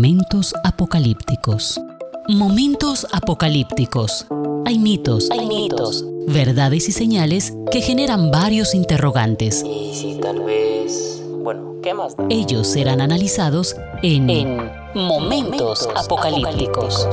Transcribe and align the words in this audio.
Momentos 0.00 0.54
apocalípticos. 0.64 1.78
Momentos 2.26 3.06
apocalípticos. 3.12 4.26
Hay 4.64 4.78
mitos, 4.78 5.30
hay 5.30 5.46
mitos, 5.46 6.06
verdades 6.26 6.88
y 6.88 6.92
señales 6.92 7.52
que 7.70 7.82
generan 7.82 8.30
varios 8.30 8.74
interrogantes. 8.74 9.62
Y 9.62 9.92
si 9.94 10.18
tal 10.18 10.40
vez... 10.40 11.22
Bueno, 11.42 11.74
¿qué 11.82 11.92
más 11.92 12.16
da? 12.16 12.24
Ellos 12.30 12.66
serán 12.66 13.02
analizados 13.02 13.76
en, 14.02 14.30
En 14.30 14.70
Momentos 14.94 15.86
Apocalípticos. 15.94 17.06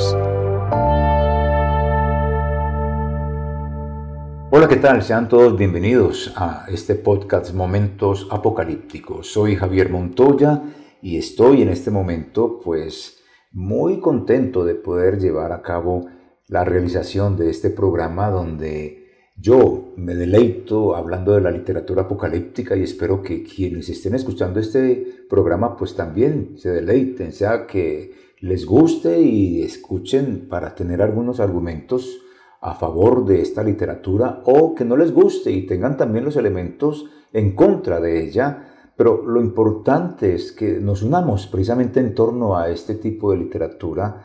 Hola, 4.49 4.69
¿qué 4.69 4.77
tal? 4.77 5.03
Sean 5.03 5.27
todos 5.27 5.57
bienvenidos 5.57 6.31
a 6.37 6.63
este 6.69 6.95
podcast 6.95 7.53
Momentos 7.53 8.29
Apocalípticos. 8.31 9.27
Soy 9.27 9.57
Javier 9.57 9.89
Montoya 9.89 10.61
y 11.01 11.17
estoy 11.17 11.61
en 11.61 11.69
este 11.69 11.91
momento 11.91 12.59
pues 12.63 13.23
muy 13.51 13.99
contento 13.99 14.65
de 14.65 14.75
poder 14.75 15.19
llevar 15.19 15.51
a 15.51 15.61
cabo 15.61 16.07
la 16.47 16.63
realización 16.63 17.37
de 17.37 17.49
este 17.49 17.69
programa 17.69 18.29
donde 18.29 19.05
yo 19.39 19.93
me 19.97 20.15
deleito 20.15 20.95
hablando 20.95 21.33
de 21.33 21.41
la 21.41 21.51
literatura 21.51 22.03
apocalíptica 22.03 22.75
y 22.75 22.83
espero 22.83 23.21
que 23.21 23.43
quienes 23.43 23.89
estén 23.89 24.15
escuchando 24.15 24.59
este 24.59 25.25
programa 25.29 25.77
pues 25.77 25.95
también 25.95 26.57
se 26.57 26.69
deleiten, 26.69 27.31
sea 27.31 27.67
que 27.67 28.13
les 28.39 28.65
guste 28.65 29.21
y 29.21 29.61
escuchen 29.61 30.47
para 30.49 30.73
tener 30.73 31.01
algunos 31.01 31.39
argumentos 31.39 32.21
a 32.61 32.73
favor 32.75 33.25
de 33.25 33.41
esta 33.41 33.63
literatura 33.63 34.41
o 34.45 34.73
que 34.73 34.85
no 34.85 34.97
les 34.97 35.11
guste 35.11 35.51
y 35.51 35.67
tengan 35.67 35.97
también 35.97 36.25
los 36.25 36.35
elementos 36.35 37.05
en 37.33 37.55
contra 37.55 37.99
de 37.99 38.23
ella. 38.23 38.66
Pero 38.97 39.23
lo 39.23 39.39
importante 39.39 40.33
es 40.33 40.51
que 40.51 40.79
nos 40.79 41.03
unamos 41.03 41.47
precisamente 41.47 41.99
en 41.99 42.15
torno 42.15 42.57
a 42.57 42.69
este 42.69 42.95
tipo 42.95 43.31
de 43.31 43.37
literatura 43.37 44.23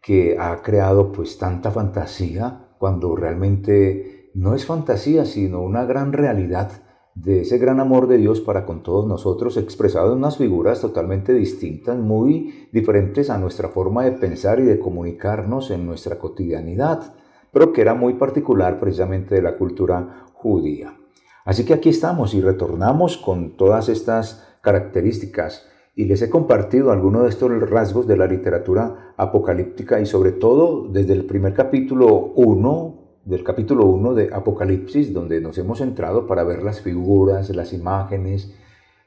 que 0.00 0.36
ha 0.38 0.62
creado 0.62 1.12
pues 1.12 1.38
tanta 1.38 1.70
fantasía 1.70 2.68
cuando 2.78 3.14
realmente 3.16 4.30
no 4.34 4.54
es 4.54 4.64
fantasía 4.64 5.24
sino 5.24 5.60
una 5.62 5.84
gran 5.84 6.12
realidad 6.12 6.70
de 7.14 7.42
ese 7.42 7.58
gran 7.58 7.78
amor 7.78 8.06
de 8.06 8.16
Dios 8.16 8.40
para 8.40 8.64
con 8.64 8.82
todos 8.82 9.06
nosotros 9.06 9.56
expresado 9.56 10.12
en 10.12 10.18
unas 10.18 10.38
figuras 10.38 10.80
totalmente 10.80 11.34
distintas, 11.34 11.98
muy 11.98 12.68
diferentes 12.72 13.28
a 13.28 13.38
nuestra 13.38 13.68
forma 13.68 14.04
de 14.04 14.12
pensar 14.12 14.60
y 14.60 14.64
de 14.64 14.78
comunicarnos 14.78 15.70
en 15.70 15.84
nuestra 15.84 16.18
cotidianidad 16.18 17.12
pero 17.52 17.72
que 17.72 17.82
era 17.82 17.94
muy 17.94 18.14
particular 18.14 18.80
precisamente 18.80 19.34
de 19.34 19.42
la 19.42 19.56
cultura 19.56 20.26
judía. 20.32 20.96
Así 21.44 21.64
que 21.64 21.74
aquí 21.74 21.88
estamos 21.88 22.34
y 22.34 22.40
retornamos 22.40 23.16
con 23.16 23.56
todas 23.56 23.88
estas 23.88 24.46
características 24.60 25.66
y 25.94 26.04
les 26.06 26.22
he 26.22 26.30
compartido 26.30 26.90
algunos 26.90 27.24
de 27.24 27.28
estos 27.28 27.50
rasgos 27.68 28.06
de 28.06 28.16
la 28.16 28.26
literatura 28.26 29.14
apocalíptica 29.16 30.00
y 30.00 30.06
sobre 30.06 30.32
todo 30.32 30.88
desde 30.88 31.12
el 31.12 31.26
primer 31.26 31.52
capítulo 31.52 32.32
1, 32.36 32.98
del 33.24 33.44
capítulo 33.44 33.86
1 33.86 34.14
de 34.14 34.30
Apocalipsis, 34.32 35.12
donde 35.12 35.40
nos 35.40 35.58
hemos 35.58 35.78
centrado 35.78 36.26
para 36.26 36.44
ver 36.44 36.62
las 36.62 36.80
figuras, 36.80 37.50
las 37.50 37.72
imágenes, 37.72 38.54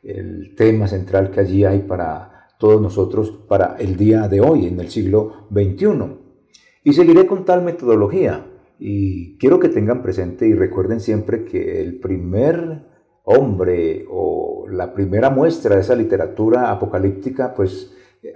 el 0.03 0.55
tema 0.55 0.87
central 0.87 1.31
que 1.31 1.39
allí 1.39 1.65
hay 1.65 1.79
para 1.79 2.49
todos 2.59 2.81
nosotros 2.81 3.31
para 3.47 3.75
el 3.79 3.97
día 3.97 4.27
de 4.27 4.41
hoy, 4.41 4.67
en 4.67 4.79
el 4.79 4.89
siglo 4.89 5.47
XXI. 5.51 5.87
Y 6.83 6.93
seguiré 6.93 7.25
con 7.25 7.45
tal 7.45 7.63
metodología. 7.63 8.45
Y 8.79 9.37
quiero 9.37 9.59
que 9.59 9.69
tengan 9.69 10.01
presente 10.01 10.47
y 10.47 10.53
recuerden 10.53 10.99
siempre 10.99 11.45
que 11.45 11.81
el 11.81 11.99
primer 11.99 12.83
hombre 13.23 14.05
o 14.09 14.65
la 14.69 14.93
primera 14.93 15.29
muestra 15.29 15.75
de 15.75 15.81
esa 15.81 15.95
literatura 15.95 16.71
apocalíptica, 16.71 17.53
pues 17.53 17.93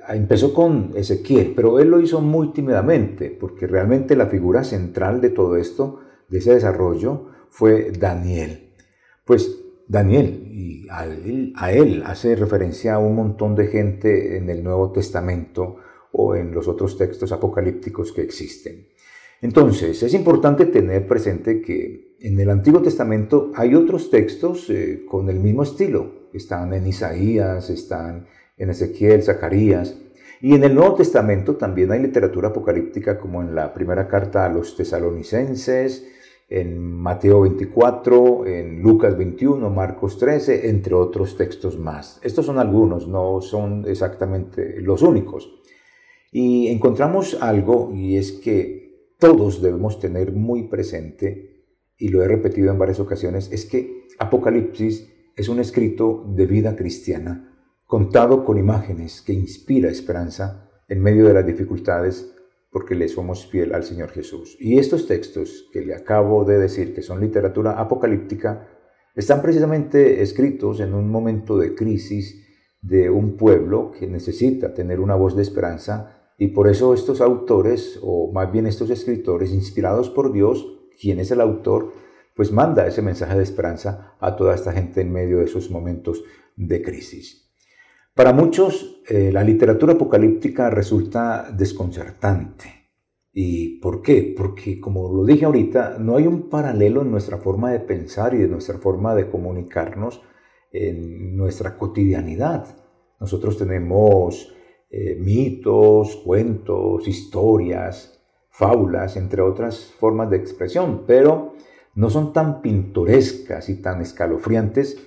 empezó 0.08 0.54
con 0.54 0.92
Ezequiel, 0.96 1.54
pero 1.56 1.80
él 1.80 1.90
lo 1.90 2.00
hizo 2.00 2.22
muy 2.22 2.54
tímidamente, 2.54 3.36
porque 3.38 3.68
realmente 3.68 4.16
la 4.16 4.28
figura 4.28 4.64
central 4.64 5.22
de 5.22 5.30
todo 5.30 5.58
esto, 5.58 6.00
de 6.30 6.40
ese 6.40 6.54
desarrollo, 6.54 7.28
fue 7.50 7.92
Daniel. 7.92 8.74
Pues 9.26 9.60
Daniel, 9.88 10.48
y 10.52 10.88
a 10.90 11.06
él, 11.06 11.54
a 11.56 11.72
él 11.72 12.04
hace 12.06 12.36
referencia 12.36 12.96
a 12.96 13.00
un 13.00 13.16
montón 13.16 13.56
de 13.56 13.68
gente 13.68 14.38
en 14.38 14.50
el 14.50 14.64
Nuevo 14.64 14.92
Testamento, 14.92 15.78
o 16.12 16.36
en 16.36 16.54
los 16.54 16.68
otros 16.68 16.98
textos 16.98 17.32
apocalípticos 17.32 18.12
que 18.12 18.22
existen. 18.22 18.88
Entonces, 19.42 20.04
es 20.04 20.14
importante 20.14 20.66
tener 20.66 21.08
presente 21.08 21.62
que 21.62 22.16
en 22.20 22.40
el 22.40 22.50
Antiguo 22.50 22.82
Testamento 22.82 23.52
hay 23.56 23.74
otros 23.74 24.10
textos 24.10 24.70
eh, 24.70 25.06
con 25.10 25.30
el 25.30 25.40
mismo 25.40 25.64
estilo. 25.64 26.30
Están 26.34 26.74
en 26.74 26.86
Isaías, 26.86 27.70
están 27.70 28.28
en 28.58 28.70
Ezequiel, 28.70 29.24
Zacarías. 29.24 29.96
Y 30.42 30.56
en 30.56 30.64
el 30.64 30.76
Nuevo 30.76 30.96
Testamento 30.96 31.56
también 31.56 31.92
hay 31.92 32.02
literatura 32.02 32.50
apocalíptica 32.50 33.18
como 33.18 33.42
en 33.42 33.56
la 33.56 33.74
primera 33.74 34.08
carta 34.08 34.46
a 34.46 34.50
los 34.50 34.76
tesalonicenses, 34.76 36.06
en 36.50 36.82
Mateo 36.82 37.42
24, 37.42 38.46
en 38.48 38.82
Lucas 38.82 39.18
21, 39.18 39.70
Marcos 39.70 40.18
13, 40.18 40.70
entre 40.70 40.96
otros 40.96 41.38
textos 41.38 41.78
más. 41.78 42.20
Estos 42.24 42.46
son 42.46 42.58
algunos, 42.58 43.08
no 43.08 43.40
son 43.42 43.86
exactamente 43.88 44.82
los 44.82 45.02
únicos. 45.02 45.62
Y 46.32 46.68
encontramos 46.68 47.38
algo 47.40 47.92
y 47.94 48.18
es 48.18 48.32
que 48.32 48.89
todos 49.20 49.62
debemos 49.62 50.00
tener 50.00 50.32
muy 50.32 50.64
presente, 50.70 51.66
y 51.98 52.08
lo 52.08 52.24
he 52.24 52.28
repetido 52.28 52.72
en 52.72 52.80
varias 52.80 53.02
ocasiones, 53.02 53.52
es 53.52 53.66
que 53.66 54.08
Apocalipsis 54.18 55.08
es 55.36 55.50
un 55.50 55.60
escrito 55.60 56.26
de 56.36 56.46
vida 56.46 56.76
cristiana, 56.76 57.54
contado 57.86 58.46
con 58.46 58.58
imágenes 58.58 59.22
que 59.22 59.34
inspira 59.34 59.90
esperanza 59.90 60.70
en 60.88 61.02
medio 61.02 61.28
de 61.28 61.34
las 61.34 61.46
dificultades 61.46 62.34
porque 62.72 62.96
le 62.96 63.08
somos 63.08 63.48
fiel 63.48 63.74
al 63.74 63.84
Señor 63.84 64.10
Jesús. 64.10 64.56
Y 64.60 64.78
estos 64.78 65.08
textos 65.08 65.70
que 65.74 65.82
le 65.82 65.96
acabo 65.96 66.46
de 66.46 66.60
decir 66.60 66.94
que 66.94 67.02
son 67.02 67.20
literatura 67.20 67.80
apocalíptica, 67.80 68.68
están 69.16 69.42
precisamente 69.42 70.22
escritos 70.22 70.80
en 70.80 70.94
un 70.94 71.10
momento 71.10 71.58
de 71.58 71.76
crisis 71.76 72.46
de 72.82 73.10
un 73.10 73.36
pueblo 73.36 73.92
que 73.92 74.08
necesita 74.08 74.74
tener 74.74 75.00
una 75.00 75.16
voz 75.16 75.36
de 75.36 75.42
esperanza 75.42 76.19
y 76.40 76.48
por 76.48 76.70
eso 76.70 76.94
estos 76.94 77.20
autores, 77.20 78.00
o 78.02 78.32
más 78.32 78.50
bien 78.50 78.66
estos 78.66 78.90
escritores, 78.90 79.52
inspirados 79.52 80.10
por 80.10 80.32
Dios, 80.32 80.66
quien 81.00 81.20
es 81.20 81.32
el 81.32 81.42
autor, 81.42 81.92
pues 82.34 82.54
manda 82.54 82.88
ese 82.88 83.02
mensaje 83.02 83.36
de 83.36 83.44
esperanza 83.44 84.16
a 84.22 84.38
toda 84.38 84.56
esta 84.56 84.72
gente 84.72 85.02
en 85.02 85.12
medio 85.12 85.40
de 85.40 85.44
esos 85.44 85.70
momentos 85.70 86.24
de 86.56 86.82
crisis. 86.82 87.52
Para 88.16 88.32
muchos, 88.32 89.02
eh, 89.10 89.32
la 89.34 89.44
literatura 89.44 89.94
apocalíptica 89.94 90.70
resulta 90.70 91.52
desconcertante. 91.52 92.90
¿Y 93.34 93.80
por 93.82 94.02
qué? 94.02 94.34
Porque, 94.36 94.80
como 94.80 95.14
lo 95.14 95.26
dije 95.26 95.44
ahorita, 95.44 95.98
no 96.00 96.16
hay 96.16 96.26
un 96.26 96.50
paralelo 96.50 97.02
en 97.02 97.12
nuestra 97.12 97.38
forma 97.40 97.70
de 97.70 97.82
pensar 97.82 98.34
y 98.34 98.38
de 98.38 98.48
nuestra 98.48 98.78
forma 98.78 99.14
de 99.14 99.30
comunicarnos 99.30 100.22
en 100.72 101.36
nuestra 101.36 101.78
cotidianidad. 101.78 102.66
Nosotros 103.20 103.58
tenemos 103.58 104.56
eh, 104.90 105.16
mitos, 105.20 106.16
cuentos, 106.18 107.08
historias, 107.08 108.20
fábulas, 108.50 109.18
entre 109.18 109.42
otras 109.42 109.94
formas 110.00 110.30
de 110.30 110.38
expresión, 110.38 111.04
pero 111.06 111.54
no 111.96 112.10
son 112.10 112.34
tan 112.34 112.62
pintorescas 112.62 113.70
y 113.70 113.82
tan 113.82 114.02
escalofriantes 114.02 114.98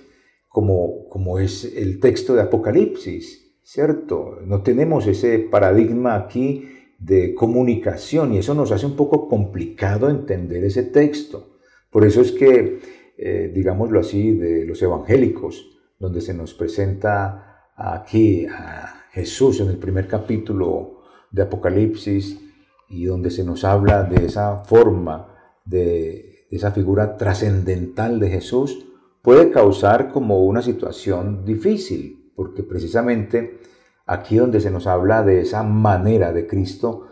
como, 0.47 1.09
como 1.09 1.39
es 1.39 1.65
el 1.75 1.99
texto 1.99 2.33
de 2.35 2.43
Apocalipsis, 2.43 3.59
¿cierto? 3.63 4.39
No 4.45 4.61
tenemos 4.61 5.07
ese 5.07 5.39
paradigma 5.39 6.15
aquí 6.15 6.69
de 6.99 7.33
comunicación 7.33 8.33
y 8.33 8.37
eso 8.37 8.53
nos 8.53 8.71
hace 8.71 8.85
un 8.85 8.95
poco 8.95 9.27
complicado 9.27 10.09
entender 10.09 10.63
ese 10.63 10.83
texto. 10.83 11.57
Por 11.89 12.05
eso 12.05 12.21
es 12.21 12.31
que, 12.31 12.79
eh, 13.17 13.51
digámoslo 13.53 13.99
así, 13.99 14.31
de 14.33 14.65
los 14.65 14.81
evangélicos, 14.81 15.69
donde 15.99 16.21
se 16.21 16.33
nos 16.33 16.53
presenta 16.53 17.71
aquí 17.75 18.45
a 18.45 19.02
Jesús 19.13 19.59
en 19.59 19.69
el 19.69 19.77
primer 19.77 20.07
capítulo 20.07 21.03
de 21.29 21.43
Apocalipsis 21.43 22.39
y 22.89 23.05
donde 23.05 23.29
se 23.29 23.43
nos 23.43 23.63
habla 23.63 24.03
de 24.03 24.25
esa 24.25 24.57
forma, 24.57 25.27
de, 25.63 26.47
esa 26.49 26.71
figura 26.71 27.15
trascendental 27.15 28.19
de 28.19 28.31
Jesús, 28.31 28.87
puede 29.21 29.51
causar 29.51 30.11
como 30.11 30.43
una 30.45 30.63
situación 30.63 31.45
difícil, 31.45 32.31
porque 32.35 32.63
precisamente 32.63 33.59
aquí 34.07 34.37
donde 34.37 34.59
se 34.59 34.71
nos 34.71 34.87
habla 34.87 35.21
de 35.21 35.41
esa 35.41 35.61
manera 35.61 36.33
de 36.33 36.47
Cristo, 36.47 37.07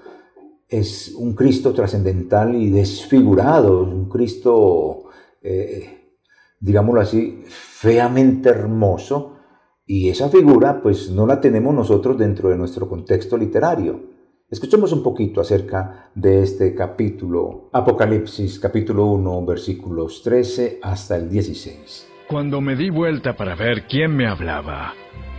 es 0.67 1.13
un 1.15 1.33
Cristo 1.33 1.71
trascendental 1.71 2.55
y 2.55 2.71
desfigurado, 2.71 3.83
un 3.83 4.09
Cristo, 4.09 5.03
eh, 5.43 6.13
digámoslo 6.59 7.01
así, 7.01 7.43
feamente 7.47 8.49
hermoso, 8.49 9.37
y 9.85 10.09
esa 10.09 10.29
figura 10.29 10.81
pues 10.81 11.09
no 11.11 11.25
la 11.25 11.41
tenemos 11.41 11.73
nosotros 11.73 12.17
dentro 12.17 12.49
de 12.49 12.57
nuestro 12.57 12.87
contexto 12.87 13.37
literario. 13.37 14.11
Escuchemos 14.49 14.91
un 14.91 15.01
poquito 15.01 15.39
acerca 15.41 16.09
de 16.13 16.43
este 16.43 16.75
capítulo, 16.75 17.69
Apocalipsis 17.71 18.59
capítulo 18.59 19.05
1 19.05 19.45
versículos 19.45 20.21
13 20.23 20.79
hasta 20.81 21.15
el 21.15 21.29
16. 21.29 22.07
Cuando 22.27 22.61
me 22.61 22.75
di 22.75 22.89
vuelta 22.89 23.35
para 23.35 23.55
ver 23.55 23.87
quién 23.87 24.15
me 24.15 24.27
hablaba, 24.27 24.93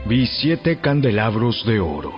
vi 0.07 0.27
siete 0.27 0.81
candelabros 0.81 1.65
de 1.67 1.81
oro. 1.81 2.13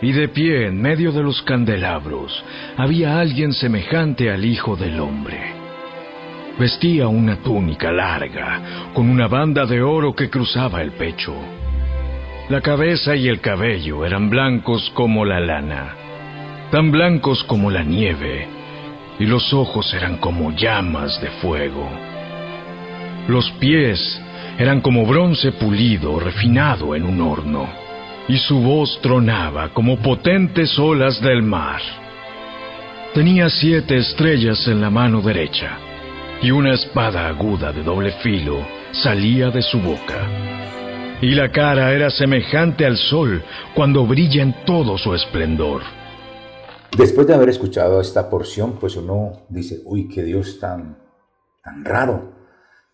Y 0.00 0.12
de 0.12 0.28
pie 0.28 0.68
en 0.68 0.80
medio 0.80 1.10
de 1.10 1.22
los 1.22 1.42
candelabros 1.42 2.32
había 2.76 3.18
alguien 3.18 3.52
semejante 3.52 4.30
al 4.30 4.44
Hijo 4.44 4.76
del 4.76 5.00
Hombre. 5.00 5.57
Vestía 6.58 7.06
una 7.06 7.36
túnica 7.36 7.92
larga, 7.92 8.90
con 8.92 9.08
una 9.08 9.28
banda 9.28 9.64
de 9.64 9.80
oro 9.80 10.14
que 10.14 10.28
cruzaba 10.28 10.82
el 10.82 10.92
pecho. 10.92 11.34
La 12.48 12.60
cabeza 12.60 13.14
y 13.14 13.28
el 13.28 13.40
cabello 13.40 14.04
eran 14.04 14.28
blancos 14.28 14.90
como 14.94 15.24
la 15.24 15.38
lana, 15.38 15.94
tan 16.72 16.90
blancos 16.90 17.44
como 17.44 17.70
la 17.70 17.84
nieve, 17.84 18.48
y 19.20 19.26
los 19.26 19.52
ojos 19.52 19.92
eran 19.94 20.16
como 20.16 20.50
llamas 20.50 21.20
de 21.20 21.30
fuego. 21.42 21.88
Los 23.28 23.50
pies 23.60 24.20
eran 24.58 24.80
como 24.80 25.06
bronce 25.06 25.52
pulido 25.52 26.18
refinado 26.18 26.96
en 26.96 27.04
un 27.04 27.20
horno 27.20 27.68
y 28.26 28.36
su 28.36 28.60
voz 28.60 29.00
tronaba 29.00 29.68
como 29.68 29.98
potentes 29.98 30.78
olas 30.78 31.20
del 31.20 31.42
mar. 31.42 31.80
Tenía 33.14 33.48
siete 33.48 33.96
estrellas 33.96 34.66
en 34.68 34.80
la 34.80 34.90
mano 34.90 35.22
derecha, 35.22 35.78
y 36.42 36.50
una 36.50 36.74
espada 36.74 37.28
aguda 37.28 37.72
de 37.72 37.82
doble 37.82 38.12
filo 38.22 38.58
salía 38.92 39.50
de 39.50 39.62
su 39.62 39.78
boca. 39.80 40.26
Y 41.20 41.34
la 41.34 41.50
cara 41.50 41.92
era 41.92 42.10
semejante 42.10 42.86
al 42.86 42.96
sol 42.96 43.42
cuando 43.74 44.06
brilla 44.06 44.42
en 44.42 44.54
todo 44.64 44.96
su 44.98 45.14
esplendor. 45.14 45.82
Después 46.96 47.26
de 47.26 47.34
haber 47.34 47.48
escuchado 47.48 48.00
esta 48.00 48.30
porción, 48.30 48.74
pues 48.78 48.96
uno 48.96 49.46
dice, 49.48 49.82
uy, 49.84 50.08
qué 50.08 50.22
Dios 50.22 50.58
tan, 50.60 50.98
tan 51.62 51.84
raro. 51.84 52.32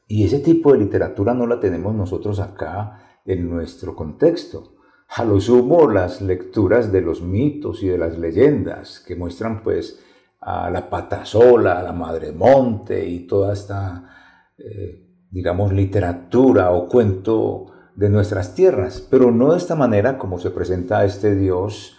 Y 0.08 0.24
ese 0.24 0.40
tipo 0.40 0.72
de 0.72 0.78
literatura 0.78 1.34
no 1.34 1.46
la 1.46 1.60
tenemos 1.60 1.94
nosotros 1.94 2.40
acá 2.40 3.20
en 3.26 3.48
nuestro 3.48 3.94
contexto 3.94 4.74
a 5.08 5.24
lo 5.24 5.40
sumo 5.40 5.88
las 5.88 6.20
lecturas 6.20 6.90
de 6.90 7.00
los 7.00 7.22
mitos 7.22 7.82
y 7.82 7.88
de 7.88 7.98
las 7.98 8.18
leyendas 8.18 9.00
que 9.06 9.14
muestran 9.14 9.62
pues 9.62 10.00
a 10.44 10.68
la 10.70 10.90
patasola, 10.90 11.78
a 11.78 11.82
la 11.82 11.92
madre 11.92 12.30
monte 12.32 13.08
y 13.08 13.26
toda 13.26 13.54
esta, 13.54 14.04
eh, 14.58 15.06
digamos, 15.30 15.72
literatura 15.72 16.70
o 16.72 16.86
cuento 16.86 17.66
de 17.96 18.10
nuestras 18.10 18.54
tierras, 18.54 19.06
pero 19.10 19.30
no 19.30 19.52
de 19.52 19.58
esta 19.58 19.74
manera 19.74 20.18
como 20.18 20.38
se 20.38 20.50
presenta 20.50 20.98
a 20.98 21.04
este 21.06 21.34
Dios, 21.34 21.96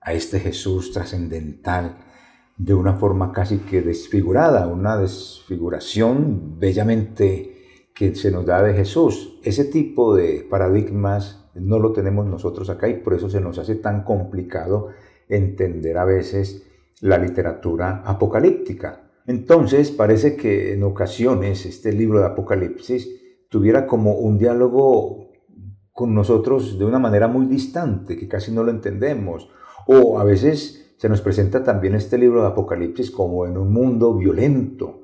a 0.00 0.12
este 0.12 0.40
Jesús 0.40 0.92
trascendental, 0.92 1.98
de 2.56 2.74
una 2.74 2.94
forma 2.94 3.30
casi 3.32 3.58
que 3.58 3.80
desfigurada, 3.82 4.66
una 4.66 4.96
desfiguración 4.96 6.58
bellamente 6.58 7.54
que 7.94 8.14
se 8.16 8.32
nos 8.32 8.44
da 8.44 8.62
de 8.62 8.74
Jesús. 8.74 9.38
Ese 9.44 9.64
tipo 9.66 10.16
de 10.16 10.46
paradigmas 10.50 11.44
no 11.54 11.78
lo 11.78 11.92
tenemos 11.92 12.26
nosotros 12.26 12.70
acá 12.70 12.88
y 12.88 12.94
por 12.94 13.14
eso 13.14 13.30
se 13.30 13.40
nos 13.40 13.58
hace 13.58 13.76
tan 13.76 14.02
complicado 14.02 14.88
entender 15.28 15.96
a 15.98 16.04
veces 16.04 16.66
la 17.00 17.18
literatura 17.18 18.02
apocalíptica. 18.04 19.10
Entonces 19.26 19.90
parece 19.90 20.36
que 20.36 20.74
en 20.74 20.82
ocasiones 20.82 21.66
este 21.66 21.92
libro 21.92 22.20
de 22.20 22.26
Apocalipsis 22.26 23.08
tuviera 23.48 23.86
como 23.86 24.14
un 24.14 24.38
diálogo 24.38 25.30
con 25.92 26.14
nosotros 26.14 26.78
de 26.78 26.84
una 26.84 26.98
manera 26.98 27.28
muy 27.28 27.46
distante, 27.46 28.16
que 28.16 28.28
casi 28.28 28.52
no 28.52 28.64
lo 28.64 28.70
entendemos. 28.70 29.48
O 29.86 30.18
a 30.18 30.24
veces 30.24 30.94
se 30.98 31.08
nos 31.08 31.20
presenta 31.20 31.62
también 31.62 31.94
este 31.94 32.18
libro 32.18 32.42
de 32.42 32.48
Apocalipsis 32.48 33.10
como 33.10 33.46
en 33.46 33.56
un 33.56 33.72
mundo 33.72 34.14
violento. 34.14 35.02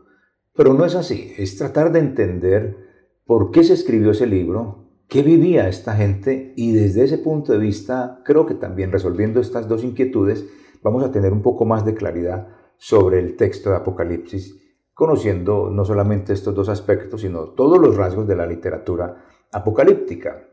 Pero 0.55 0.75
no 0.75 0.85
es 0.85 0.95
así, 0.95 1.33
es 1.39 1.57
tratar 1.57 1.93
de 1.93 2.01
entender 2.01 2.77
por 3.25 3.51
qué 3.51 3.63
se 3.63 3.75
escribió 3.75 4.11
ese 4.11 4.27
libro, 4.27 4.89
qué 5.07 5.23
vivía 5.23 5.69
esta 5.69 5.95
gente 5.95 6.53
y 6.57 6.73
desde 6.73 7.05
ese 7.05 7.19
punto 7.19 7.53
de 7.53 7.59
vista 7.59 8.23
creo 8.25 8.47
que 8.47 8.55
también 8.55 8.93
resolviendo 8.93 9.41
estas 9.41 9.69
dos 9.69 9.85
inquietudes 9.85 10.45
vamos 10.83 11.05
a 11.05 11.11
tener 11.11 11.33
un 11.33 11.43
poco 11.43 11.65
más 11.65 11.85
de 11.85 11.95
claridad 11.95 12.49
sobre 12.77 13.19
el 13.19 13.37
texto 13.37 13.71
de 13.71 13.77
Apocalipsis, 13.77 14.57
conociendo 14.95 15.71
no 15.71 15.85
solamente 15.85 16.33
estos 16.33 16.55
dos 16.55 16.69
aspectos, 16.69 17.21
sino 17.21 17.51
todos 17.51 17.79
los 17.79 17.97
rasgos 17.97 18.27
de 18.27 18.37
la 18.37 18.47
literatura 18.47 19.25
apocalíptica. 19.53 20.49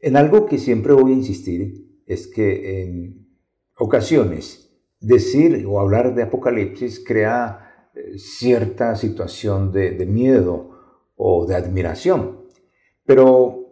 En 0.00 0.16
algo 0.16 0.46
que 0.46 0.58
siempre 0.58 0.92
voy 0.92 1.12
a 1.12 1.16
insistir 1.16 2.02
es 2.06 2.26
que 2.28 2.82
en 2.82 3.28
ocasiones 3.76 4.68
decir 5.00 5.64
o 5.66 5.80
hablar 5.80 6.14
de 6.14 6.22
Apocalipsis 6.22 7.04
crea 7.04 7.90
eh, 7.94 8.18
cierta 8.18 8.96
situación 8.96 9.72
de, 9.72 9.92
de 9.92 10.06
miedo 10.06 10.70
o 11.16 11.46
de 11.46 11.56
admiración. 11.56 12.44
Pero 13.04 13.66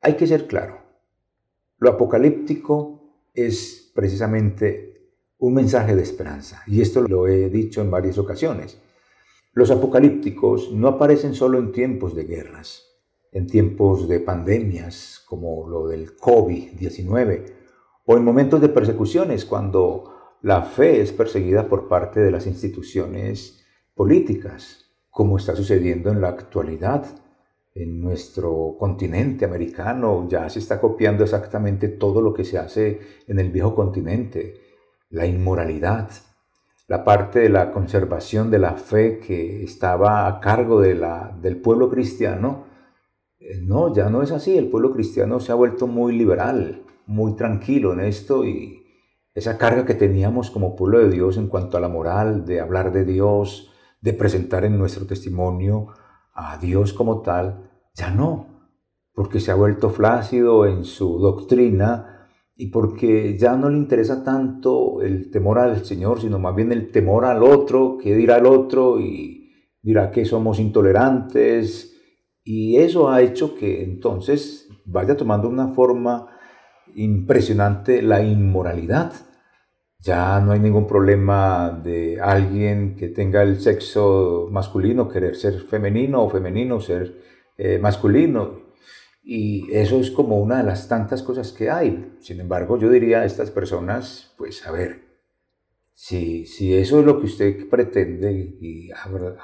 hay 0.00 0.14
que 0.14 0.26
ser 0.26 0.46
claro, 0.46 0.78
lo 1.78 1.90
apocalíptico 1.90 3.00
es 3.34 3.90
precisamente 3.94 4.89
un 5.40 5.54
mensaje 5.54 5.96
de 5.96 6.02
esperanza, 6.02 6.62
y 6.66 6.80
esto 6.80 7.02
lo 7.02 7.26
he 7.26 7.48
dicho 7.50 7.80
en 7.80 7.90
varias 7.90 8.18
ocasiones. 8.18 8.78
Los 9.52 9.70
apocalípticos 9.70 10.70
no 10.70 10.88
aparecen 10.88 11.34
solo 11.34 11.58
en 11.58 11.72
tiempos 11.72 12.14
de 12.14 12.24
guerras, 12.24 12.84
en 13.32 13.46
tiempos 13.46 14.08
de 14.08 14.20
pandemias 14.20 15.24
como 15.26 15.68
lo 15.68 15.88
del 15.88 16.16
COVID-19, 16.16 17.52
o 18.04 18.16
en 18.16 18.24
momentos 18.24 18.60
de 18.60 18.68
persecuciones 18.68 19.44
cuando 19.44 20.36
la 20.42 20.62
fe 20.62 21.00
es 21.00 21.12
perseguida 21.12 21.68
por 21.68 21.88
parte 21.88 22.20
de 22.20 22.30
las 22.30 22.46
instituciones 22.46 23.64
políticas, 23.94 24.90
como 25.10 25.38
está 25.38 25.56
sucediendo 25.56 26.10
en 26.10 26.20
la 26.20 26.28
actualidad 26.28 27.06
en 27.74 28.00
nuestro 28.00 28.76
continente 28.78 29.44
americano 29.44 30.26
ya 30.28 30.48
se 30.50 30.58
está 30.58 30.80
copiando 30.80 31.24
exactamente 31.24 31.88
todo 31.88 32.20
lo 32.20 32.34
que 32.34 32.44
se 32.44 32.58
hace 32.58 33.00
en 33.26 33.38
el 33.38 33.50
viejo 33.50 33.74
continente. 33.74 34.69
La 35.10 35.26
inmoralidad, 35.26 36.10
la 36.88 37.04
parte 37.04 37.38
de 37.38 37.48
la 37.48 37.70
conservación 37.70 38.50
de 38.50 38.58
la 38.58 38.74
fe 38.74 39.20
que 39.20 39.62
estaba 39.62 40.26
a 40.26 40.40
cargo 40.40 40.80
de 40.80 40.94
la, 40.94 41.36
del 41.40 41.60
pueblo 41.60 41.88
cristiano. 41.88 42.64
Eh, 43.38 43.60
no, 43.62 43.94
ya 43.94 44.08
no 44.10 44.22
es 44.22 44.32
así. 44.32 44.56
El 44.56 44.70
pueblo 44.70 44.92
cristiano 44.92 45.38
se 45.38 45.52
ha 45.52 45.54
vuelto 45.54 45.86
muy 45.86 46.16
liberal, 46.16 46.82
muy 47.06 47.36
tranquilo 47.36 47.92
en 47.92 48.00
esto 48.00 48.44
y 48.44 48.80
esa 49.34 49.56
carga 49.56 49.86
que 49.86 49.94
teníamos 49.94 50.50
como 50.50 50.74
pueblo 50.74 50.98
de 50.98 51.10
Dios 51.10 51.36
en 51.36 51.46
cuanto 51.46 51.76
a 51.76 51.80
la 51.80 51.88
moral, 51.88 52.44
de 52.44 52.60
hablar 52.60 52.92
de 52.92 53.04
Dios, 53.04 53.70
de 54.00 54.12
presentar 54.12 54.64
en 54.64 54.78
nuestro 54.78 55.06
testimonio 55.06 55.88
a 56.34 56.58
Dios 56.58 56.92
como 56.92 57.22
tal, 57.22 57.70
ya 57.94 58.10
no, 58.10 58.46
porque 59.14 59.40
se 59.40 59.50
ha 59.50 59.54
vuelto 59.54 59.90
flácido 59.90 60.66
en 60.66 60.84
su 60.84 61.18
doctrina 61.18 62.19
y 62.60 62.66
porque 62.68 63.36
ya 63.38 63.56
no 63.56 63.70
le 63.70 63.78
interesa 63.78 64.22
tanto 64.22 65.02
el 65.02 65.30
temor 65.30 65.58
al 65.58 65.84
Señor, 65.84 66.20
sino 66.20 66.38
más 66.38 66.54
bien 66.54 66.72
el 66.72 66.90
temor 66.90 67.24
al 67.24 67.42
otro, 67.42 67.98
que 67.98 68.14
dirá 68.14 68.36
el 68.36 68.46
otro 68.46 69.00
y 69.00 69.50
dirá 69.82 70.10
que 70.10 70.24
somos 70.24 70.60
intolerantes. 70.60 71.96
Y 72.44 72.76
eso 72.76 73.10
ha 73.10 73.22
hecho 73.22 73.54
que 73.54 73.82
entonces 73.82 74.68
vaya 74.84 75.16
tomando 75.16 75.48
una 75.48 75.68
forma 75.68 76.28
impresionante 76.94 78.02
la 78.02 78.22
inmoralidad 78.22 79.12
ya 80.02 80.40
no 80.40 80.52
hay 80.52 80.60
ningún 80.60 80.86
problema 80.86 81.78
de 81.84 82.18
alguien 82.20 82.96
que 82.96 83.08
tenga 83.08 83.42
el 83.42 83.60
sexo 83.60 84.48
masculino 84.50 85.08
querer 85.08 85.36
ser 85.36 85.60
femenino 85.60 86.22
o 86.22 86.30
femenino 86.30 86.80
ser 86.80 87.20
eh, 87.58 87.78
masculino. 87.78 88.69
Y 89.22 89.70
eso 89.72 90.00
es 90.00 90.10
como 90.10 90.38
una 90.40 90.58
de 90.58 90.64
las 90.64 90.88
tantas 90.88 91.22
cosas 91.22 91.52
que 91.52 91.70
hay. 91.70 92.16
Sin 92.20 92.40
embargo, 92.40 92.78
yo 92.78 92.88
diría 92.90 93.20
a 93.20 93.24
estas 93.24 93.50
personas, 93.50 94.34
pues 94.36 94.66
a 94.66 94.72
ver, 94.72 95.10
si, 95.94 96.46
si 96.46 96.74
eso 96.74 97.00
es 97.00 97.04
lo 97.04 97.20
que 97.20 97.26
usted 97.26 97.68
pretende 97.68 98.32
y 98.32 98.88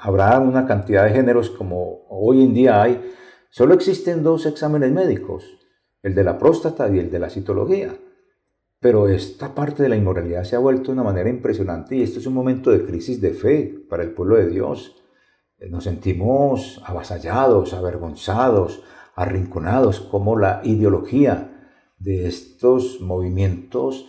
habrá 0.01 0.39
una 0.39 0.65
cantidad 0.65 1.03
de 1.03 1.11
géneros 1.11 1.51
como 1.51 2.07
hoy 2.09 2.43
en 2.43 2.53
día 2.53 2.81
hay, 2.81 3.13
solo 3.49 3.75
existen 3.75 4.23
dos 4.23 4.45
exámenes 4.47 4.91
médicos, 4.91 5.43
el 6.01 6.15
de 6.15 6.23
la 6.23 6.37
próstata 6.37 6.89
y 6.89 6.97
el 6.97 7.11
de 7.11 7.19
la 7.19 7.29
citología. 7.29 7.95
Pero 8.79 9.07
esta 9.07 9.55
parte 9.55 9.83
de 9.83 9.89
la 9.89 9.95
inmoralidad 9.95 10.43
se 10.43 10.55
ha 10.55 10.59
vuelto 10.59 10.85
de 10.85 10.93
una 10.93 11.03
manera 11.03 11.29
impresionante 11.29 11.95
y 11.95 12.03
esto 12.03 12.19
es 12.19 12.27
un 12.27 12.33
momento 12.33 12.69
de 12.69 12.85
crisis 12.85 13.19
de 13.19 13.31
fe 13.31 13.85
para 13.89 14.03
el 14.03 14.11
pueblo 14.11 14.37
de 14.37 14.49
Dios. 14.49 14.95
Eh, 15.57 15.69
nos 15.69 15.85
sentimos 15.85 16.81
avasallados, 16.85 17.73
avergonzados, 17.73 18.83
arrinconados, 19.17 19.99
como 19.99 20.37
la 20.37 20.61
ideología 20.63 21.69
de 21.97 22.27
estos 22.27 23.01
movimientos 23.01 24.07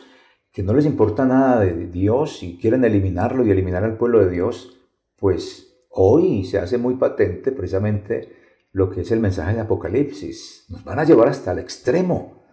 que 0.52 0.62
no 0.62 0.74
les 0.74 0.84
importa 0.84 1.24
nada 1.24 1.60
de 1.60 1.86
Dios 1.86 2.42
y 2.42 2.58
quieren 2.58 2.84
eliminarlo 2.84 3.44
y 3.44 3.50
eliminar 3.50 3.84
al 3.84 3.96
pueblo 3.96 4.24
de 4.24 4.30
Dios, 4.30 4.76
pues 5.16 5.86
hoy 5.90 6.44
se 6.44 6.58
hace 6.58 6.76
muy 6.76 6.94
patente 6.96 7.52
precisamente 7.52 8.36
lo 8.72 8.90
que 8.90 9.00
es 9.00 9.10
el 9.10 9.20
mensaje 9.20 9.54
de 9.54 9.60
Apocalipsis. 9.60 10.66
Nos 10.68 10.84
van 10.84 10.98
a 10.98 11.04
llevar 11.04 11.28
hasta 11.28 11.52
el 11.52 11.58
extremo 11.58 12.44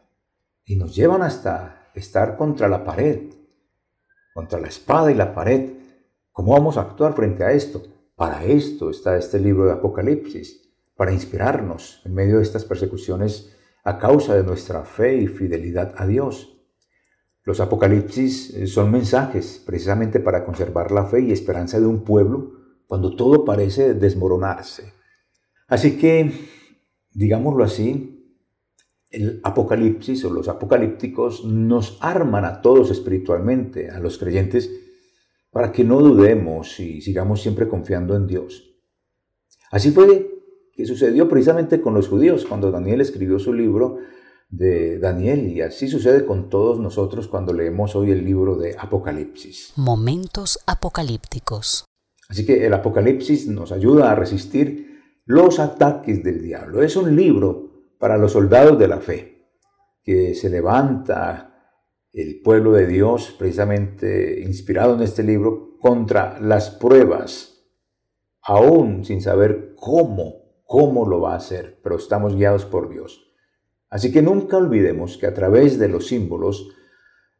y 0.64 0.78
nos 0.78 0.96
llevan 0.96 1.24
hasta 1.24 1.90
estar 1.94 2.38
contra 2.38 2.70
la 2.70 2.86
pared, 2.86 3.34
contra 4.34 4.62
la 4.62 4.68
espada 4.68 5.12
y 5.12 5.16
la 5.16 5.34
pared. 5.34 5.74
¿Cómo 6.32 6.54
vamos 6.54 6.78
a 6.78 6.82
actuar 6.82 7.14
frente 7.14 7.44
a 7.44 7.52
esto? 7.52 7.84
Para 8.16 8.46
esto 8.46 8.90
está 8.90 9.18
este 9.18 9.40
libro 9.40 9.66
de 9.66 9.74
Apocalipsis, 9.74 10.65
para 10.96 11.14
inspirarnos 11.14 12.02
en 12.06 12.14
medio 12.14 12.38
de 12.38 12.44
estas 12.44 12.66
persecuciones 12.66 13.56
a 13.84 14.00
causa 14.00 14.36
de 14.36 14.44
nuestra 14.44 14.84
fe 14.84 15.18
y 15.18 15.28
fidelidad 15.28 15.94
a 15.98 16.08
Dios. 16.08 16.58
Los 17.44 17.60
apocalipsis 17.60 18.54
eh, 18.56 18.68
son 18.68 18.92
mensajes 18.92 19.62
precisamente 19.64 20.20
para 20.20 20.44
conservar 20.44 20.92
la 20.92 21.06
fe 21.06 21.22
y 21.22 21.32
esperanza 21.32 21.80
de 21.80 21.86
un 21.86 22.04
pueblo 22.04 22.54
cuando 22.88 23.16
todo 23.16 23.46
parece 23.46 23.94
desmoronarse. 23.94 24.94
Así 25.68 25.98
que, 25.98 26.32
digámoslo 27.12 27.64
así, 27.64 28.12
el 29.12 29.40
apocalipsis 29.44 30.26
o 30.26 30.34
los 30.34 30.48
apocalípticos 30.48 31.46
nos 31.46 31.98
arman 32.02 32.46
a 32.46 32.62
todos 32.62 32.92
espiritualmente, 32.92 33.90
a 33.90 34.00
los 34.00 34.18
creyentes, 34.18 34.70
para 35.52 35.72
que 35.72 35.84
no 35.84 36.02
dudemos 36.02 36.80
y 36.80 37.02
sigamos 37.02 37.42
siempre 37.42 37.68
confiando 37.68 38.16
en 38.16 38.28
Dios. 38.28 38.76
Así 39.72 39.92
fue 39.92 40.35
que 40.76 40.86
sucedió 40.86 41.30
precisamente 41.30 41.82
con 41.82 41.94
los 41.94 42.08
judíos 42.08 42.46
cuando 42.46 42.70
Daniel 42.70 43.02
escribió 43.02 43.40
su 43.40 43.54
libro 43.54 44.00
de 44.50 45.00
Daniel 45.00 45.48
y 45.48 45.62
así 45.62 45.88
sucede 45.88 46.26
con 46.26 46.50
todos 46.50 46.80
nosotros 46.80 47.28
cuando 47.28 47.54
leemos 47.54 47.96
hoy 47.96 48.12
el 48.12 48.24
libro 48.24 48.58
de 48.58 48.76
Apocalipsis. 48.78 49.74
Momentos 49.78 50.60
apocalípticos. 50.66 51.86
Así 52.28 52.46
que 52.46 52.66
el 52.66 52.74
Apocalipsis 52.74 53.48
nos 53.48 53.72
ayuda 53.72 54.12
a 54.12 54.16
resistir 54.16 55.02
los 55.26 55.60
ataques 55.60 56.24
del 56.24 56.42
diablo. 56.42 56.82
Es 56.82 56.96
un 56.96 57.16
libro 57.16 57.66
para 58.00 58.18
los 58.18 58.34
soldados 58.34 58.78
de 58.78 58.88
la 58.88 59.00
fe, 59.00 59.50
que 60.04 60.36
se 60.36 60.50
levanta 60.50 61.56
el 62.12 62.42
pueblo 62.42 62.74
de 62.74 62.88
Dios, 62.88 63.36
precisamente 63.38 64.42
inspirado 64.42 64.96
en 64.96 65.02
este 65.02 65.24
libro, 65.24 65.78
contra 65.80 66.40
las 66.40 66.70
pruebas, 66.70 67.66
aún 68.42 69.04
sin 69.06 69.22
saber 69.22 69.74
cómo, 69.76 70.45
cómo 70.66 71.08
lo 71.08 71.22
va 71.22 71.34
a 71.34 71.38
hacer, 71.38 71.80
pero 71.84 71.96
estamos 71.96 72.36
guiados 72.36 72.66
por 72.66 72.90
Dios. 72.90 73.32
Así 73.90 74.12
que 74.12 74.22
nunca 74.22 74.58
olvidemos 74.58 75.18
que 75.18 75.28
a 75.28 75.34
través 75.34 75.80
de 75.80 75.88
los 75.88 76.08
símbolos 76.08 76.70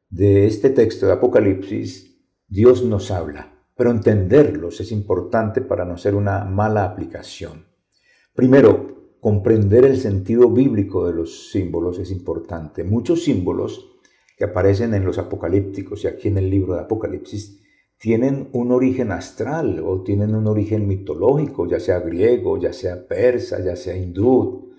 de 0.10 0.46
este 0.48 0.70
texto 0.70 1.08
de 1.08 1.14
Apocalipsis, 1.14 2.18
Dios 2.48 2.84
nos 2.84 3.12
habla, 3.12 3.60
pero 3.76 3.92
entenderlos 3.92 4.80
es 4.80 4.92
importante 4.92 5.62
para 5.62 5.84
no 5.84 5.98
ser 5.98 6.16
una 6.16 6.46
mala 6.46 6.86
aplicación. 6.86 7.66
Primero, 8.34 9.18
comprender 9.20 9.86
el 9.86 9.98
sentido 9.98 10.50
bíblico 10.50 11.08
de 11.08 11.14
los 11.14 11.50
símbolos 11.50 11.98
es 12.00 12.12
importante. 12.12 12.84
Muchos 12.84 13.24
símbolos 13.24 13.92
que 14.38 14.46
aparecen 14.46 14.94
en 14.94 15.04
los 15.04 15.18
apocalípticos 15.18 16.04
y 16.04 16.08
aquí 16.08 16.28
en 16.28 16.38
el 16.38 16.50
libro 16.50 16.76
de 16.76 16.82
Apocalipsis 16.82 17.60
tienen 17.98 18.50
un 18.52 18.72
origen 18.72 19.12
astral 19.12 19.82
o 19.86 20.04
tienen 20.04 20.36
un 20.36 20.48
origen 20.48 20.88
mitológico, 20.88 21.68
ya 21.68 21.80
sea 21.80 22.00
griego, 22.00 22.58
ya 22.58 22.74
sea 22.74 23.08
persa, 23.08 23.64
ya 23.64 23.76
sea 23.76 23.96
hindú, 23.96 24.74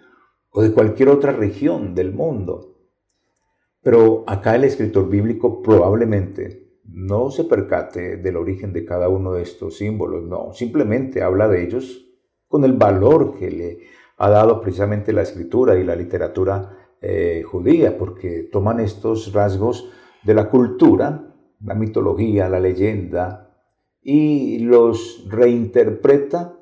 o 0.50 0.62
de 0.62 0.72
cualquier 0.72 1.08
otra 1.08 1.32
región 1.32 1.94
del 1.94 2.12
mundo. 2.12 2.76
Pero 3.82 4.24
acá 4.26 4.56
el 4.56 4.64
escritor 4.64 5.08
bíblico 5.08 5.62
probablemente 5.62 6.80
no 6.84 7.30
se 7.30 7.44
percate 7.44 8.16
del 8.16 8.36
origen 8.36 8.72
de 8.72 8.84
cada 8.84 9.08
uno 9.08 9.32
de 9.32 9.42
estos 9.42 9.78
símbolos, 9.78 10.24
no, 10.24 10.52
simplemente 10.52 11.22
habla 11.22 11.48
de 11.48 11.64
ellos 11.64 12.06
con 12.48 12.64
el 12.64 12.72
valor 12.74 13.38
que 13.38 13.50
le 13.50 13.78
ha 14.18 14.30
dado 14.30 14.60
precisamente 14.60 15.12
la 15.12 15.22
escritura 15.22 15.78
y 15.78 15.84
la 15.84 15.96
literatura 15.96 16.88
eh, 17.00 17.42
judía, 17.44 17.98
porque 17.98 18.48
toman 18.50 18.80
estos 18.80 19.32
rasgos 19.32 19.90
de 20.24 20.34
la 20.34 20.48
cultura, 20.48 21.35
la 21.60 21.74
mitología, 21.74 22.48
la 22.48 22.60
leyenda, 22.60 23.46
y 24.02 24.60
los 24.60 25.26
reinterpreta 25.28 26.56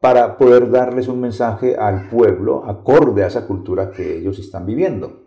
para 0.00 0.38
poder 0.38 0.70
darles 0.70 1.08
un 1.08 1.20
mensaje 1.20 1.76
al 1.76 2.08
pueblo 2.08 2.64
acorde 2.64 3.22
a 3.22 3.26
esa 3.26 3.46
cultura 3.46 3.90
que 3.90 4.18
ellos 4.18 4.38
están 4.38 4.66
viviendo. 4.66 5.24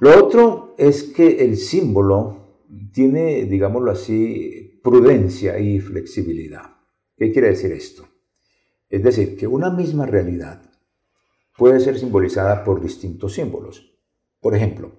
Lo 0.00 0.24
otro 0.24 0.74
es 0.78 1.02
que 1.02 1.44
el 1.44 1.56
símbolo 1.56 2.64
tiene, 2.92 3.44
digámoslo 3.44 3.90
así, 3.90 4.80
prudencia 4.82 5.58
y 5.58 5.80
flexibilidad. 5.80 6.76
¿Qué 7.16 7.32
quiere 7.32 7.48
decir 7.48 7.72
esto? 7.72 8.06
Es 8.88 9.02
decir, 9.02 9.36
que 9.36 9.46
una 9.46 9.70
misma 9.70 10.06
realidad 10.06 10.62
puede 11.56 11.80
ser 11.80 11.98
simbolizada 11.98 12.64
por 12.64 12.80
distintos 12.80 13.34
símbolos. 13.34 13.98
Por 14.40 14.54
ejemplo, 14.54 14.92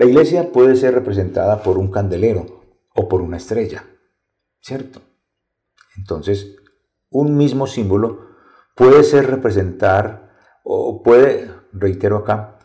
la 0.00 0.06
iglesia 0.06 0.50
puede 0.50 0.76
ser 0.76 0.94
representada 0.94 1.62
por 1.62 1.76
un 1.76 1.90
candelero 1.90 2.62
o 2.94 3.06
por 3.06 3.20
una 3.20 3.36
estrella, 3.36 3.84
¿cierto? 4.62 5.02
Entonces, 5.94 6.56
un 7.10 7.36
mismo 7.36 7.66
símbolo 7.66 8.28
puede 8.74 9.04
ser 9.04 9.26
representar, 9.26 10.32
o 10.64 11.02
puede, 11.02 11.50
reitero 11.74 12.16
acá, 12.16 12.56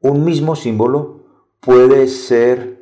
un 0.00 0.26
mismo 0.26 0.56
símbolo 0.56 1.54
puede 1.60 2.06
ser 2.06 2.78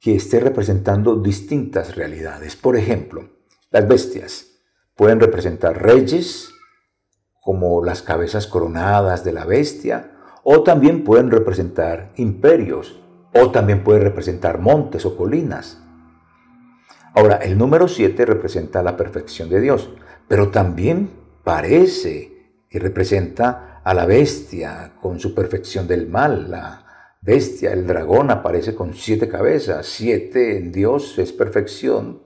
que 0.00 0.16
esté 0.16 0.40
representando 0.40 1.16
distintas 1.16 1.96
realidades. 1.96 2.56
Por 2.56 2.74
ejemplo, 2.74 3.28
las 3.70 3.86
bestias 3.86 4.46
pueden 4.94 5.20
representar 5.20 5.82
reyes, 5.82 6.54
como 7.42 7.84
las 7.84 8.00
cabezas 8.00 8.46
coronadas 8.46 9.24
de 9.24 9.34
la 9.34 9.44
bestia, 9.44 10.16
o 10.42 10.62
también 10.62 11.04
pueden 11.04 11.30
representar 11.30 12.14
imperios, 12.16 12.96
o 13.34 13.50
también 13.50 13.84
pueden 13.84 14.02
representar 14.02 14.58
montes 14.58 15.04
o 15.06 15.16
colinas. 15.16 15.82
Ahora, 17.14 17.36
el 17.36 17.58
número 17.58 17.88
7 17.88 18.24
representa 18.24 18.82
la 18.82 18.96
perfección 18.96 19.48
de 19.48 19.60
Dios 19.60 19.90
pero 20.30 20.50
también 20.50 21.10
parece 21.42 22.52
que 22.68 22.78
representa 22.78 23.80
a 23.82 23.92
la 23.94 24.06
bestia 24.06 24.92
con 25.02 25.18
su 25.18 25.34
perfección 25.34 25.88
del 25.88 26.06
mal. 26.06 26.48
La 26.52 26.86
bestia, 27.20 27.72
el 27.72 27.84
dragón, 27.84 28.30
aparece 28.30 28.76
con 28.76 28.94
siete 28.94 29.26
cabezas. 29.26 29.86
Siete 29.86 30.56
en 30.56 30.70
Dios 30.70 31.18
es 31.18 31.32
perfección 31.32 32.22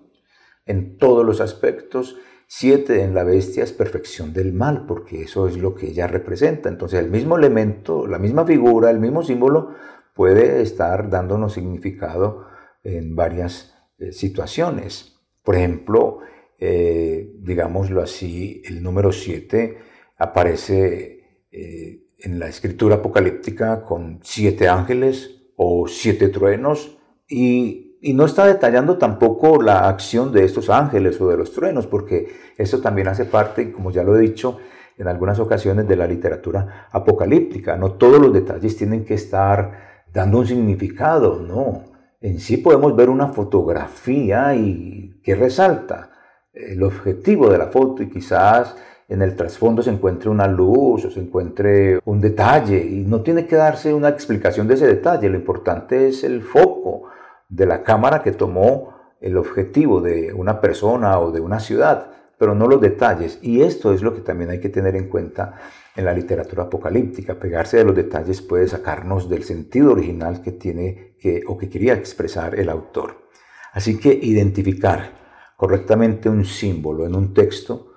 en 0.67 0.99
todos 0.99 1.25
los 1.25 1.41
aspectos. 1.41 2.19
Siete 2.47 3.01
en 3.05 3.15
la 3.15 3.25
bestia 3.25 3.65
es 3.65 3.73
perfección 3.73 4.35
del 4.35 4.53
mal, 4.53 4.85
porque 4.85 5.23
eso 5.23 5.49
es 5.49 5.57
lo 5.57 5.75
que 5.75 5.87
ella 5.87 6.07
representa. 6.07 6.69
Entonces 6.69 7.01
el 7.01 7.11
mismo 7.11 7.39
elemento, 7.39 8.07
la 8.07 8.19
misma 8.19 8.45
figura, 8.45 8.91
el 8.91 9.01
mismo 9.01 9.23
símbolo 9.23 9.71
puede 10.15 10.63
estar 10.63 11.11
dándonos 11.11 11.55
significado 11.55 12.47
en 12.83 13.15
varias 13.15 13.75
eh, 13.99 14.13
situaciones. 14.13 15.21
Por 15.43 15.57
ejemplo, 15.57 16.21
eh, 16.59 17.33
digámoslo 17.41 18.01
así, 18.01 18.63
el 18.65 18.83
número 18.83 19.13
7 19.13 19.79
aparece 20.17 21.47
eh, 21.51 22.05
en 22.19 22.39
la 22.39 22.49
escritura 22.49 22.97
apocalíptica 22.97 23.83
con 23.83 24.21
siete 24.23 24.69
ángeles 24.69 25.43
o 25.57 25.87
siete 25.89 26.29
truenos 26.29 26.99
y, 27.29 27.81
no 28.13 28.27
está 28.27 28.47
detallando 28.47 28.99
tampoco 28.99 29.63
la 29.63 29.89
acción 29.89 30.31
de 30.31 30.45
estos 30.45 30.69
ángeles 30.69 31.19
o 31.23 31.29
de 31.31 31.39
los 31.39 31.53
truenos, 31.53 31.87
porque 31.87 32.29
eso 32.59 32.83
también 32.83 33.09
hace 33.09 33.25
parte, 33.25 33.73
como 33.73 33.91
ya 33.91 34.03
lo 34.03 34.15
he 34.15 34.21
dicho, 34.21 34.59
en 34.99 35.09
algunas 35.09 35.39
ocasiones 35.39 35.89
de 35.89 35.97
la 35.97 36.07
literatura 36.07 36.87
apocalíptica. 36.93 37.79
No 37.79 37.93
todos 37.93 38.21
los 38.21 38.31
detalles 38.35 38.77
tienen 38.77 39.07
que 39.07 39.15
estar 39.15 39.94
dando 40.15 40.39
un 40.39 40.47
significado, 40.47 41.41
no. 41.41 41.83
En 42.21 42.39
sí 42.39 42.57
podemos 42.57 42.95
ver 42.97 43.11
una 43.11 43.29
fotografía 43.29 44.55
y 44.55 45.21
que 45.23 45.35
resalta 45.35 46.11
el 46.53 46.83
objetivo 46.85 47.51
de 47.51 47.59
la 47.59 47.67
foto 47.67 48.03
y 48.03 48.09
quizás 48.09 48.77
en 49.09 49.21
el 49.21 49.35
trasfondo 49.35 49.83
se 49.83 49.91
encuentre 49.91 50.31
una 50.31 50.47
luz 50.47 51.05
o 51.05 51.11
se 51.11 51.21
encuentre 51.21 51.99
un 52.05 52.21
detalle 52.21 52.79
y 52.79 53.05
no 53.05 53.23
tiene 53.23 53.47
que 53.47 53.57
darse 53.57 53.93
una 53.93 54.09
explicación 54.09 54.69
de 54.69 54.75
ese 54.75 54.87
detalle, 54.87 55.29
lo 55.29 55.37
importante 55.37 56.09
es 56.09 56.23
el 56.23 56.43
foco 56.43 57.09
de 57.49 57.67
la 57.67 57.83
cámara 57.83 58.23
que 58.23 58.33
tomó 58.33 58.95
el 59.21 59.37
objetivo 59.37 60.01
de 60.01 60.33
una 60.33 60.61
persona 60.61 61.19
o 61.19 61.33
de 61.33 61.41
una 61.41 61.59
ciudad, 61.59 62.07
pero 62.39 62.55
no 62.55 62.69
los 62.69 62.81
detalles. 62.81 63.39
Y 63.43 63.63
esto 63.63 63.93
es 63.93 64.03
lo 64.03 64.15
que 64.15 64.21
también 64.21 64.51
hay 64.51 64.61
que 64.61 64.69
tener 64.69 64.97
en 64.97 65.09
cuenta 65.09 65.55
en 65.97 66.05
la 66.05 66.13
literatura 66.13 66.65
apocalíptica. 66.65 67.39
Pegarse 67.39 67.77
de 67.77 67.85
los 67.85 67.97
detalles 67.97 68.43
puede 68.43 68.69
sacarnos 68.69 69.29
del 69.29 69.45
sentido 69.45 69.93
original 69.93 70.43
que 70.43 70.53
tiene 70.53 71.17
que, 71.19 71.43
o 71.47 71.57
que 71.57 71.69
quería 71.69 71.95
expresar 71.95 72.59
el 72.59 72.69
autor. 72.69 73.29
Así 73.73 73.99
que 73.99 74.13
identificar 74.13 75.55
correctamente 75.57 76.29
un 76.29 76.45
símbolo 76.45 77.07
en 77.07 77.15
un 77.15 77.35
texto 77.35 77.93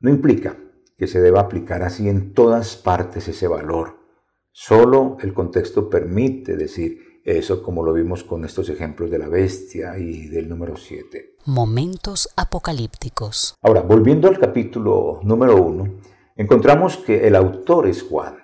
no 0.00 0.10
implica 0.10 0.56
que 0.96 1.06
se 1.06 1.20
deba 1.20 1.40
aplicar 1.40 1.82
así 1.82 2.08
en 2.08 2.32
todas 2.34 2.76
partes 2.76 3.28
ese 3.28 3.48
valor. 3.48 3.98
Solo 4.50 5.16
el 5.20 5.32
contexto 5.32 5.88
permite 5.88 6.56
decir 6.56 7.20
eso 7.24 7.62
como 7.62 7.84
lo 7.84 7.92
vimos 7.92 8.24
con 8.24 8.44
estos 8.44 8.68
ejemplos 8.68 9.10
de 9.10 9.18
la 9.18 9.28
bestia 9.28 9.96
y 9.96 10.26
del 10.26 10.48
número 10.48 10.76
7. 10.76 11.36
Momentos 11.46 12.28
apocalípticos. 12.36 13.54
Ahora, 13.62 13.82
volviendo 13.82 14.28
al 14.28 14.38
capítulo 14.38 15.20
número 15.22 15.56
1, 15.56 15.94
encontramos 16.36 16.96
que 16.96 17.26
el 17.26 17.36
autor 17.36 17.86
es 17.86 18.02
Juan, 18.02 18.36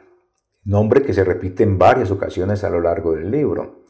nombre 0.65 1.03
que 1.03 1.15
se 1.15 1.25
repite 1.25 1.63
en 1.63 1.79
varias 1.79 2.11
ocasiones 2.11 2.65
a 2.65 2.71
lo 2.71 2.81
largo 2.81 3.15
del 3.15 3.31
libro. 3.31 3.85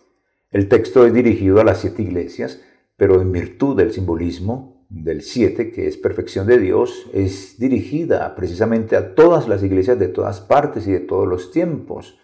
El 0.50 0.68
texto 0.68 1.06
es 1.06 1.12
dirigido 1.12 1.60
a 1.60 1.64
las 1.64 1.78
siete 1.78 2.02
iglesias 2.02 2.60
pero 2.98 3.22
en 3.22 3.30
virtud 3.30 3.76
del 3.76 3.92
simbolismo 3.92 4.84
del 4.90 5.22
7, 5.22 5.70
que 5.70 5.86
es 5.86 5.96
perfección 5.96 6.48
de 6.48 6.58
Dios, 6.58 7.06
es 7.12 7.56
dirigida 7.56 8.34
precisamente 8.34 8.96
a 8.96 9.14
todas 9.14 9.46
las 9.46 9.62
iglesias 9.62 10.00
de 10.00 10.08
todas 10.08 10.40
partes 10.40 10.88
y 10.88 10.92
de 10.92 11.00
todos 11.00 11.28
los 11.28 11.52
tiempos. 11.52 12.18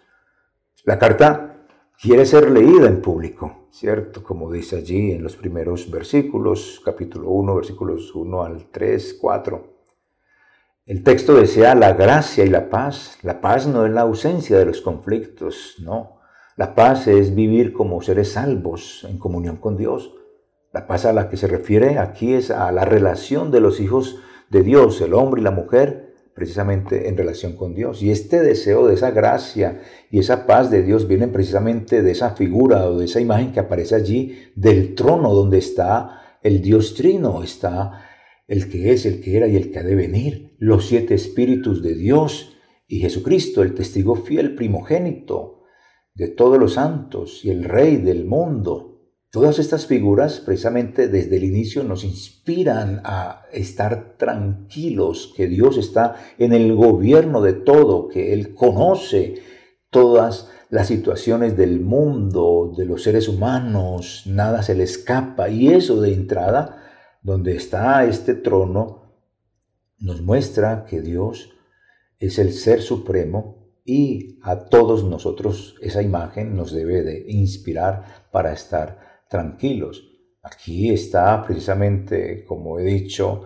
La 0.83 0.99
carta 0.99 1.65
quiere 1.99 2.25
ser 2.25 2.51
leída 2.51 2.87
en 2.87 3.01
público, 3.01 3.69
¿cierto? 3.71 4.21
Como 4.21 4.51
dice 4.51 4.75
allí 4.75 5.13
en 5.13 5.23
los 5.23 5.37
primeros 5.37 5.89
versículos, 5.89 6.81
capítulo 6.83 7.29
1, 7.29 7.55
versículos 7.55 8.13
1 8.13 8.43
al 8.43 8.65
3, 8.69 9.17
4. 9.21 9.74
El 10.87 11.01
texto 11.01 11.33
desea 11.33 11.73
la 11.73 11.93
gracia 11.93 12.45
y 12.45 12.49
la 12.49 12.69
paz. 12.69 13.17
La 13.23 13.41
paz 13.41 13.65
no 13.65 13.87
es 13.87 13.91
la 13.91 14.01
ausencia 14.01 14.59
de 14.59 14.65
los 14.65 14.81
conflictos, 14.81 15.77
no. 15.79 16.19
La 16.57 16.75
paz 16.75 17.07
es 17.07 17.33
vivir 17.33 17.73
como 17.73 18.03
seres 18.03 18.33
salvos 18.33 19.03
en 19.09 19.17
comunión 19.17 19.57
con 19.57 19.77
Dios. 19.77 20.13
La 20.71 20.85
paz 20.85 21.05
a 21.05 21.13
la 21.13 21.27
que 21.27 21.37
se 21.37 21.47
refiere 21.47 21.97
aquí 21.97 22.35
es 22.35 22.51
a 22.51 22.71
la 22.71 22.85
relación 22.85 23.49
de 23.49 23.61
los 23.61 23.79
hijos 23.79 24.19
de 24.51 24.61
Dios, 24.61 25.01
el 25.01 25.15
hombre 25.15 25.41
y 25.41 25.43
la 25.43 25.49
mujer, 25.49 26.13
precisamente 26.35 27.09
en 27.09 27.17
relación 27.17 27.55
con 27.55 27.73
Dios. 27.73 28.03
Y 28.03 28.11
este 28.11 28.43
deseo 28.43 28.85
de 28.85 28.93
esa 28.93 29.09
gracia 29.09 29.81
y 30.11 30.19
esa 30.19 30.45
paz 30.45 30.69
de 30.69 30.83
Dios 30.83 31.07
vienen 31.07 31.31
precisamente 31.31 32.03
de 32.03 32.11
esa 32.11 32.35
figura 32.35 32.85
o 32.85 32.99
de 32.99 33.05
esa 33.05 33.19
imagen 33.19 33.53
que 33.53 33.59
aparece 33.59 33.95
allí 33.95 34.51
del 34.55 34.93
trono 34.93 35.33
donde 35.33 35.57
está 35.57 36.37
el 36.43 36.61
Dios 36.61 36.93
trino, 36.93 37.41
está 37.41 38.04
el 38.47 38.69
que 38.69 38.91
es, 38.91 39.05
el 39.05 39.21
que 39.21 39.37
era 39.37 39.47
y 39.47 39.55
el 39.55 39.71
que 39.71 39.79
ha 39.79 39.83
de 39.83 39.95
venir, 39.95 40.55
los 40.59 40.87
siete 40.87 41.13
espíritus 41.13 41.81
de 41.81 41.95
Dios 41.95 42.57
y 42.87 42.99
Jesucristo, 42.99 43.63
el 43.63 43.73
testigo 43.73 44.15
fiel 44.15 44.55
primogénito 44.55 45.63
de 46.13 46.27
todos 46.27 46.59
los 46.59 46.73
santos 46.73 47.43
y 47.43 47.49
el 47.49 47.63
rey 47.63 47.97
del 47.97 48.25
mundo. 48.25 48.91
Todas 49.31 49.59
estas 49.59 49.85
figuras 49.85 50.39
precisamente 50.39 51.09
desde 51.09 51.35
el 51.35 51.43
inicio 51.43 51.83
nos 51.83 52.05
inspiran 52.05 53.01
a 53.03 53.41
estar 53.51 54.15
tranquilos, 54.17 55.33
que 55.35 55.47
Dios 55.47 55.77
está 55.77 56.15
en 56.37 56.53
el 56.53 56.73
gobierno 56.73 57.41
de 57.41 57.53
todo, 57.53 58.07
que 58.07 58.31
Él 58.31 58.53
conoce 58.53 59.41
todas 59.89 60.49
las 60.69 60.87
situaciones 60.87 61.57
del 61.57 61.81
mundo, 61.81 62.73
de 62.77 62.85
los 62.85 63.03
seres 63.03 63.27
humanos, 63.27 64.23
nada 64.25 64.63
se 64.63 64.75
le 64.75 64.83
escapa. 64.83 65.49
Y 65.49 65.67
eso 65.67 65.99
de 65.99 66.13
entrada 66.13 66.84
donde 67.25 67.55
está 67.55 68.05
este 68.05 68.35
trono, 68.35 69.01
nos 69.97 70.21
muestra 70.21 70.85
que 70.85 71.01
Dios 71.01 71.49
es 72.19 72.37
el 72.37 72.53
ser 72.53 72.83
supremo 72.83 73.79
y 73.83 74.37
a 74.43 74.65
todos 74.65 75.03
nosotros 75.03 75.75
esa 75.81 76.03
imagen 76.03 76.55
nos 76.55 76.71
debe 76.71 77.01
de 77.01 77.25
inspirar 77.27 78.27
para 78.31 78.53
estar 78.53 79.23
tranquilos. 79.27 80.07
Aquí 80.43 80.91
está 80.91 81.43
precisamente, 81.43 82.45
como 82.45 82.77
he 82.77 82.83
dicho, 82.83 83.45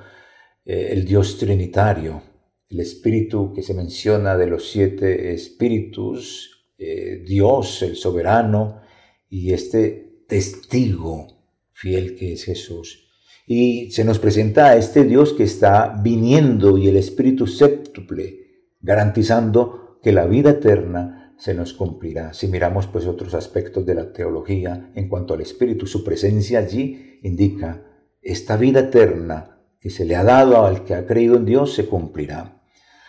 eh, 0.66 0.90
el 0.92 1.06
Dios 1.06 1.38
trinitario, 1.38 2.22
el 2.68 2.82
espíritu 2.82 3.54
que 3.54 3.64
se 3.64 3.74
menciona 3.74 4.36
de 4.36 4.48
los 4.48 4.70
siete 4.70 5.34
espíritus, 5.34 6.68
eh, 6.78 7.24
Dios 7.26 7.82
el 7.84 7.96
soberano 7.96 8.82
y 9.30 9.54
este 9.54 10.26
testigo 10.28 11.28
fiel 11.72 12.18
que 12.18 12.34
es 12.34 12.44
Jesús. 12.44 13.06
Y 13.52 13.90
se 13.90 14.04
nos 14.04 14.20
presenta 14.20 14.68
a 14.68 14.76
este 14.76 15.06
Dios 15.06 15.34
que 15.34 15.42
está 15.42 16.00
viniendo 16.04 16.78
y 16.78 16.88
el 16.88 16.96
Espíritu 16.98 17.48
séptuple, 17.48 18.68
garantizando 18.80 19.98
que 20.04 20.12
la 20.12 20.28
vida 20.28 20.52
eterna 20.52 21.34
se 21.36 21.56
nos 21.56 21.74
cumplirá. 21.74 22.32
Si 22.36 22.48
miramos 22.48 22.86
pues 22.86 23.08
otros 23.08 23.34
aspectos 23.34 23.88
de 23.88 23.96
la 23.96 24.14
teología 24.14 24.92
en 24.94 25.10
cuanto 25.10 25.34
al 25.34 25.42
Espíritu, 25.42 25.88
su 25.88 26.04
presencia 26.04 26.60
allí 26.60 27.20
indica 27.24 27.84
esta 28.22 28.56
vida 28.56 28.82
eterna 28.82 29.58
que 29.80 29.90
se 29.90 30.06
le 30.06 30.16
ha 30.16 30.24
dado 30.24 30.64
al 30.64 30.86
que 30.86 30.94
ha 30.94 31.08
creído 31.08 31.36
en 31.36 31.46
Dios 31.46 31.74
se 31.74 31.88
cumplirá. 31.88 32.62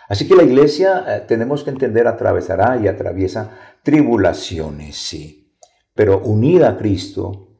Así 0.09 0.27
que 0.27 0.37
la 0.37 0.45
iglesia 0.45 1.05
eh, 1.07 1.25
tenemos 1.29 1.65
que 1.65 1.71
entender 1.71 2.07
atravesará 2.07 2.81
y 2.83 2.89
atraviesa 2.89 3.59
tribulaciones, 3.83 4.97
sí, 4.97 5.55
pero 5.95 6.23
unida 6.23 6.71
a 6.71 6.79
Cristo, 6.79 7.59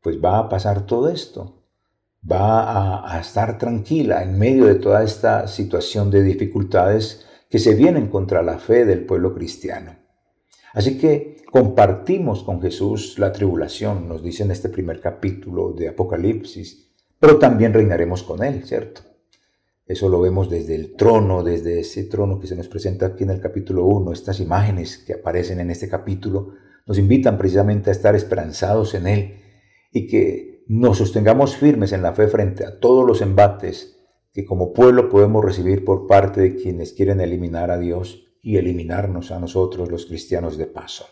pues 0.00 0.16
va 0.20 0.40
a 0.40 0.48
pasar 0.48 0.84
todo 0.84 1.08
esto 1.08 1.61
va 2.30 3.14
a, 3.14 3.20
estar 3.20 3.58
tranquila 3.58 4.22
en 4.22 4.38
medio 4.38 4.66
de 4.66 4.76
toda 4.76 5.02
esta 5.02 5.48
situación 5.48 6.10
de 6.10 6.22
dificultades 6.22 7.26
que 7.50 7.58
se 7.58 7.74
vienen 7.74 8.08
contra 8.08 8.42
la 8.42 8.58
fe 8.58 8.84
del 8.84 9.04
pueblo 9.04 9.34
cristiano. 9.34 9.96
Así 10.72 10.98
que 10.98 11.44
compartimos 11.50 12.44
con 12.44 12.62
Jesús 12.62 13.18
la 13.18 13.32
tribulación, 13.32 14.08
nos 14.08 14.22
dice 14.22 14.44
en 14.44 14.52
este 14.52 14.68
primer 14.68 15.00
capítulo 15.00 15.72
de 15.72 15.88
Apocalipsis, 15.88 16.94
pero 17.18 17.38
también 17.38 17.74
reinaremos 17.74 18.22
con 18.22 18.42
Él, 18.42 18.64
¿cierto? 18.64 19.02
Eso 19.84 20.08
lo 20.08 20.20
vemos 20.20 20.48
desde 20.48 20.74
el 20.74 20.94
trono, 20.94 21.42
desde 21.42 21.80
ese 21.80 22.04
trono 22.04 22.38
que 22.40 22.46
se 22.46 22.56
nos 22.56 22.68
presenta 22.68 23.06
aquí 23.06 23.24
en 23.24 23.30
el 23.30 23.40
capítulo 23.40 23.84
1, 23.84 24.12
estas 24.12 24.40
imágenes 24.40 24.96
que 24.96 25.14
aparecen 25.14 25.60
en 25.60 25.70
este 25.70 25.88
capítulo 25.88 26.54
nos 26.86 26.98
invitan 26.98 27.36
precisamente 27.36 27.90
a 27.90 27.92
estar 27.92 28.14
esperanzados 28.14 28.94
en 28.94 29.06
Él 29.06 29.34
y 29.92 30.06
que 30.06 30.51
nos 30.68 30.98
sostengamos 30.98 31.56
firmes 31.56 31.92
en 31.92 32.02
la 32.02 32.12
fe 32.12 32.28
frente 32.28 32.64
a 32.64 32.78
todos 32.80 33.06
los 33.06 33.20
embates 33.20 33.98
que 34.32 34.44
como 34.44 34.72
pueblo 34.72 35.08
podemos 35.08 35.44
recibir 35.44 35.84
por 35.84 36.06
parte 36.06 36.40
de 36.40 36.56
quienes 36.56 36.92
quieren 36.92 37.20
eliminar 37.20 37.70
a 37.70 37.78
Dios 37.78 38.24
y 38.42 38.56
eliminarnos 38.56 39.30
a 39.30 39.38
nosotros 39.38 39.90
los 39.90 40.06
cristianos 40.06 40.56
de 40.56 40.66
paso. 40.66 41.06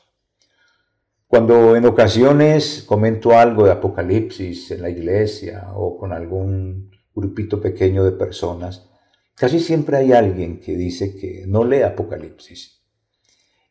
Cuando 1.26 1.76
en 1.76 1.84
ocasiones 1.84 2.82
comento 2.86 3.38
algo 3.38 3.64
de 3.64 3.72
Apocalipsis 3.72 4.72
en 4.72 4.82
la 4.82 4.90
iglesia 4.90 5.68
o 5.74 5.96
con 5.96 6.12
algún 6.12 6.90
grupito 7.14 7.60
pequeño 7.60 8.02
de 8.04 8.12
personas, 8.12 8.88
casi 9.36 9.60
siempre 9.60 9.98
hay 9.98 10.12
alguien 10.12 10.58
que 10.58 10.74
dice 10.74 11.14
que 11.14 11.44
no 11.46 11.64
lee 11.64 11.82
Apocalipsis. 11.82 12.82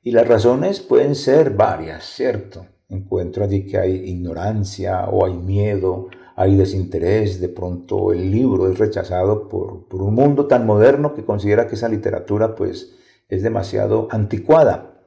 Y 0.02 0.12
las 0.12 0.28
razones 0.28 0.80
pueden 0.80 1.16
ser 1.16 1.50
varias, 1.50 2.06
¿cierto? 2.06 2.66
Encuentro 2.90 3.44
allí 3.44 3.66
que 3.66 3.78
hay 3.78 4.10
ignorancia 4.10 5.08
o 5.08 5.26
hay 5.26 5.38
miedo, 5.38 6.10
hay 6.36 6.56
desinterés, 6.56 7.40
de 7.40 7.50
pronto 7.50 8.12
el 8.12 8.32
libro 8.32 8.72
es 8.72 8.80
rechazado 8.80 9.48
por, 9.48 9.88
por, 9.88 10.02
un 10.02 10.16
mundo 10.16 10.48
tan 10.48 10.66
moderno 10.66 11.14
que 11.14 11.24
considera 11.24 11.68
que 11.68 11.76
esa 11.76 11.90
literatura 11.90 12.56
pues 12.56 12.96
es 13.28 13.44
demasiado 13.44 14.08
anticuada. 14.10 15.04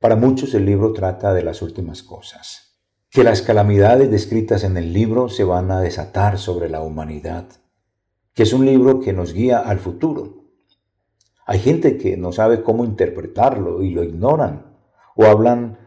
Para 0.00 0.16
muchos 0.16 0.52
el 0.54 0.66
libro 0.66 0.92
trata 0.92 1.32
de 1.32 1.44
las 1.44 1.62
últimas 1.62 2.02
cosas, 2.02 2.80
que 3.08 3.22
las 3.22 3.40
calamidades 3.42 4.10
descritas 4.10 4.64
en 4.64 4.76
el 4.76 4.92
libro 4.92 5.28
se 5.28 5.44
van 5.44 5.70
a 5.70 5.80
desatar 5.80 6.38
sobre 6.38 6.68
la 6.68 6.80
humanidad, 6.80 7.46
que 8.34 8.42
es 8.42 8.52
un 8.52 8.66
libro 8.66 8.98
que 9.00 9.12
nos 9.12 9.32
guía 9.32 9.58
al 9.58 9.78
futuro. 9.78 10.42
Hay 11.46 11.60
gente 11.60 11.98
que 11.98 12.16
no 12.16 12.32
sabe 12.32 12.62
cómo 12.62 12.84
interpretarlo 12.84 13.82
y 13.82 13.90
lo 13.90 14.02
ignoran 14.02 14.74
o 15.14 15.26
hablan 15.26 15.81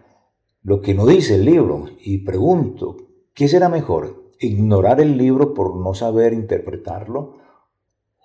lo 0.65 0.81
que 0.81 0.95
no 0.95 1.05
dice 1.05 1.35
el 1.35 1.45
libro 1.45 1.85
y 1.99 2.25
pregunto, 2.25 2.97
¿qué 3.35 3.47
será 3.47 3.69
mejor? 3.69 4.31
¿Ignorar 4.39 4.99
el 4.99 5.15
libro 5.15 5.53
por 5.53 5.75
no 5.75 5.93
saber 5.93 6.33
interpretarlo? 6.33 7.37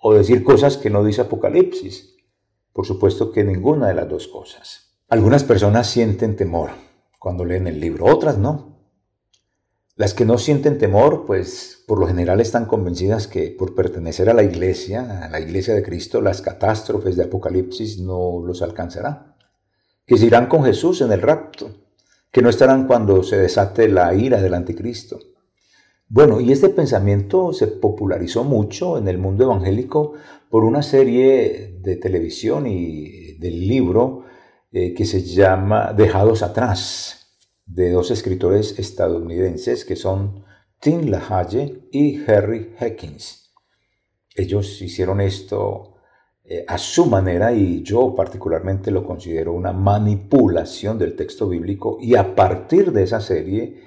¿O 0.01 0.15
decir 0.15 0.43
cosas 0.43 0.75
que 0.75 0.89
no 0.89 1.03
dice 1.03 1.21
Apocalipsis? 1.21 2.15
Por 2.73 2.87
supuesto 2.87 3.31
que 3.31 3.43
ninguna 3.43 3.89
de 3.89 3.93
las 3.93 4.09
dos 4.09 4.27
cosas. 4.27 4.97
Algunas 5.07 5.43
personas 5.43 5.87
sienten 5.87 6.35
temor 6.35 6.71
cuando 7.19 7.45
leen 7.45 7.67
el 7.67 7.79
libro, 7.79 8.07
otras 8.07 8.39
no. 8.39 8.79
Las 9.95 10.15
que 10.15 10.25
no 10.25 10.39
sienten 10.39 10.79
temor, 10.79 11.27
pues 11.27 11.83
por 11.85 11.99
lo 11.99 12.07
general 12.07 12.41
están 12.41 12.65
convencidas 12.65 13.27
que 13.27 13.51
por 13.51 13.75
pertenecer 13.75 14.31
a 14.31 14.33
la 14.33 14.41
iglesia, 14.41 15.25
a 15.25 15.29
la 15.29 15.39
iglesia 15.39 15.75
de 15.75 15.83
Cristo, 15.83 16.21
las 16.21 16.41
catástrofes 16.41 17.15
de 17.15 17.25
Apocalipsis 17.25 17.99
no 17.99 18.41
los 18.43 18.63
alcanzarán. 18.63 19.35
Que 20.07 20.17
se 20.17 20.25
irán 20.25 20.47
con 20.47 20.63
Jesús 20.63 21.01
en 21.01 21.11
el 21.11 21.21
rapto 21.21 21.69
que 22.31 22.41
no 22.41 22.49
estarán 22.49 22.87
cuando 22.87 23.23
se 23.23 23.37
desate 23.37 23.87
la 23.87 24.13
ira 24.13 24.41
del 24.41 24.53
anticristo. 24.53 25.19
Bueno, 26.07 26.41
y 26.41 26.51
este 26.51 26.69
pensamiento 26.69 27.53
se 27.53 27.67
popularizó 27.67 28.43
mucho 28.43 28.97
en 28.97 29.07
el 29.07 29.17
mundo 29.17 29.45
evangélico 29.45 30.13
por 30.49 30.65
una 30.65 30.81
serie 30.81 31.77
de 31.81 31.95
televisión 31.95 32.67
y 32.67 33.37
del 33.37 33.67
libro 33.67 34.25
eh, 34.71 34.93
que 34.93 35.05
se 35.05 35.23
llama 35.23 35.93
Dejados 35.93 36.43
atrás, 36.43 37.37
de 37.65 37.91
dos 37.91 38.11
escritores 38.11 38.77
estadounidenses 38.77 39.85
que 39.85 39.95
son 39.95 40.43
Tim 40.79 41.09
LaHaye 41.09 41.87
y 41.91 42.21
Harry 42.29 42.73
Heckins. 42.79 43.53
Ellos 44.35 44.81
hicieron 44.81 45.21
esto 45.21 45.90
eh, 46.53 46.65
a 46.67 46.77
su 46.77 47.05
manera 47.05 47.53
y 47.53 47.81
yo 47.81 48.13
particularmente 48.13 48.91
lo 48.91 49.05
considero 49.05 49.53
una 49.53 49.71
manipulación 49.71 50.97
del 50.97 51.15
texto 51.15 51.47
bíblico 51.47 51.97
y 52.01 52.15
a 52.15 52.35
partir 52.35 52.91
de 52.91 53.03
esa 53.03 53.21
serie 53.21 53.79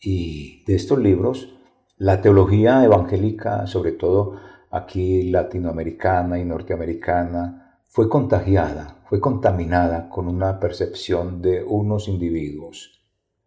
y 0.00 0.62
de 0.66 0.76
estos 0.76 1.00
libros, 1.00 1.58
la 1.96 2.20
teología 2.20 2.84
evangélica, 2.84 3.66
sobre 3.66 3.90
todo 3.90 4.38
aquí 4.70 5.24
latinoamericana 5.32 6.38
y 6.38 6.44
norteamericana, 6.44 7.80
fue 7.88 8.08
contagiada, 8.08 9.02
fue 9.08 9.18
contaminada 9.18 10.08
con 10.08 10.28
una 10.28 10.60
percepción 10.60 11.42
de 11.42 11.64
unos 11.64 12.06
individuos, 12.06 13.02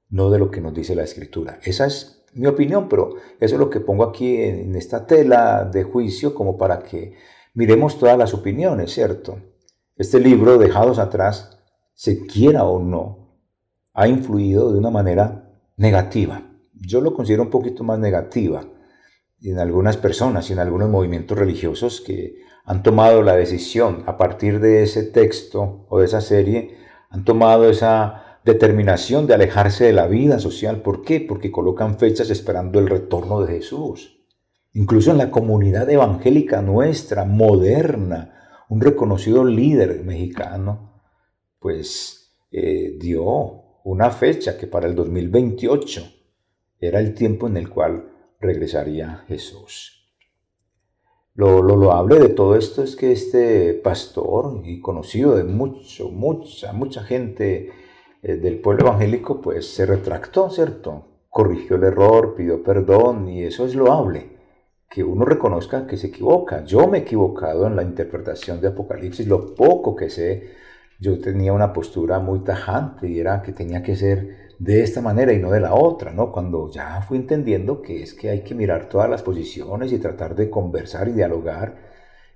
no 0.10 0.30
de 0.32 0.40
lo 0.40 0.52
que 0.52 0.60
nos 0.60 0.74
dice 0.74 0.96
la 0.96 1.04
escritura. 1.04 1.60
Esa 1.64 1.86
es 1.86 2.26
mi 2.34 2.48
opinión, 2.48 2.90
pero 2.90 3.16
eso 3.40 3.56
es 3.56 3.60
lo 3.60 3.70
que 3.70 3.80
pongo 3.80 4.04
aquí 4.04 4.36
en 4.36 4.76
esta 4.76 5.06
tela 5.06 5.64
de 5.64 5.84
juicio 5.84 6.36
como 6.36 6.58
para 6.58 6.80
que 6.80 7.14
Miremos 7.60 8.00
todas 8.00 8.18
las 8.18 8.34
opiniones, 8.34 8.94
¿cierto? 8.94 9.38
Este 9.98 10.18
libro, 10.22 10.58
dejados 10.58 10.98
atrás, 10.98 11.60
se 11.94 12.26
quiera 12.26 12.64
o 12.64 12.80
no, 12.80 13.36
ha 13.94 14.08
influido 14.08 14.72
de 14.72 14.80
una 14.80 14.90
manera 14.90 15.52
negativa. 15.76 16.42
Yo 16.72 17.02
lo 17.02 17.14
considero 17.14 17.44
un 17.44 17.50
poquito 17.50 17.84
más 17.84 18.00
negativa 18.00 18.64
en 19.42 19.60
algunas 19.60 19.98
personas 19.98 20.50
y 20.50 20.54
en 20.54 20.60
algunos 20.60 20.88
movimientos 20.88 21.38
religiosos 21.38 22.00
que 22.00 22.38
han 22.64 22.82
tomado 22.82 23.24
la 23.24 23.36
decisión 23.36 24.04
a 24.06 24.18
partir 24.18 24.62
de 24.62 24.84
ese 24.84 25.04
texto 25.04 25.86
o 25.90 26.00
de 26.00 26.06
esa 26.06 26.22
serie, 26.22 26.78
han 27.10 27.26
tomado 27.26 27.70
esa 27.70 28.40
determinación 28.46 29.28
de 29.28 29.34
alejarse 29.34 29.84
de 29.84 29.92
la 29.92 30.08
vida 30.08 30.40
social. 30.40 30.82
¿Por 30.82 31.02
qué? 31.02 31.20
Porque 31.20 31.52
colocan 31.52 32.00
fechas 32.00 32.30
esperando 32.30 32.80
el 32.80 32.88
retorno 32.88 33.42
de 33.42 33.56
Jesús. 33.56 34.19
Incluso 34.80 35.12
en 35.12 35.18
la 35.18 35.30
comunidad 35.30 35.90
evangélica 35.90 36.62
nuestra, 36.62 37.26
moderna, 37.26 38.64
un 38.70 38.80
reconocido 38.80 39.44
líder 39.44 40.06
mexicano, 40.06 41.02
pues 41.60 42.40
eh, 42.50 42.96
dio 42.98 43.82
una 43.84 44.10
fecha 44.10 44.58
que 44.58 44.68
para 44.68 44.88
el 44.88 44.96
2028 44.96 46.02
era 46.80 47.02
el 47.02 47.14
tiempo 47.14 47.48
en 47.48 47.58
el 47.58 47.70
cual 47.70 48.10
regresaría 48.40 49.26
Jesús. 49.28 50.10
Lo, 51.34 51.62
lo 51.62 51.76
loable 51.76 52.18
de 52.18 52.30
todo 52.30 52.56
esto 52.56 52.82
es 52.82 52.96
que 52.96 53.12
este 53.12 53.74
pastor 53.74 54.62
y 54.64 54.80
conocido 54.80 55.36
de 55.36 55.44
mucho, 55.44 56.08
mucha, 56.08 56.72
mucha 56.72 57.04
gente 57.04 57.70
eh, 58.24 58.36
del 58.38 58.62
pueblo 58.62 58.86
evangélico, 58.88 59.42
pues 59.42 59.68
se 59.68 59.86
retractó, 59.86 60.50
¿cierto? 60.50 61.26
Corrigió 61.28 61.76
el 61.76 61.84
error, 61.84 62.34
pidió 62.34 62.64
perdón 62.64 63.28
y 63.28 63.44
eso 63.44 63.66
es 63.66 63.76
loable 63.76 64.39
que 64.90 65.04
uno 65.04 65.24
reconozca 65.24 65.86
que 65.86 65.98
se 65.98 66.08
equivoca. 66.08 66.66
Yo 66.66 66.88
me 66.88 66.98
he 66.98 67.02
equivocado 67.02 67.68
en 67.68 67.76
la 67.76 67.84
interpretación 67.84 68.60
de 68.60 68.70
Apocalipsis, 68.70 69.28
lo 69.28 69.54
poco 69.54 69.96
que 69.96 70.10
sé, 70.10 70.50
yo 71.00 71.20
tenía 71.22 71.54
una 71.54 71.72
postura 71.72 72.20
muy 72.20 72.40
tajante 72.40 73.08
y 73.08 73.20
era 73.20 73.42
que 73.42 73.54
tenía 73.54 73.84
que 73.84 73.96
ser 73.96 74.50
de 74.58 74.84
esta 74.84 75.02
manera 75.02 75.32
y 75.32 75.40
no 75.40 75.52
de 75.52 75.62
la 75.62 75.74
otra, 75.74 76.12
¿no? 76.12 76.32
Cuando 76.32 76.70
ya 76.70 77.02
fui 77.02 77.18
entendiendo 77.18 77.82
que 77.82 78.04
es 78.04 78.14
que 78.14 78.30
hay 78.30 78.44
que 78.44 78.56
mirar 78.56 78.90
todas 78.90 79.10
las 79.10 79.24
posiciones 79.24 79.94
y 79.94 80.00
tratar 80.00 80.36
de 80.36 80.50
conversar 80.50 81.08
y 81.08 81.14
dialogar 81.14 81.78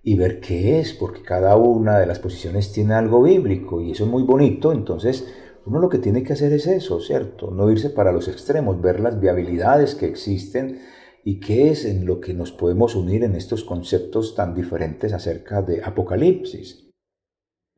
y 0.03 0.15
ver 0.15 0.39
qué 0.39 0.79
es, 0.79 0.93
porque 0.93 1.23
cada 1.23 1.55
una 1.57 1.99
de 1.99 2.05
las 2.05 2.19
posiciones 2.19 2.71
tiene 2.71 2.93
algo 2.93 3.23
bíblico 3.23 3.81
y 3.81 3.91
eso 3.91 4.05
es 4.05 4.09
muy 4.09 4.23
bonito, 4.23 4.71
entonces 4.71 5.27
uno 5.65 5.79
lo 5.79 5.89
que 5.89 5.97
tiene 5.97 6.23
que 6.23 6.33
hacer 6.33 6.53
es 6.53 6.67
eso, 6.67 6.99
¿cierto? 7.01 7.51
No 7.51 7.69
irse 7.71 7.89
para 7.89 8.11
los 8.11 8.27
extremos, 8.27 8.81
ver 8.81 8.99
las 8.99 9.19
viabilidades 9.19 9.95
que 9.95 10.05
existen 10.05 10.79
y 11.23 11.39
qué 11.39 11.69
es 11.69 11.85
en 11.85 12.05
lo 12.05 12.19
que 12.19 12.33
nos 12.33 12.51
podemos 12.51 12.95
unir 12.95 13.23
en 13.23 13.35
estos 13.35 13.63
conceptos 13.63 14.35
tan 14.35 14.53
diferentes 14.53 15.13
acerca 15.13 15.61
de 15.61 15.81
Apocalipsis. 15.83 16.89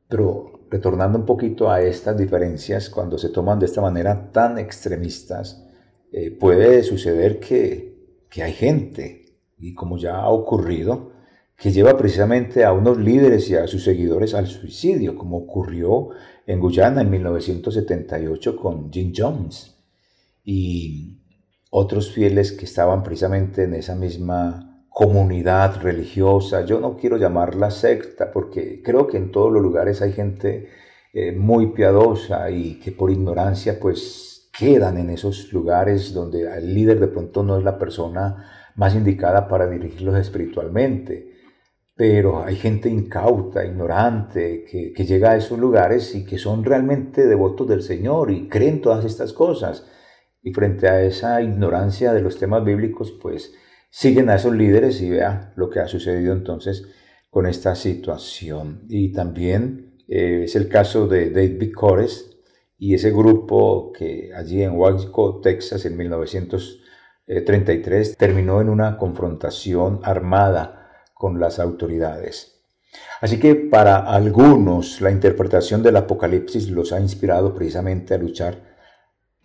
Pero 0.07 0.67
retornando 0.69 1.19
un 1.19 1.25
poquito 1.25 1.69
a 1.69 1.81
estas 1.81 2.17
diferencias, 2.17 2.89
cuando 2.89 3.17
se 3.17 3.29
toman 3.29 3.59
de 3.59 3.67
esta 3.67 3.81
manera 3.81 4.31
tan 4.31 4.57
extremistas, 4.57 5.63
eh, 6.11 6.31
puede 6.31 6.83
suceder 6.83 7.39
que, 7.39 8.25
que 8.29 8.41
hay 8.41 8.53
gente, 8.53 9.37
y 9.57 9.73
como 9.73 9.97
ya 9.97 10.17
ha 10.17 10.29
ocurrido, 10.29 11.11
que 11.55 11.71
lleva 11.71 11.97
precisamente 11.97 12.65
a 12.65 12.73
unos 12.73 12.97
líderes 12.97 13.49
y 13.49 13.55
a 13.55 13.67
sus 13.67 13.83
seguidores 13.83 14.33
al 14.33 14.47
suicidio, 14.47 15.15
como 15.15 15.37
ocurrió 15.37 16.09
en 16.45 16.59
Guyana 16.59 17.01
en 17.01 17.09
1978 17.09 18.55
con 18.57 18.91
Jim 18.91 19.13
Jones. 19.15 19.75
Y 20.43 21.24
otros 21.77 22.13
fieles 22.13 22.53
que 22.53 22.63
estaban 22.63 23.03
precisamente 23.03 23.63
en 23.63 23.73
esa 23.73 23.95
misma 23.95 24.85
comunidad 24.87 25.81
religiosa. 25.81 26.63
Yo 26.63 26.79
no 26.79 26.95
quiero 26.95 27.17
llamarla 27.17 27.69
secta 27.69 28.31
porque 28.31 28.81
creo 28.81 29.07
que 29.07 29.17
en 29.17 29.29
todos 29.29 29.51
los 29.51 29.61
lugares 29.61 30.01
hay 30.01 30.13
gente 30.13 30.69
eh, 31.11 31.33
muy 31.33 31.73
piadosa 31.73 32.49
y 32.49 32.79
que 32.79 32.93
por 32.93 33.11
ignorancia 33.11 33.77
pues 33.77 34.49
quedan 34.57 34.97
en 34.97 35.09
esos 35.09 35.51
lugares 35.51 36.13
donde 36.13 36.43
el 36.43 36.73
líder 36.73 37.01
de 37.01 37.09
pronto 37.09 37.43
no 37.43 37.57
es 37.57 37.65
la 37.65 37.77
persona 37.77 38.71
más 38.75 38.95
indicada 38.95 39.49
para 39.49 39.67
dirigirlos 39.67 40.17
espiritualmente. 40.17 41.33
Pero 41.93 42.41
hay 42.41 42.55
gente 42.55 42.87
incauta, 42.87 43.65
ignorante, 43.65 44.63
que, 44.63 44.93
que 44.93 45.05
llega 45.05 45.31
a 45.31 45.35
esos 45.35 45.59
lugares 45.59 46.15
y 46.15 46.23
que 46.23 46.37
son 46.37 46.63
realmente 46.63 47.27
devotos 47.27 47.67
del 47.67 47.81
Señor 47.81 48.31
y 48.31 48.47
creen 48.47 48.79
todas 48.79 49.03
estas 49.03 49.33
cosas 49.33 49.85
y 50.45 50.53
frente 50.53 50.87
a 50.87 51.01
esa 51.01 51.41
ignorancia 51.41 52.13
de 52.13 52.21
los 52.21 52.37
temas 52.37 52.63
bíblicos, 52.63 53.11
pues 53.11 53.55
siguen 53.89 54.29
a 54.29 54.35
esos 54.35 54.53
líderes 54.53 55.01
y 55.01 55.09
vea 55.09 55.51
lo 55.55 55.71
que 55.71 55.79
ha 55.79 55.87
sucedido 55.87 56.33
entonces 56.33 56.87
con 57.31 57.47
esta 57.47 57.73
situación. 57.73 58.83
Y 58.87 59.11
también 59.11 59.95
eh, 60.07 60.41
es 60.43 60.55
el 60.55 60.69
caso 60.69 61.07
de 61.07 61.31
David 61.31 61.73
Cores 61.73 62.37
y 62.77 62.93
ese 62.93 63.09
grupo 63.09 63.91
que 63.91 64.29
allí 64.35 64.61
en 64.61 64.73
Waco, 64.73 65.41
Texas, 65.41 65.83
en 65.85 65.97
1933, 65.97 68.15
terminó 68.15 68.61
en 68.61 68.69
una 68.69 68.97
confrontación 68.97 69.99
armada 70.03 70.91
con 71.15 71.39
las 71.39 71.57
autoridades. 71.57 72.61
Así 73.19 73.39
que 73.39 73.55
para 73.55 73.97
algunos 73.97 75.01
la 75.01 75.09
interpretación 75.09 75.81
del 75.81 75.95
Apocalipsis 75.95 76.69
los 76.69 76.93
ha 76.93 76.99
inspirado 76.99 77.55
precisamente 77.55 78.13
a 78.13 78.19
luchar 78.19 78.74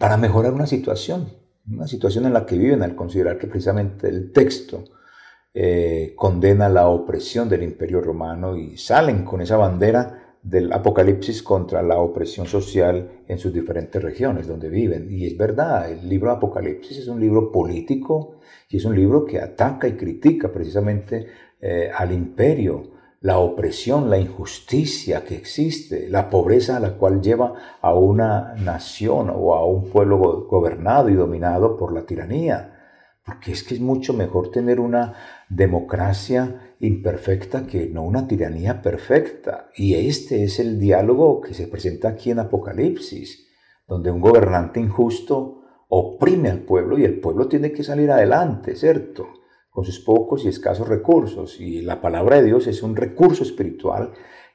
para 0.01 0.17
mejorar 0.17 0.55
una 0.55 0.67
situación, 0.67 1.29
una 1.71 1.87
situación 1.87 2.25
en 2.25 2.33
la 2.33 2.47
que 2.47 2.57
viven 2.57 2.83
al 2.83 2.97
considerar 2.97 3.37
que 3.37 3.47
precisamente 3.47 4.09
el 4.09 4.33
texto 4.33 4.85
eh, 5.53 6.15
condena 6.17 6.71
la 6.71 6.89
opresión 6.89 7.51
del 7.51 7.63
imperio 7.63 8.01
romano 8.01 8.57
y 8.57 8.79
salen 8.79 9.27
con 9.27 9.43
esa 9.43 9.59
bandera 9.59 10.39
del 10.43 10.73
apocalipsis 10.73 11.43
contra 11.43 11.83
la 11.83 11.99
opresión 11.99 12.47
social 12.47 13.25
en 13.29 13.39
sus 13.39 13.53
diferentes 13.53 14.03
regiones 14.03 14.49
donde 14.49 14.71
viven. 14.71 15.07
Y 15.11 15.27
es 15.27 15.37
verdad, 15.37 15.93
el 15.93 16.09
libro 16.09 16.31
Apocalipsis 16.31 16.97
es 16.97 17.07
un 17.07 17.21
libro 17.21 17.53
político 17.53 18.39
y 18.71 18.79
es 18.79 18.87
un 18.87 18.97
libro 18.97 19.27
que 19.27 19.39
ataca 19.39 19.87
y 19.87 19.99
critica 19.99 20.51
precisamente 20.51 21.27
eh, 21.61 21.91
al 21.95 22.11
imperio 22.13 23.00
la 23.21 23.39
opresión, 23.39 24.09
la 24.09 24.19
injusticia 24.19 25.25
que 25.25 25.37
existe, 25.37 26.09
la 26.09 26.31
pobreza 26.31 26.79
a 26.79 26.81
la 26.81 26.95
cual 26.95 27.21
lleva 27.21 27.53
a 27.83 27.95
una 27.95 28.55
nación 28.55 29.31
o 29.35 29.55
a 29.55 29.67
un 29.67 29.91
pueblo 29.91 30.47
gobernado 30.49 31.11
y 31.11 31.15
dominado 31.15 31.77
por 31.77 31.93
la 31.93 32.07
tiranía. 32.07 32.77
Porque 33.23 33.53
es 33.53 33.63
que 33.63 33.75
es 33.75 33.81
mucho 33.81 34.15
mejor 34.15 34.51
tener 34.51 34.81
una 34.81 35.15
democracia 35.51 36.75
imperfecta 36.81 37.67
que 37.67 37.87
no 37.89 38.05
una 38.05 38.27
tiranía 38.27 38.81
perfecta. 38.81 39.69
Y 39.77 39.95
este 39.95 40.43
es 40.43 40.59
el 40.59 40.81
diálogo 40.81 41.43
que 41.43 41.53
se 41.53 41.69
presenta 41.69 42.09
aquí 42.09 42.31
en 42.31 42.39
Apocalipsis, 42.39 43.47
donde 43.87 44.11
un 44.11 44.23
gobernante 44.23 44.81
injusto 44.81 45.61
oprime 45.89 46.49
al 46.49 46.61
pueblo 46.61 46.99
y 46.99 47.05
el 47.05 47.21
pueblo 47.21 47.49
tiene 47.49 47.71
que 47.73 47.85
salir 47.85 48.11
adelante, 48.11 48.77
¿cierto? 48.77 49.40
Con 49.71 49.85
sus 49.85 50.01
pocos 50.01 50.45
y 50.45 50.49
escasos 50.49 50.89
recursos. 50.89 51.61
Y 51.61 51.83
la 51.83 52.01
palabra 52.01 52.37
de 52.37 52.45
Dios 52.45 52.67
es 52.67 52.83
un 52.83 52.97
recurso 52.97 53.43
espiritual 53.43 54.13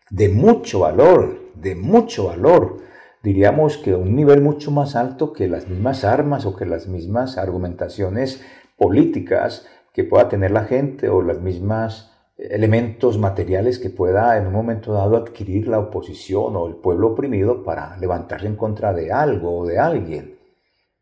de 0.10 0.30
mucho 0.30 0.82
valor, 0.82 1.52
de 1.56 1.76
mucho 1.76 2.28
valor. 2.28 2.78
Diríamos 3.24 3.78
que 3.78 3.96
un 3.96 4.16
nivel 4.16 4.42
mucho 4.42 4.70
más 4.72 4.96
alto 4.96 5.34
que 5.34 5.48
las 5.48 5.68
mismas 5.68 6.04
armas 6.04 6.46
o 6.46 6.56
que 6.56 6.66
las 6.66 6.88
mismas 6.88 7.38
argumentaciones 7.38 8.42
políticas 8.78 9.68
que 9.94 10.04
pueda 10.04 10.30
tener 10.30 10.52
la 10.52 10.66
gente 10.66 11.10
o 11.10 11.22
las 11.22 11.42
mismas 11.42 12.12
elementos 12.38 13.18
materiales 13.18 13.80
que 13.80 13.90
pueda 13.90 14.38
en 14.38 14.48
un 14.48 14.54
momento 14.54 14.92
dado 14.92 15.16
adquirir 15.16 15.68
la 15.68 15.80
oposición 15.80 16.56
o 16.56 16.68
el 16.68 16.76
pueblo 16.76 17.08
oprimido 17.08 17.64
para 17.64 17.98
levantarse 17.98 18.48
en 18.48 18.58
contra 18.58 18.94
de 18.94 19.12
algo 19.12 19.60
o 19.60 19.66
de 19.66 19.80
alguien. 19.80 20.35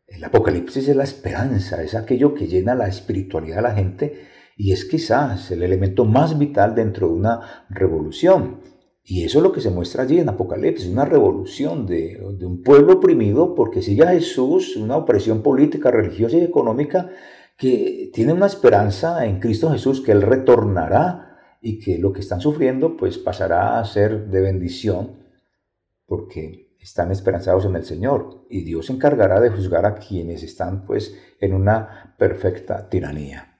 El 0.06 0.22
Apocalipsis 0.22 0.88
es 0.88 0.96
la 0.96 1.04
esperanza, 1.04 1.82
es 1.82 1.94
aquello 1.94 2.34
que 2.34 2.46
llena 2.46 2.74
la 2.74 2.88
espiritualidad 2.88 3.56
de 3.56 3.62
la 3.62 3.74
gente 3.74 4.26
y 4.56 4.72
es 4.72 4.84
quizás 4.84 5.50
el 5.50 5.62
elemento 5.62 6.04
más 6.04 6.38
vital 6.38 6.74
dentro 6.74 7.08
de 7.08 7.14
una 7.14 7.66
revolución. 7.70 8.60
Y 9.02 9.24
eso 9.24 9.38
es 9.38 9.42
lo 9.42 9.52
que 9.52 9.60
se 9.60 9.70
muestra 9.70 10.04
allí 10.04 10.18
en 10.18 10.28
Apocalipsis, 10.28 10.88
una 10.88 11.04
revolución 11.04 11.86
de, 11.86 12.22
un 12.22 12.62
pueblo 12.62 12.94
oprimido 12.94 13.54
porque 13.54 13.82
sigue 13.82 14.04
a 14.04 14.12
Jesús, 14.12 14.76
una 14.76 14.96
opresión 14.96 15.42
política, 15.42 15.90
religiosa 15.90 16.36
y 16.38 16.42
económica 16.42 17.10
que 17.56 18.10
tiene 18.12 18.32
una 18.32 18.46
esperanza 18.46 19.26
en 19.26 19.40
Cristo 19.40 19.70
Jesús 19.70 20.00
que 20.00 20.12
Él 20.12 20.22
retornará 20.22 21.38
y 21.60 21.78
que 21.78 21.98
lo 21.98 22.12
que 22.12 22.20
están 22.20 22.40
sufriendo 22.40 22.96
pues 22.96 23.18
pasará 23.18 23.78
a 23.78 23.84
ser 23.84 24.28
de 24.28 24.40
bendición 24.40 25.24
porque 26.06 26.63
están 26.84 27.10
esperanzados 27.10 27.64
en 27.64 27.76
el 27.76 27.84
Señor 27.86 28.44
y 28.50 28.60
Dios 28.60 28.86
se 28.86 28.92
encargará 28.92 29.40
de 29.40 29.48
juzgar 29.48 29.86
a 29.86 29.94
quienes 29.94 30.42
están 30.42 30.84
pues 30.84 31.16
en 31.40 31.54
una 31.54 32.14
perfecta 32.18 32.90
tiranía. 32.90 33.58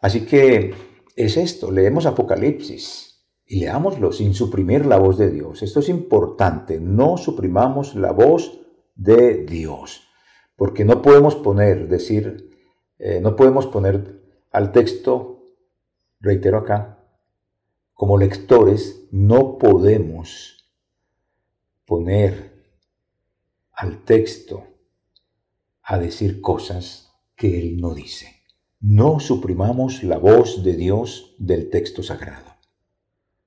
Así 0.00 0.24
que 0.24 0.74
es 1.14 1.36
esto, 1.36 1.70
leemos 1.70 2.06
Apocalipsis 2.06 3.22
y 3.44 3.60
leámoslo 3.60 4.12
sin 4.12 4.32
suprimir 4.32 4.86
la 4.86 4.96
voz 4.96 5.18
de 5.18 5.30
Dios. 5.30 5.62
Esto 5.62 5.80
es 5.80 5.90
importante, 5.90 6.80
no 6.80 7.18
suprimamos 7.18 7.94
la 7.94 8.12
voz 8.12 8.60
de 8.94 9.44
Dios, 9.44 10.08
porque 10.56 10.86
no 10.86 11.02
podemos 11.02 11.36
poner, 11.36 11.86
decir, 11.86 12.48
eh, 12.98 13.20
no 13.20 13.36
podemos 13.36 13.66
poner 13.66 14.22
al 14.52 14.72
texto, 14.72 15.50
reitero 16.20 16.56
acá, 16.56 16.98
como 17.92 18.16
lectores, 18.16 19.06
no 19.10 19.58
podemos 19.58 20.55
poner 21.86 22.52
al 23.72 24.04
texto 24.04 24.64
a 25.82 25.98
decir 25.98 26.40
cosas 26.40 27.12
que 27.36 27.58
él 27.58 27.80
no 27.80 27.94
dice. 27.94 28.42
No 28.80 29.20
suprimamos 29.20 30.02
la 30.02 30.18
voz 30.18 30.64
de 30.64 30.74
Dios 30.74 31.34
del 31.38 31.70
texto 31.70 32.02
sagrado, 32.02 32.56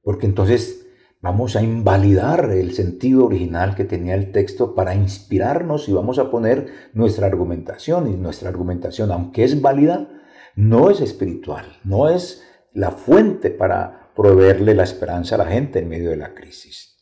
porque 0.01 0.25
entonces 0.25 0.87
vamos 1.21 1.55
a 1.55 1.61
invalidar 1.61 2.49
el 2.51 2.73
sentido 2.73 3.25
original 3.25 3.75
que 3.75 3.83
tenía 3.83 4.15
el 4.15 4.31
texto 4.31 4.73
para 4.73 4.95
inspirarnos 4.95 5.89
y 5.89 5.93
vamos 5.93 6.17
a 6.17 6.31
poner 6.31 6.91
nuestra 6.93 7.27
argumentación. 7.27 8.09
Y 8.09 8.15
nuestra 8.15 8.49
argumentación, 8.49 9.11
aunque 9.11 9.43
es 9.43 9.61
válida, 9.61 10.09
no 10.55 10.89
es 10.89 11.01
espiritual, 11.01 11.65
no 11.83 12.09
es 12.09 12.43
la 12.73 12.91
fuente 12.91 13.49
para 13.49 14.11
proveerle 14.15 14.73
la 14.75 14.83
esperanza 14.83 15.35
a 15.35 15.39
la 15.39 15.45
gente 15.45 15.79
en 15.79 15.89
medio 15.89 16.09
de 16.09 16.17
la 16.17 16.33
crisis. 16.33 16.98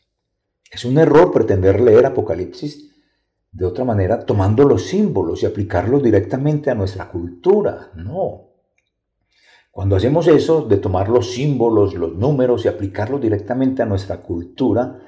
Es 0.72 0.86
un 0.86 0.98
error 0.98 1.32
pretender 1.32 1.80
leer 1.80 2.06
Apocalipsis 2.06 2.92
de 3.52 3.66
otra 3.66 3.86
manera 3.86 4.26
tomando 4.26 4.66
los 4.66 4.88
símbolos 4.88 5.44
y 5.44 5.46
aplicarlos 5.46 6.04
directamente 6.04 6.70
a 6.70 6.76
nuestra 6.76 7.10
cultura. 7.10 7.92
No, 7.96 8.48
cuando 9.78 9.96
hacemos 9.96 10.28
eso, 10.28 10.64
de 10.64 10.78
tomar 10.78 11.08
los 11.08 11.34
símbolos, 11.34 11.94
los 11.94 12.16
números 12.16 12.66
y 12.66 12.68
aplicarlos 12.68 13.22
directamente 13.22 13.84
a 13.84 13.86
nuestra 13.86 14.24
cultura, 14.24 15.00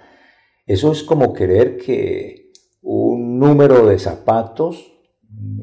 eso 0.67 0.91
es 0.91 1.01
como 1.01 1.33
querer 1.33 1.75
que 1.77 2.51
un 2.83 3.39
número 3.39 3.87
de 3.87 3.97
zapatos, 3.97 4.93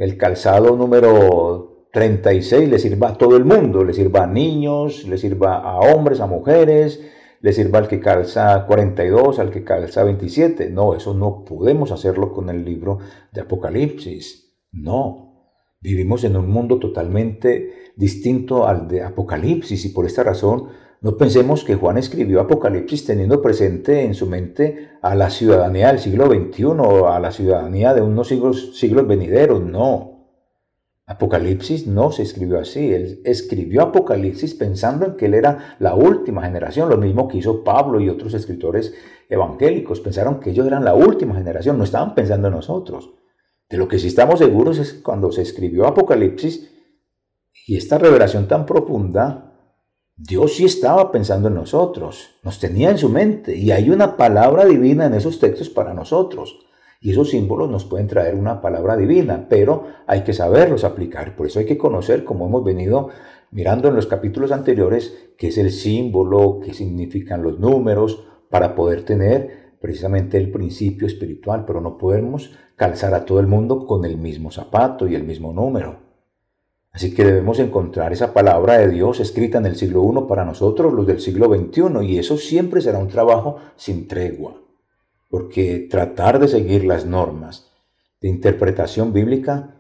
el 0.01 0.17
calzado 0.19 0.75
número 0.75 1.87
36, 1.93 2.69
le 2.69 2.81
sirva 2.81 3.11
a 3.11 3.15
todo 3.17 3.37
el 3.37 3.45
mundo, 3.45 3.85
le 3.85 3.93
sirva 3.93 4.25
a 4.25 4.27
niños, 4.27 5.07
le 5.07 5.19
sirva 5.19 5.59
a 5.59 5.79
hombres, 5.79 6.19
a 6.19 6.27
mujeres, 6.27 7.01
le 7.41 7.53
sirva 7.53 7.79
al 7.79 7.89
que 7.89 8.01
calza 8.01 8.65
42, 8.67 9.39
al 9.39 9.51
que 9.51 9.65
calza 9.65 10.05
27. 10.05 10.71
No, 10.71 10.95
eso 10.95 11.15
no 11.15 11.45
podemos 11.45 11.93
hacerlo 11.93 12.33
con 12.33 12.51
el 12.51 12.65
libro 12.65 12.99
de 13.33 13.41
Apocalipsis. 13.41 14.55
No, 14.73 15.27
Vivimos 15.87 16.25
en 16.25 16.37
un 16.37 16.51
mundo 16.51 16.79
totalmente 16.79 17.93
distinto 17.97 18.67
al 18.67 18.89
de 18.89 19.03
Apocalipsis 19.03 19.85
y 19.85 19.91
por 19.91 20.07
esta 20.07 20.25
razón 20.25 20.69
no 21.03 21.17
pensemos 21.17 21.63
que 21.63 21.77
Juan 21.77 21.99
escribió 21.99 22.41
Apocalipsis 22.41 23.05
teniendo 23.05 23.43
presente 23.43 24.03
en 24.03 24.15
su 24.15 24.27
mente 24.27 24.91
a 25.03 25.15
la 25.15 25.31
ciudadanía 25.31 25.89
del 25.89 26.01
siglo 26.01 26.27
XXI 26.27 26.65
o 26.65 27.09
a 27.09 27.21
la 27.21 27.31
ciudadanía 27.31 27.95
de 27.95 28.03
unos 28.03 28.27
siglos, 28.27 28.77
siglos 28.77 29.07
venideros. 29.07 29.63
No. 29.63 30.16
Apocalipsis 31.09 31.87
no 31.87 32.11
se 32.11 32.23
escribió 32.23 32.59
así. 32.59 32.93
Él 32.93 33.21
escribió 33.25 33.83
Apocalipsis 33.83 34.55
pensando 34.55 35.07
en 35.07 35.17
que 35.17 35.27
él 35.27 35.35
era 35.35 35.77
la 35.79 35.95
última 35.95 36.43
generación, 36.43 36.89
lo 36.89 36.97
mismo 36.97 37.29
que 37.29 37.39
hizo 37.39 37.63
Pablo 37.63 38.01
y 38.01 38.09
otros 38.09 38.35
escritores 38.35 38.93
evangélicos. 39.29 40.01
Pensaron 40.01 40.41
que 40.41 40.51
ellos 40.51 40.67
eran 40.67 40.85
la 40.85 40.95
última 40.95 41.37
generación, 41.37 41.79
no 41.79 41.85
estaban 41.85 42.15
pensando 42.17 42.49
en 42.49 42.55
nosotros. 42.55 43.13
De 43.69 43.77
lo 43.77 43.87
que 43.87 44.01
sí 44.01 44.09
estamos 44.09 44.41
seguros 44.41 44.79
es 44.79 44.95
cuando 44.95 45.31
se 45.31 45.43
escribió 45.43 45.87
Apocalipsis 45.87 46.73
y 47.69 47.77
esta 47.77 47.99
revelación 47.99 48.49
tan 48.49 48.67
profunda, 48.67 49.55
Dios 50.17 50.55
sí 50.55 50.65
estaba 50.65 51.13
pensando 51.13 51.49
en 51.49 51.55
nosotros, 51.55 52.37
nos 52.43 52.59
tenía 52.59 52.91
en 52.91 52.99
su 52.99 53.11
mente 53.11 53.55
y 53.55 53.71
hay 53.71 53.91
una 53.91 54.17
palabra 54.17 54.65
divina 54.65 55.07
en 55.07 55.15
esos 55.15 55.39
textos 55.39 55.69
para 55.69 55.95
nosotros. 55.95 56.67
Y 57.07 57.13
esos 57.13 57.31
símbolos 57.31 57.71
nos 57.71 57.85
pueden 57.85 58.09
traer 58.09 58.35
una 58.35 58.61
palabra 58.61 58.97
divina, 58.97 59.47
pero 59.49 59.85
hay 60.09 60.23
que 60.23 60.33
saberlos 60.33 60.83
aplicar. 60.83 61.37
Por 61.37 61.47
eso 61.47 61.61
hay 61.61 61.65
que 61.65 61.79
conocer, 61.79 62.25
como 62.25 62.49
hemos 62.49 62.65
venido 62.65 63.11
mirando 63.53 63.87
en 63.87 63.95
los 63.95 64.09
capítulos 64.09 64.51
anteriores, 64.51 65.17
qué 65.39 65.47
es 65.47 65.59
el 65.59 65.71
símbolo, 65.71 66.59
qué 66.59 66.75
significan 66.75 67.45
los 67.45 67.61
números, 67.61 68.27
para 68.51 68.75
poder 68.75 69.05
tener 69.05 69.77
precisamente 69.81 70.37
el 70.37 70.51
principio 70.51 71.07
espiritual, 71.07 71.65
pero 71.65 71.81
no 71.81 71.97
podemos 71.97 72.57
calzar 72.75 73.15
a 73.15 73.25
todo 73.25 73.39
el 73.39 73.47
mundo 73.47 73.87
con 73.87 74.05
el 74.05 74.17
mismo 74.17 74.51
zapato 74.51 75.07
y 75.07 75.15
el 75.15 75.23
mismo 75.23 75.53
número. 75.53 76.01
Así 76.91 77.15
que 77.15 77.25
debemos 77.25 77.61
encontrar 77.61 78.13
esa 78.13 78.35
palabra 78.35 78.79
de 78.79 78.89
Dios 78.89 79.21
escrita 79.21 79.59
en 79.59 79.67
el 79.67 79.77
siglo 79.77 80.03
I 80.03 80.29
para 80.29 80.45
nosotros, 80.45 80.93
los 80.93 81.07
del 81.07 81.21
siglo 81.21 81.47
XXI, 81.55 82.05
y 82.05 82.19
eso 82.19 82.37
siempre 82.37 82.81
será 82.81 82.99
un 82.99 83.07
trabajo 83.07 83.59
sin 83.77 84.09
tregua, 84.09 84.66
porque 85.29 85.87
tratar 85.91 86.39
de 86.39 86.49
seguir 86.49 86.85
las 86.85 87.07
normas 87.07 87.71
de 88.21 88.29
interpretación 88.29 89.13
bíblica 89.13 89.77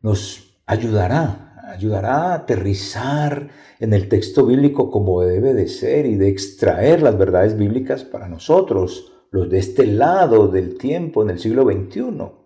nos 0.00 0.58
ayudará, 0.66 1.54
ayudará 1.68 2.32
a 2.32 2.34
aterrizar 2.34 3.48
en 3.78 3.92
el 3.92 4.08
texto 4.08 4.46
bíblico 4.46 4.90
como 4.90 5.22
debe 5.22 5.54
de 5.54 5.68
ser 5.68 6.06
y 6.06 6.16
de 6.16 6.28
extraer 6.28 7.02
las 7.02 7.16
verdades 7.16 7.56
bíblicas 7.56 8.04
para 8.04 8.28
nosotros, 8.28 9.12
los 9.30 9.48
de 9.48 9.58
este 9.58 9.86
lado 9.86 10.48
del 10.48 10.76
tiempo 10.76 11.22
en 11.22 11.30
el 11.30 11.38
siglo 11.38 11.64
XXI. 11.64 12.40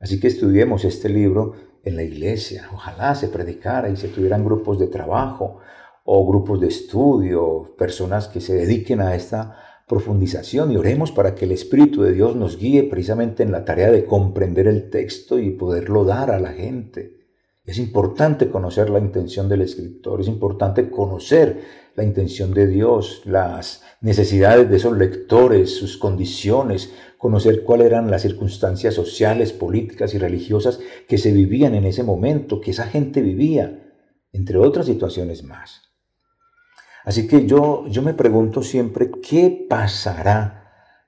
Así 0.00 0.20
que 0.20 0.28
estudiemos 0.28 0.84
este 0.84 1.08
libro 1.08 1.54
en 1.82 1.96
la 1.96 2.02
iglesia. 2.02 2.68
Ojalá 2.72 3.14
se 3.14 3.28
predicara 3.28 3.90
y 3.90 3.96
se 3.96 4.08
tuvieran 4.08 4.44
grupos 4.44 4.78
de 4.78 4.86
trabajo 4.86 5.58
o 6.04 6.26
grupos 6.26 6.60
de 6.60 6.68
estudio, 6.68 7.74
personas 7.76 8.28
que 8.28 8.40
se 8.40 8.54
dediquen 8.54 9.00
a 9.00 9.14
esta 9.14 9.56
profundización 9.86 10.72
y 10.72 10.76
oremos 10.76 11.12
para 11.12 11.34
que 11.34 11.44
el 11.44 11.52
Espíritu 11.52 12.02
de 12.02 12.12
Dios 12.12 12.36
nos 12.36 12.58
guíe 12.58 12.84
precisamente 12.84 13.42
en 13.42 13.52
la 13.52 13.64
tarea 13.64 13.90
de 13.90 14.06
comprender 14.06 14.66
el 14.66 14.90
texto 14.90 15.38
y 15.38 15.50
poderlo 15.50 16.04
dar 16.04 16.30
a 16.30 16.40
la 16.40 16.52
gente. 16.52 17.24
Es 17.64 17.78
importante 17.78 18.50
conocer 18.50 18.90
la 18.90 18.98
intención 18.98 19.48
del 19.48 19.62
escritor, 19.62 20.20
es 20.20 20.28
importante 20.28 20.90
conocer 20.90 21.62
la 21.96 22.04
intención 22.04 22.52
de 22.52 22.66
Dios, 22.66 23.22
las 23.24 23.82
necesidades 24.00 24.68
de 24.68 24.76
esos 24.76 24.96
lectores, 24.96 25.74
sus 25.74 25.96
condiciones, 25.96 26.92
conocer 27.16 27.62
cuáles 27.62 27.86
eran 27.86 28.10
las 28.10 28.22
circunstancias 28.22 28.94
sociales, 28.94 29.52
políticas 29.52 30.12
y 30.12 30.18
religiosas 30.18 30.80
que 31.08 31.16
se 31.16 31.32
vivían 31.32 31.74
en 31.74 31.84
ese 31.84 32.02
momento, 32.02 32.60
que 32.60 32.72
esa 32.72 32.86
gente 32.86 33.22
vivía, 33.22 33.92
entre 34.32 34.58
otras 34.58 34.86
situaciones 34.86 35.42
más. 35.42 35.93
Así 37.04 37.26
que 37.26 37.46
yo, 37.46 37.86
yo 37.88 38.02
me 38.02 38.14
pregunto 38.14 38.62
siempre, 38.62 39.10
¿qué 39.22 39.66
pasará? 39.68 40.64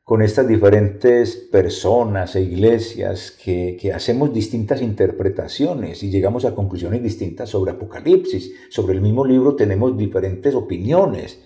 con 0.07 0.23
estas 0.23 0.47
diferentes 0.47 1.35
personas 1.35 2.37
e 2.37 2.43
iglesias 2.43 3.33
que, 3.33 3.91
hacemos 3.93 4.33
distintas 4.33 4.81
interpretaciones 4.81 6.01
y 6.05 6.11
llegamos 6.11 6.45
a 6.45 6.55
conclusiones 6.55 7.03
distintas 7.03 7.49
sobre 7.49 7.73
Apocalipsis. 7.73 8.53
Sobre 8.71 8.95
el 8.95 9.01
mismo 9.01 9.25
libro 9.25 9.57
tenemos 9.57 9.99
diferentes 9.99 10.55
opiniones. 10.55 11.41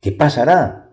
¿Qué 0.00 0.10
pasará? 0.10 0.90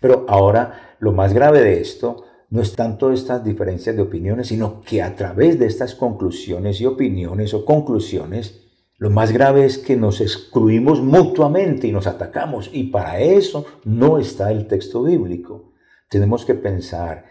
Pero 0.00 0.26
ahora 0.28 0.96
lo 0.98 1.12
más 1.12 1.32
grave 1.32 1.60
de 1.62 1.80
esto 1.80 2.24
no 2.48 2.60
es 2.60 2.74
tanto 2.74 3.12
estas 3.12 3.44
diferencias 3.44 3.94
de 3.94 4.02
opiniones, 4.02 4.48
sino 4.48 4.80
que 4.80 5.02
a 5.02 5.14
través 5.14 5.60
de 5.60 5.66
estas 5.66 5.94
conclusiones 5.94 6.80
y 6.80 6.86
opiniones 6.86 7.54
o 7.54 7.64
conclusiones, 7.64 8.69
lo 9.00 9.08
más 9.08 9.32
grave 9.32 9.64
es 9.64 9.78
que 9.78 9.96
nos 9.96 10.20
excluimos 10.20 11.00
mutuamente 11.00 11.86
y 11.86 11.92
nos 11.92 12.06
atacamos. 12.06 12.68
Y 12.70 12.90
para 12.90 13.18
eso 13.18 13.64
no 13.84 14.18
está 14.18 14.52
el 14.52 14.66
texto 14.66 15.04
bíblico. 15.04 15.72
Tenemos 16.10 16.44
que 16.44 16.54
pensar 16.54 17.24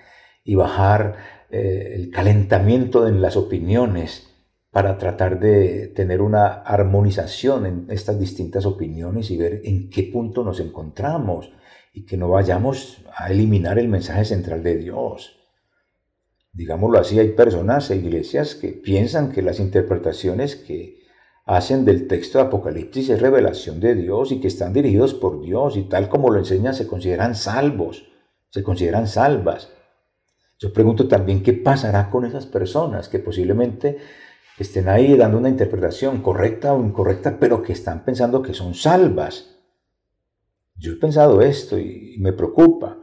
y 0.43 0.55
bajar 0.55 1.17
eh, 1.51 1.93
el 1.93 2.09
calentamiento 2.09 3.07
en 3.07 3.21
las 3.21 3.37
opiniones 3.37 4.35
para 4.71 4.97
tratar 4.97 5.39
de 5.39 5.85
tener 5.89 6.21
una 6.21 6.47
armonización 6.47 7.67
en 7.67 7.85
estas 7.89 8.19
distintas 8.19 8.65
opiniones 8.65 9.29
y 9.29 9.37
ver 9.37 9.61
en 9.63 9.91
qué 9.91 10.09
punto 10.11 10.43
nos 10.43 10.59
encontramos 10.59 11.51
y 11.93 12.03
que 12.03 12.17
no 12.17 12.29
vayamos 12.29 13.05
a 13.15 13.29
eliminar 13.29 13.77
el 13.77 13.89
mensaje 13.89 14.25
central 14.25 14.63
de 14.63 14.75
Dios. 14.75 15.37
Digámoslo 16.51 16.97
así, 16.97 17.19
hay 17.19 17.33
personas 17.33 17.91
e 17.91 17.97
iglesias 17.97 18.55
que 18.55 18.69
piensan 18.69 19.31
que 19.31 19.43
las 19.43 19.59
interpretaciones 19.59 20.55
que 20.55 20.98
hacen 21.49 21.83
del 21.83 22.07
texto 22.07 22.37
de 22.37 22.45
Apocalipsis 22.45 23.09
es 23.09 23.21
revelación 23.21 23.79
de 23.79 23.95
Dios 23.95 24.31
y 24.31 24.39
que 24.39 24.47
están 24.47 24.73
dirigidos 24.73 25.13
por 25.13 25.41
Dios 25.41 25.77
y 25.77 25.83
tal 25.83 26.07
como 26.07 26.29
lo 26.29 26.39
enseñan 26.39 26.73
se 26.73 26.87
consideran 26.87 27.35
salvos 27.35 28.09
se 28.49 28.63
consideran 28.63 29.07
salvas. 29.07 29.71
Yo 30.57 30.73
pregunto 30.73 31.07
también 31.07 31.43
qué 31.43 31.53
pasará 31.53 32.09
con 32.09 32.25
esas 32.25 32.45
personas 32.45 33.07
que 33.07 33.19
posiblemente 33.19 33.97
estén 34.57 34.89
ahí 34.89 35.15
dando 35.15 35.37
una 35.37 35.49
interpretación 35.49 36.21
correcta 36.21 36.73
o 36.73 36.83
incorrecta, 36.83 37.37
pero 37.39 37.61
que 37.61 37.73
están 37.73 38.03
pensando 38.03 38.41
que 38.41 38.53
son 38.53 38.73
salvas. 38.73 39.55
Yo 40.75 40.93
he 40.93 40.95
pensado 40.95 41.41
esto 41.41 41.77
y 41.79 42.17
me 42.19 42.33
preocupa. 42.33 42.97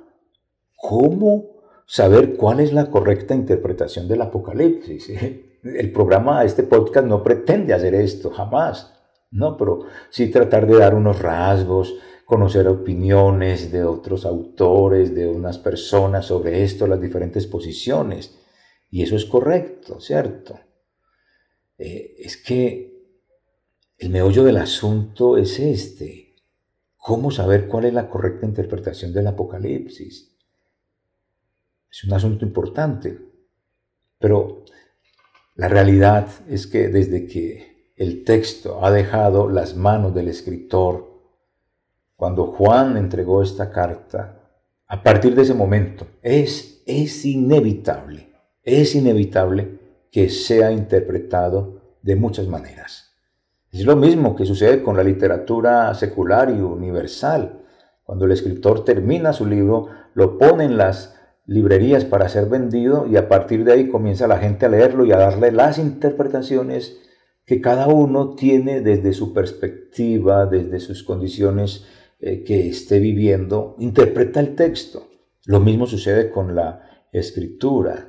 ¿Cómo 0.76 1.62
saber 1.86 2.36
cuál 2.36 2.60
es 2.60 2.72
la 2.72 2.90
correcta 2.90 3.34
interpretación 3.34 4.06
del 4.08 4.22
Apocalipsis? 4.22 5.10
El 5.74 5.92
programa, 5.92 6.44
este 6.44 6.62
podcast 6.62 7.06
no 7.06 7.22
pretende 7.22 7.74
hacer 7.74 7.94
esto, 7.94 8.30
jamás. 8.30 8.92
No, 9.30 9.56
pero 9.56 9.86
sí 10.10 10.30
tratar 10.30 10.66
de 10.66 10.78
dar 10.78 10.94
unos 10.94 11.20
rasgos, 11.20 11.96
conocer 12.24 12.68
opiniones 12.68 13.72
de 13.72 13.84
otros 13.84 14.24
autores, 14.24 15.14
de 15.14 15.26
unas 15.26 15.58
personas 15.58 16.26
sobre 16.26 16.62
esto, 16.62 16.86
las 16.86 17.00
diferentes 17.00 17.46
posiciones. 17.46 18.38
Y 18.90 19.02
eso 19.02 19.16
es 19.16 19.24
correcto, 19.24 20.00
¿cierto? 20.00 20.58
Eh, 21.78 22.14
es 22.18 22.36
que 22.36 22.96
el 23.98 24.10
meollo 24.10 24.44
del 24.44 24.58
asunto 24.58 25.36
es 25.36 25.58
este. 25.58 26.34
¿Cómo 26.96 27.30
saber 27.30 27.68
cuál 27.68 27.86
es 27.86 27.94
la 27.94 28.08
correcta 28.08 28.46
interpretación 28.46 29.12
del 29.12 29.26
Apocalipsis? 29.26 30.36
es 31.96 32.04
un 32.04 32.12
asunto 32.12 32.44
importante. 32.44 33.18
Pero 34.18 34.64
la 35.56 35.68
realidad 35.68 36.28
es 36.48 36.66
que 36.66 36.88
desde 36.88 37.26
que 37.26 37.92
el 37.96 38.24
texto 38.24 38.84
ha 38.84 38.90
dejado 38.90 39.48
las 39.48 39.74
manos 39.74 40.14
del 40.14 40.28
escritor, 40.28 41.16
cuando 42.14 42.46
Juan 42.46 42.98
entregó 42.98 43.42
esta 43.42 43.70
carta, 43.70 44.40
a 44.86 45.02
partir 45.02 45.34
de 45.34 45.42
ese 45.42 45.54
momento 45.54 46.06
es, 46.22 46.82
es 46.86 47.24
inevitable, 47.24 48.34
es 48.62 48.94
inevitable 48.94 49.78
que 50.12 50.28
sea 50.28 50.70
interpretado 50.72 51.80
de 52.02 52.16
muchas 52.16 52.46
maneras. 52.46 53.14
Es 53.72 53.84
lo 53.84 53.96
mismo 53.96 54.36
que 54.36 54.44
sucede 54.44 54.82
con 54.82 54.96
la 54.96 55.02
literatura 55.02 55.92
secular 55.94 56.50
y 56.50 56.60
universal. 56.60 57.62
Cuando 58.04 58.26
el 58.26 58.32
escritor 58.32 58.84
termina 58.84 59.32
su 59.32 59.46
libro, 59.46 59.88
lo 60.14 60.38
pone 60.38 60.64
en 60.64 60.76
las 60.76 61.15
librerías 61.46 62.04
para 62.04 62.28
ser 62.28 62.46
vendido 62.46 63.06
y 63.06 63.16
a 63.16 63.28
partir 63.28 63.64
de 63.64 63.72
ahí 63.72 63.88
comienza 63.88 64.26
la 64.26 64.38
gente 64.38 64.66
a 64.66 64.68
leerlo 64.68 65.04
y 65.04 65.12
a 65.12 65.16
darle 65.16 65.52
las 65.52 65.78
interpretaciones 65.78 66.98
que 67.44 67.60
cada 67.60 67.86
uno 67.86 68.34
tiene 68.34 68.80
desde 68.80 69.12
su 69.12 69.32
perspectiva, 69.32 70.46
desde 70.46 70.80
sus 70.80 71.04
condiciones 71.04 71.86
eh, 72.18 72.42
que 72.42 72.68
esté 72.68 72.98
viviendo, 72.98 73.76
interpreta 73.78 74.40
el 74.40 74.56
texto. 74.56 75.06
Lo 75.44 75.60
mismo 75.60 75.86
sucede 75.86 76.30
con 76.30 76.56
la 76.56 77.06
escritura. 77.12 78.08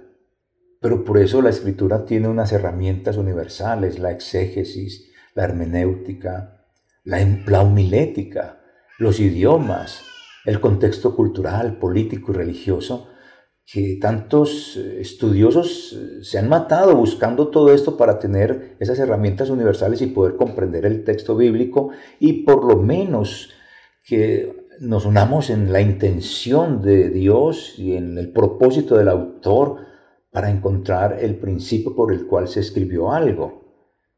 Pero 0.81 1.03
por 1.03 1.19
eso 1.19 1.41
la 1.41 1.51
escritura 1.51 2.05
tiene 2.05 2.27
unas 2.27 2.51
herramientas 2.51 3.17
universales, 3.17 3.99
la 3.99 4.11
exégesis, 4.11 5.11
la 5.35 5.43
hermenéutica, 5.43 6.65
la, 7.03 7.19
la 7.45 7.61
homilética, 7.61 8.61
los 8.97 9.19
idiomas, 9.19 10.01
el 10.45 10.59
contexto 10.59 11.15
cultural, 11.15 11.77
político 11.77 12.31
y 12.31 12.35
religioso, 12.35 13.09
que 13.69 13.97
tantos 13.99 14.77
eh, 14.77 15.01
estudiosos 15.01 15.93
eh, 15.93 16.23
se 16.23 16.39
han 16.39 16.47
matado 16.47 16.95
buscando 16.95 17.49
todo 17.49 17.73
esto 17.73 17.97
para 17.97 18.17
tener 18.17 18.77
esas 18.79 18.97
herramientas 18.97 19.49
universales 19.49 20.01
y 20.01 20.07
poder 20.07 20.37
comprender 20.37 20.85
el 20.85 21.03
texto 21.03 21.35
bíblico 21.35 21.89
y 22.17 22.43
por 22.43 22.63
lo 22.63 22.77
menos 22.77 23.49
que 24.05 24.69
nos 24.79 25.05
unamos 25.05 25.49
en 25.49 25.73
la 25.73 25.81
intención 25.81 26.81
de 26.81 27.09
Dios 27.09 27.77
y 27.77 27.97
en 27.97 28.17
el 28.17 28.31
propósito 28.31 28.95
del 28.95 29.09
autor 29.09 29.85
para 30.31 30.49
encontrar 30.49 31.17
el 31.19 31.35
principio 31.35 31.93
por 31.93 32.13
el 32.13 32.25
cual 32.25 32.47
se 32.47 32.61
escribió 32.61 33.11
algo. 33.11 33.65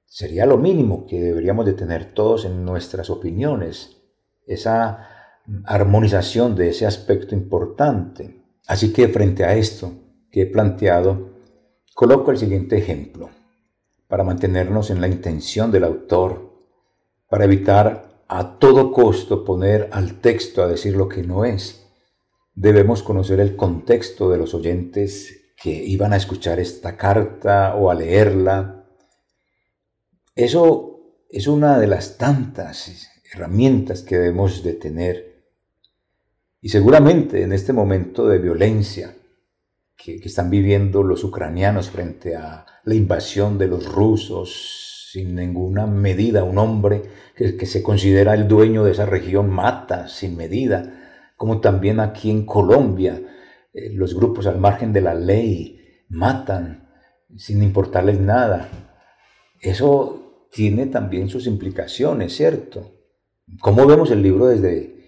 Sería 0.06 0.46
lo 0.46 0.58
mínimo 0.58 1.08
que 1.08 1.22
deberíamos 1.22 1.66
de 1.66 1.74
tener 1.74 2.14
todos 2.14 2.46
en 2.46 2.66
nuestras 2.66 3.10
opiniones, 3.10 3.98
esa 4.46 5.08
armonización 5.66 6.56
de 6.56 6.70
ese 6.70 6.86
aspecto 6.86 7.34
importante. 7.34 8.38
Así 8.70 8.94
que 8.94 9.08
frente 9.08 9.46
a 9.46 9.56
esto 9.56 9.94
que 10.32 10.44
he 10.44 10.46
planteado, 10.46 11.32
coloco 11.96 12.30
el 12.30 12.38
siguiente 12.38 12.78
ejemplo 12.78 13.32
para 14.08 14.24
mantenernos 14.24 14.92
en 14.92 15.02
la 15.02 15.08
intención 15.08 15.72
del 15.72 15.86
autor, 15.86 16.54
para 17.28 17.46
evitar 17.46 18.24
a 18.28 18.60
todo 18.60 18.92
costo 18.92 19.44
poner 19.44 19.90
al 19.92 20.22
texto 20.22 20.62
a 20.62 20.68
decir 20.68 20.96
lo 20.96 21.10
que 21.10 21.24
no 21.24 21.46
es. 21.46 21.88
Debemos 22.54 23.02
conocer 23.02 23.40
el 23.40 23.56
contexto 23.56 24.30
de 24.30 24.38
los 24.38 24.54
oyentes 24.54 25.56
que 25.58 25.72
iban 25.72 26.14
a 26.14 26.18
escuchar 26.18 26.60
esta 26.60 26.96
carta 26.96 27.74
o 27.76 27.90
a 27.90 27.96
leerla. 27.96 28.86
Eso 30.36 31.16
es 31.28 31.48
una 31.48 31.80
de 31.80 31.88
las 31.88 32.20
tantas 32.20 33.10
herramientas 33.34 34.04
que 34.04 34.20
debemos 34.20 34.62
de 34.62 34.74
tener 34.74 35.29
y 36.62 36.69
seguramente 36.69 37.43
en 37.43 37.54
este 37.54 37.74
momento 37.74 38.28
de 38.28 38.38
violencia 38.38 39.15
que, 39.95 40.15
están 40.15 40.50
viviendo 40.50 41.04
los 41.04 41.24
ucranianos 41.24 41.89
frente 41.89 42.36
a 42.36 42.65
la 42.84 42.95
invasión 42.95 43.58
de 43.58 43.67
los 43.67 43.86
rusos, 43.86 45.10
sin 45.12 45.36
ninguna 45.36 45.88
medida, 45.88 46.43
un 46.43 46.58
hombre 46.58 47.04
que, 47.36 47.65
se 47.65 47.82
considera 47.82 48.34
el 48.34 48.48
dueño 48.48 48.84
de 48.84 48.91
esa 48.91 49.06
región 49.06 49.50
mata 49.50 50.08
sin 50.08 50.36
medida, 50.38 51.32
como 51.36 51.62
también 51.62 52.00
aquí 52.00 52.30
en 52.30 52.45
Colombia, 52.45 53.22
eh, 53.74 53.91
los 53.93 54.13
grupos 54.13 54.45
al 54.48 54.60
margen 54.60 54.91
de 54.91 55.02
la 55.02 55.13
ley 55.15 55.80
matan 56.10 56.89
sin 57.38 57.63
importarles 57.63 58.19
nada. 58.19 58.69
Eso 59.62 60.48
tiene 60.52 60.88
también 60.88 61.30
sus 61.30 61.48
implicaciones, 61.48 62.36
¿cierto? 62.36 62.91
¿Cómo 63.62 63.86
vemos 63.86 64.12
el 64.12 64.22
libro 64.22 64.48
desde 64.48 64.99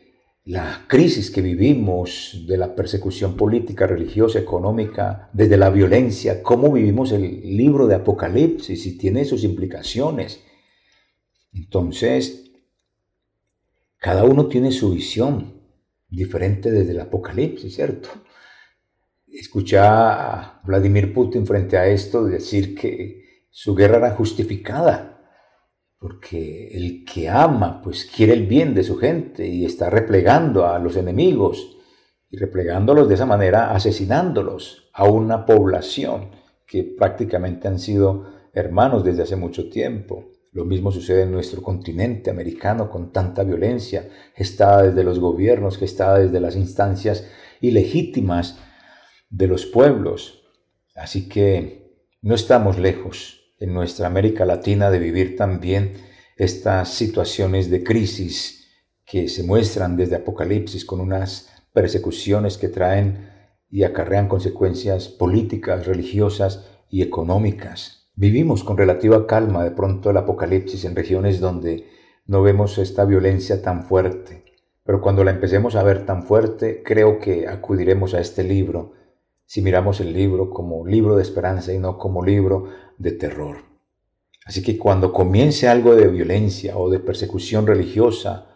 la 0.43 0.86
crisis 0.88 1.30
que 1.30 1.41
vivimos 1.41 2.45
de 2.47 2.58
la 2.58 2.75
persecución 2.75 3.38
política, 3.38 3.86
religiosa, 3.86 4.39
económica, 4.39 5.30
desde 5.34 5.58
la 5.58 5.69
violencia, 5.69 6.41
cómo 6.41 6.71
vivimos 6.71 7.12
el 7.12 7.41
libro 7.56 7.86
de 7.86 7.95
Apocalipsis 7.95 8.86
y 8.88 8.97
tiene 8.97 9.25
sus 9.25 9.43
implicaciones. 9.43 10.43
Entonces, 11.54 12.51
cada 13.97 14.23
uno 14.23 14.47
tiene 14.47 14.71
su 14.71 14.91
visión 14.91 15.62
diferente 16.10 16.71
desde 16.71 16.91
el 16.91 17.01
Apocalipsis, 17.01 17.75
¿cierto? 17.75 18.10
Escuché 19.27 19.77
a 19.77 20.60
Vladimir 20.65 21.13
Putin 21.13 21.45
frente 21.45 21.77
a 21.77 21.88
esto 21.88 22.25
decir 22.25 22.75
que 22.75 23.45
su 23.51 23.75
guerra 23.75 23.97
era 23.97 24.12
justificada 24.15 25.11
porque 26.01 26.69
el 26.69 27.05
que 27.05 27.29
ama, 27.29 27.79
pues 27.83 28.05
quiere 28.05 28.33
el 28.33 28.47
bien 28.47 28.73
de 28.73 28.83
su 28.83 28.97
gente 28.97 29.47
y 29.47 29.65
está 29.65 29.87
replegando 29.87 30.65
a 30.65 30.79
los 30.79 30.95
enemigos 30.95 31.77
y 32.27 32.37
replegándolos 32.37 33.07
de 33.07 33.13
esa 33.13 33.27
manera, 33.27 33.71
asesinándolos 33.71 34.89
a 34.93 35.03
una 35.03 35.45
población 35.45 36.31
que 36.65 36.83
prácticamente 36.83 37.67
han 37.67 37.77
sido 37.77 38.25
hermanos 38.51 39.03
desde 39.03 39.21
hace 39.21 39.35
mucho 39.35 39.69
tiempo. 39.69 40.31
Lo 40.51 40.65
mismo 40.65 40.91
sucede 40.91 41.21
en 41.21 41.31
nuestro 41.31 41.61
continente 41.61 42.31
americano 42.31 42.89
con 42.89 43.11
tanta 43.11 43.43
violencia, 43.43 44.09
gestada 44.33 44.81
desde 44.81 45.03
los 45.03 45.19
gobiernos, 45.19 45.77
gestada 45.77 46.17
desde 46.17 46.39
las 46.39 46.55
instancias 46.55 47.29
ilegítimas 47.61 48.57
de 49.29 49.45
los 49.45 49.67
pueblos. 49.67 50.41
Así 50.95 51.29
que 51.29 52.07
no 52.23 52.33
estamos 52.33 52.79
lejos 52.79 53.40
en 53.62 53.74
nuestra 53.74 54.08
América 54.08 54.43
Latina 54.43 54.89
de 54.89 55.00
vivir 55.00 55.38
también 55.38 55.93
estas 56.36 56.93
situaciones 56.93 57.69
de 57.69 57.84
crisis 57.84 58.67
que 59.06 59.30
se 59.30 59.43
muestran 59.43 59.95
desde 59.95 60.15
Apocalipsis 60.15 60.84
con 60.84 61.00
unas 61.00 61.50
persecuciones 61.71 62.58
que 62.58 62.69
traen 62.69 63.30
y 63.69 63.84
acarrean 63.84 64.28
consecuencias 64.28 65.08
políticas, 65.08 65.86
religiosas 65.86 66.65
y 66.89 67.04
económicas. 67.04 68.10
Vivimos 68.15 68.63
con 68.63 68.78
relativa 68.78 69.28
calma 69.28 69.63
de 69.63 69.71
pronto 69.71 70.10
el 70.10 70.17
Apocalipsis 70.17 70.84
en 70.84 70.95
regiones 70.95 71.39
donde 71.39 71.88
no 72.26 72.41
vemos 72.41 72.80
esta 72.80 73.06
violencia 73.06 73.62
tan 73.62 73.84
fuerte, 73.84 74.43
pero 74.84 75.02
cuando 75.02 75.24
la 75.24 75.32
empecemos 75.32 75.76
a 75.76 75.84
ver 75.84 76.06
tan 76.06 76.24
fuerte, 76.24 76.82
creo 76.84 77.19
que 77.19 77.47
acudiremos 77.47 78.15
a 78.15 78.19
este 78.19 78.43
libro 78.43 78.93
si 79.51 79.61
miramos 79.61 79.99
el 79.99 80.13
libro 80.13 80.49
como 80.49 80.87
libro 80.87 81.17
de 81.17 81.23
esperanza 81.23 81.73
y 81.73 81.77
no 81.77 81.97
como 81.97 82.23
libro 82.23 82.69
de 82.97 83.11
terror. 83.11 83.57
Así 84.45 84.63
que 84.63 84.77
cuando 84.77 85.11
comience 85.11 85.67
algo 85.67 85.93
de 85.93 86.07
violencia 86.07 86.77
o 86.77 86.89
de 86.89 86.99
persecución 86.99 87.67
religiosa 87.67 88.47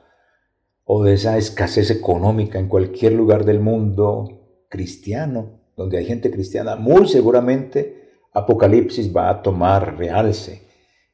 o 0.86 1.03
de 1.03 1.15
esa 1.15 1.38
escasez 1.38 1.91
económica 1.91 2.60
en 2.60 2.69
cualquier 2.69 3.12
lugar 3.12 3.43
del 3.43 3.60
mundo 3.60 4.63
cristiano, 4.69 5.60
donde 5.75 5.97
hay 5.97 6.05
gente 6.05 6.31
cristiana, 6.31 6.77
muy 6.77 7.10
seguramente 7.10 8.21
Apocalipsis 8.31 9.13
va 9.13 9.29
a 9.29 9.41
tomar 9.41 9.97
realce 9.97 10.65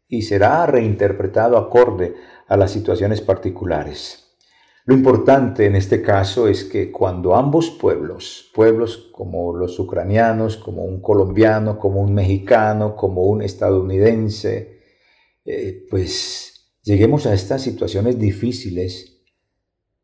y 0.08 0.22
será 0.22 0.68
reinterpretado 0.68 1.58
acorde 1.58 2.14
a 2.48 2.56
las 2.56 2.70
situaciones 2.70 3.20
particulares. 3.20 4.21
Lo 4.86 4.96
importante 4.96 5.68
en 5.68 5.76
este 5.76 6.02
caso 6.02 6.48
es 6.48 6.64
que 6.64 6.92
cuando 6.92 7.36
ambos 7.36 7.70
pueblos, 7.70 8.50
pueblos 8.54 9.10
como 9.12 9.56
los 9.56 9.78
ucranianos, 9.78 10.58
como 10.58 10.84
un 10.84 11.02
colombiano, 11.02 11.78
como 11.78 12.02
un 12.02 12.14
mexicano, 12.14 12.96
como 12.96 13.24
un 13.24 13.44
estadounidense, 13.44 14.80
eh, 15.46 15.86
pues 15.90 16.72
lleguemos 16.82 17.28
a 17.28 17.34
estas 17.34 17.62
situaciones 17.62 18.18
difíciles, 18.18 19.22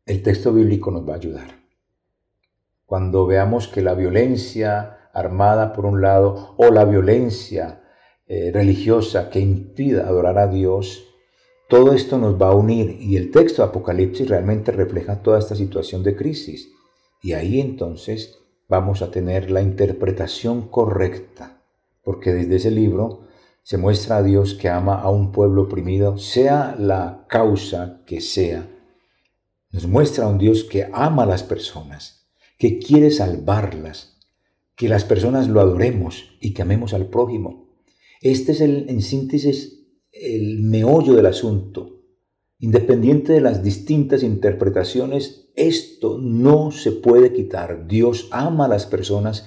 el 0.06 0.22
texto 0.22 0.52
bíblico 0.52 0.92
nos 0.92 1.08
va 1.08 1.14
a 1.14 1.16
ayudar. 1.16 1.58
Cuando 2.86 3.26
veamos 3.26 3.66
que 3.66 3.82
la 3.82 3.94
violencia 3.94 5.10
armada 5.12 5.72
por 5.72 5.86
un 5.86 6.00
lado 6.00 6.54
o 6.56 6.70
la 6.70 6.84
violencia 6.84 7.82
eh, 8.26 8.50
religiosa 8.52 9.28
que 9.28 9.40
impida 9.40 10.06
adorar 10.06 10.38
a 10.38 10.46
Dios, 10.46 11.07
todo 11.68 11.92
esto 11.92 12.16
nos 12.16 12.40
va 12.40 12.48
a 12.48 12.54
unir 12.54 12.96
y 12.98 13.16
el 13.16 13.30
texto 13.30 13.62
de 13.62 13.68
Apocalipsis 13.68 14.28
realmente 14.28 14.72
refleja 14.72 15.22
toda 15.22 15.38
esta 15.38 15.54
situación 15.54 16.02
de 16.02 16.16
crisis. 16.16 16.70
Y 17.22 17.34
ahí 17.34 17.60
entonces 17.60 18.38
vamos 18.68 19.02
a 19.02 19.10
tener 19.10 19.50
la 19.50 19.60
interpretación 19.60 20.68
correcta, 20.68 21.62
porque 22.02 22.32
desde 22.32 22.56
ese 22.56 22.70
libro 22.70 23.26
se 23.62 23.76
muestra 23.76 24.16
a 24.16 24.22
Dios 24.22 24.54
que 24.54 24.70
ama 24.70 24.94
a 24.94 25.10
un 25.10 25.30
pueblo 25.30 25.62
oprimido, 25.62 26.16
sea 26.16 26.74
la 26.78 27.26
causa 27.28 28.02
que 28.06 28.22
sea. 28.22 28.66
Nos 29.70 29.86
muestra 29.86 30.24
a 30.24 30.28
un 30.28 30.38
Dios 30.38 30.64
que 30.64 30.88
ama 30.90 31.24
a 31.24 31.26
las 31.26 31.42
personas, 31.42 32.30
que 32.56 32.78
quiere 32.78 33.10
salvarlas, 33.10 34.16
que 34.74 34.88
las 34.88 35.04
personas 35.04 35.48
lo 35.48 35.60
adoremos 35.60 36.38
y 36.40 36.54
que 36.54 36.62
amemos 36.62 36.94
al 36.94 37.08
prójimo. 37.08 37.68
Este 38.22 38.52
es 38.52 38.62
el, 38.62 38.88
en 38.88 39.02
síntesis 39.02 39.77
el 40.12 40.62
meollo 40.62 41.14
del 41.14 41.26
asunto. 41.26 42.02
Independiente 42.58 43.32
de 43.32 43.40
las 43.40 43.62
distintas 43.62 44.22
interpretaciones, 44.22 45.50
esto 45.54 46.18
no 46.18 46.70
se 46.70 46.92
puede 46.92 47.32
quitar. 47.32 47.86
Dios 47.86 48.28
ama 48.32 48.64
a 48.64 48.68
las 48.68 48.86
personas, 48.86 49.46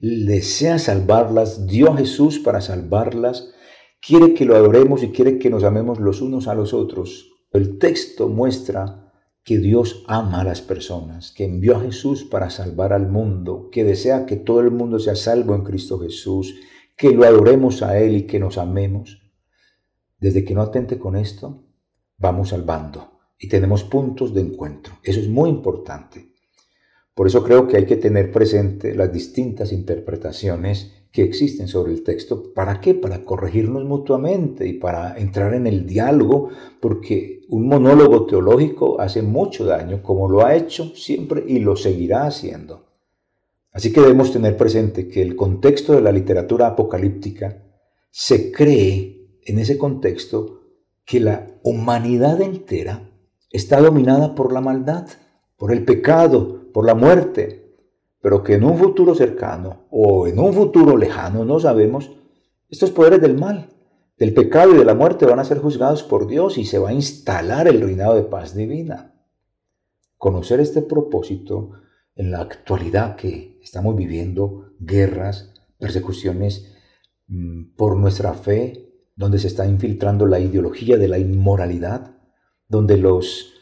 desea 0.00 0.78
salvarlas, 0.78 1.66
dio 1.66 1.92
a 1.92 1.96
Jesús 1.96 2.38
para 2.38 2.60
salvarlas, 2.60 3.52
quiere 4.00 4.34
que 4.34 4.44
lo 4.44 4.56
adoremos 4.56 5.02
y 5.02 5.10
quiere 5.10 5.38
que 5.38 5.50
nos 5.50 5.64
amemos 5.64 6.00
los 6.00 6.20
unos 6.20 6.48
a 6.48 6.54
los 6.54 6.74
otros. 6.74 7.32
El 7.52 7.78
texto 7.78 8.28
muestra 8.28 9.12
que 9.44 9.58
Dios 9.58 10.04
ama 10.08 10.40
a 10.42 10.44
las 10.44 10.60
personas, 10.60 11.32
que 11.32 11.44
envió 11.44 11.76
a 11.76 11.80
Jesús 11.80 12.24
para 12.24 12.50
salvar 12.50 12.92
al 12.92 13.08
mundo, 13.08 13.70
que 13.72 13.82
desea 13.84 14.26
que 14.26 14.36
todo 14.36 14.60
el 14.60 14.70
mundo 14.70 14.98
sea 14.98 15.16
salvo 15.16 15.54
en 15.54 15.64
Cristo 15.64 15.98
Jesús, 15.98 16.56
que 16.96 17.12
lo 17.12 17.24
adoremos 17.24 17.82
a 17.82 17.98
Él 17.98 18.16
y 18.16 18.22
que 18.26 18.40
nos 18.40 18.58
amemos. 18.58 19.27
Desde 20.18 20.44
que 20.44 20.54
no 20.54 20.62
atente 20.62 20.98
con 20.98 21.16
esto, 21.16 21.64
vamos 22.16 22.48
salvando 22.48 23.18
y 23.38 23.48
tenemos 23.48 23.84
puntos 23.84 24.34
de 24.34 24.40
encuentro. 24.40 24.94
Eso 25.02 25.20
es 25.20 25.28
muy 25.28 25.48
importante. 25.48 26.32
Por 27.14 27.26
eso 27.26 27.42
creo 27.42 27.66
que 27.66 27.76
hay 27.76 27.86
que 27.86 27.96
tener 27.96 28.30
presente 28.30 28.94
las 28.94 29.12
distintas 29.12 29.72
interpretaciones 29.72 30.92
que 31.10 31.22
existen 31.22 31.68
sobre 31.68 31.92
el 31.92 32.02
texto. 32.02 32.52
¿Para 32.52 32.80
qué? 32.80 32.94
Para 32.94 33.24
corregirnos 33.24 33.84
mutuamente 33.84 34.66
y 34.66 34.74
para 34.74 35.16
entrar 35.18 35.54
en 35.54 35.66
el 35.66 35.86
diálogo, 35.86 36.50
porque 36.80 37.40
un 37.48 37.66
monólogo 37.66 38.26
teológico 38.26 39.00
hace 39.00 39.22
mucho 39.22 39.64
daño, 39.64 40.02
como 40.02 40.28
lo 40.28 40.44
ha 40.44 40.54
hecho 40.54 40.94
siempre 40.94 41.44
y 41.46 41.60
lo 41.60 41.76
seguirá 41.76 42.26
haciendo. 42.26 42.86
Así 43.72 43.92
que 43.92 44.00
debemos 44.00 44.32
tener 44.32 44.56
presente 44.56 45.08
que 45.08 45.22
el 45.22 45.34
contexto 45.34 45.94
de 45.94 46.02
la 46.02 46.12
literatura 46.12 46.68
apocalíptica 46.68 47.64
se 48.10 48.50
cree 48.50 49.17
en 49.48 49.58
ese 49.58 49.78
contexto 49.78 50.60
que 51.04 51.20
la 51.20 51.46
humanidad 51.62 52.40
entera 52.40 53.10
está 53.50 53.80
dominada 53.80 54.34
por 54.34 54.52
la 54.52 54.60
maldad, 54.60 55.08
por 55.56 55.72
el 55.72 55.84
pecado, 55.84 56.70
por 56.72 56.84
la 56.84 56.94
muerte, 56.94 57.76
pero 58.20 58.42
que 58.42 58.54
en 58.54 58.64
un 58.64 58.76
futuro 58.76 59.14
cercano 59.14 59.86
o 59.90 60.26
en 60.26 60.38
un 60.38 60.52
futuro 60.52 60.96
lejano, 60.96 61.44
no 61.44 61.58
sabemos, 61.60 62.12
estos 62.68 62.90
poderes 62.90 63.20
del 63.20 63.38
mal, 63.38 63.70
del 64.18 64.34
pecado 64.34 64.74
y 64.74 64.78
de 64.78 64.84
la 64.84 64.94
muerte 64.94 65.24
van 65.24 65.38
a 65.38 65.44
ser 65.44 65.58
juzgados 65.58 66.02
por 66.02 66.26
Dios 66.26 66.58
y 66.58 66.66
se 66.66 66.78
va 66.78 66.90
a 66.90 66.94
instalar 66.94 67.68
el 67.68 67.80
reinado 67.80 68.14
de 68.14 68.22
paz 68.22 68.54
divina. 68.54 69.14
Conocer 70.16 70.60
este 70.60 70.82
propósito 70.82 71.72
en 72.16 72.32
la 72.32 72.40
actualidad 72.40 73.16
que 73.16 73.58
estamos 73.62 73.94
viviendo, 73.96 74.72
guerras, 74.80 75.54
persecuciones 75.78 76.74
mm, 77.28 77.76
por 77.76 77.96
nuestra 77.96 78.34
fe, 78.34 78.87
donde 79.18 79.40
se 79.40 79.48
está 79.48 79.66
infiltrando 79.66 80.28
la 80.28 80.38
ideología 80.38 80.96
de 80.96 81.08
la 81.08 81.18
inmoralidad, 81.18 82.12
donde 82.68 82.96
los 82.96 83.52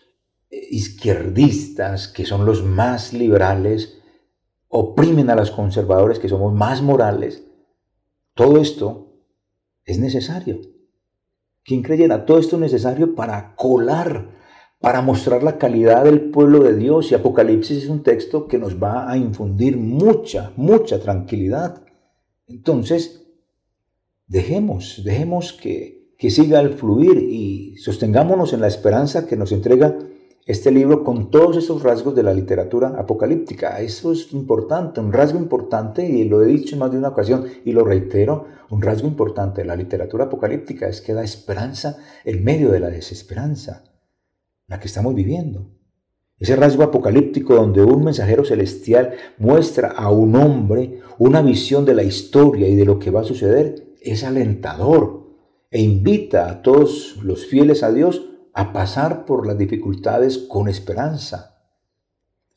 izquierdistas, 0.51 2.09
que 2.09 2.27
son 2.27 2.45
los 2.45 2.63
más 2.63 3.15
liberales, 3.15 3.99
oprimen 4.69 5.31
a 5.31 5.35
los 5.35 5.51
conservadores 5.51 6.19
que 6.19 6.29
somos 6.29 6.53
más 6.53 6.83
morales. 6.83 7.43
Todo 8.35 8.59
esto 8.61 9.15
es 9.87 9.99
necesario. 9.99 10.61
¿Quién 11.65 11.83
creyera? 11.83 12.27
Todo 12.27 12.39
esto 12.39 12.57
es 12.57 12.61
necesario 12.61 13.15
para 13.15 13.55
colar, 13.57 14.29
para 14.79 15.01
mostrar 15.01 15.43
la 15.43 15.57
calidad 15.57 16.05
del 16.05 16.29
pueblo 16.31 16.65
de 16.65 16.77
Dios. 16.77 17.11
Y 17.11 17.15
Apocalipsis 17.15 17.85
es 17.85 17.89
un 17.89 18.03
texto 18.03 18.47
que 18.47 18.59
nos 18.59 18.81
va 18.81 19.11
a 19.11 19.17
infundir 19.17 19.79
mucha, 19.79 20.53
mucha 20.57 21.01
tranquilidad. 21.01 21.83
Entonces, 22.47 23.26
dejemos, 24.27 25.03
dejemos 25.05 25.53
que, 25.53 26.13
que 26.19 26.31
siga 26.31 26.61
el 26.61 26.75
fluir 26.75 27.19
y 27.19 27.77
sostengámonos 27.77 28.53
en 28.53 28.61
la 28.61 28.69
esperanza 28.69 29.27
que 29.27 29.37
nos 29.37 29.53
entrega 29.53 29.97
este 30.47 30.71
libro 30.71 31.03
con 31.03 31.31
todos 31.31 31.57
esos 31.57 31.83
rasgos 31.83 32.15
de 32.15 32.23
la 32.23 32.33
literatura 32.33 32.95
apocalíptica. 32.97 33.81
Eso 33.81 34.13
es 34.13 34.33
importante, 34.33 35.01
un 35.01 35.13
rasgo 35.13 35.39
importante, 35.39 36.09
y 36.09 36.25
lo 36.29 36.43
he 36.43 36.47
dicho 36.47 36.77
en 36.77 36.79
más 36.79 36.93
de 36.93 36.99
una 36.99 37.09
ocasión 37.09 37.47
y 37.65 37.73
lo 37.73 37.85
reitero, 37.85 38.47
un 38.71 38.81
rasgo 38.81 39.09
importante 39.09 39.63
de 39.63 39.67
la 39.67 39.77
literatura 39.77 40.25
apocalíptica 40.25 40.89
es 40.89 41.01
que 41.01 41.15
da 41.15 41.25
esperanza 41.25 41.99
en 42.25 42.45
medio 42.45 42.71
de 42.71 42.81
la 42.81 42.91
desesperanza, 42.91 43.85
la 44.69 44.79
que 44.79 44.87
estamos 44.87 45.15
viviendo. 45.15 45.73
Ese 46.39 46.55
rasgo 46.55 46.83
apocalíptico 46.83 47.55
donde 47.55 47.83
un 47.83 48.05
mensajero 48.05 48.45
celestial 48.45 49.15
muestra 49.39 49.89
a 49.89 50.11
un 50.11 50.37
hombre 50.37 51.01
una 51.19 51.43
visión 51.43 51.85
de 51.85 51.95
la 51.95 52.03
historia 52.03 52.69
y 52.69 52.77
de 52.77 52.85
lo 52.85 52.99
que 52.99 53.11
va 53.11 53.23
a 53.23 53.25
suceder 53.25 53.96
es 54.11 54.25
alentador 54.25 55.27
e 55.71 55.81
invita 55.81 56.51
a 56.51 56.63
todos 56.63 57.17
los 57.23 57.47
fieles 57.47 57.83
a 57.83 57.93
Dios 57.93 58.23
a 58.53 58.73
pasar 58.73 59.27
por 59.27 59.47
las 59.47 59.59
dificultades 59.59 60.39
con 60.39 60.69
esperanza. 60.69 61.61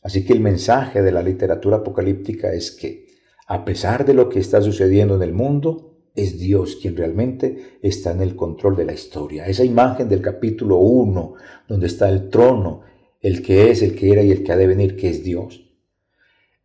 Así 0.02 0.26
que 0.26 0.34
el 0.34 0.40
mensaje 0.40 1.02
de 1.02 1.12
la 1.12 1.22
literatura 1.22 1.78
apocalíptica 1.78 2.54
es 2.54 2.72
que, 2.72 3.08
a 3.48 3.66
pesar 3.66 4.06
de 4.06 4.14
lo 4.14 4.30
que 4.30 4.40
está 4.40 4.62
sucediendo 4.62 5.16
en 5.16 5.24
el 5.24 5.34
mundo, 5.34 5.90
es 6.16 6.40
Dios 6.40 6.78
quien 6.82 6.96
realmente 6.96 7.80
está 7.82 8.12
en 8.12 8.22
el 8.22 8.36
control 8.36 8.76
de 8.76 8.86
la 8.86 8.94
historia. 8.94 9.48
Esa 9.48 9.64
imagen 9.64 10.08
del 10.08 10.22
capítulo 10.22 10.78
1, 10.78 11.34
donde 11.68 11.88
está 11.88 12.10
el 12.10 12.30
trono, 12.30 12.82
el 13.20 13.42
que 13.42 13.72
es, 13.72 13.82
el 13.82 13.96
que 13.96 14.12
era 14.12 14.24
y 14.24 14.32
el 14.32 14.44
que 14.44 14.52
ha 14.52 14.58
de 14.58 14.68
venir, 14.68 14.96
que 14.96 15.10
es 15.10 15.24
Dios. 15.24 15.70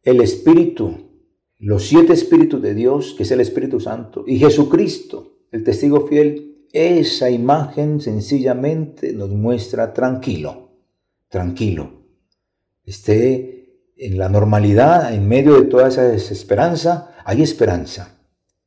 El 0.03 0.20
Espíritu, 0.20 1.14
los 1.59 1.87
siete 1.87 2.13
Espíritus 2.13 2.61
de 2.61 2.75
Dios, 2.75 3.15
que 3.17 3.23
es 3.23 3.31
el 3.31 3.41
Espíritu 3.41 3.81
Santo, 3.81 4.25
y 4.27 4.39
Jesucristo, 4.39 5.39
el 5.51 5.65
testigo 5.65 6.07
fiel, 6.07 6.67
esa 6.73 7.31
imagen 7.31 8.01
sencillamente 8.01 9.13
nos 9.13 9.31
muestra 9.31 9.93
tranquilo, 9.93 10.71
tranquilo. 11.29 12.03
Esté 12.85 13.93
en 13.97 14.19
la 14.19 14.29
normalidad, 14.29 15.15
en 15.15 15.29
medio 15.29 15.55
de 15.55 15.67
toda 15.67 15.89
esa 15.89 16.03
desesperanza, 16.03 17.15
hay 17.25 17.43
esperanza. 17.43 18.19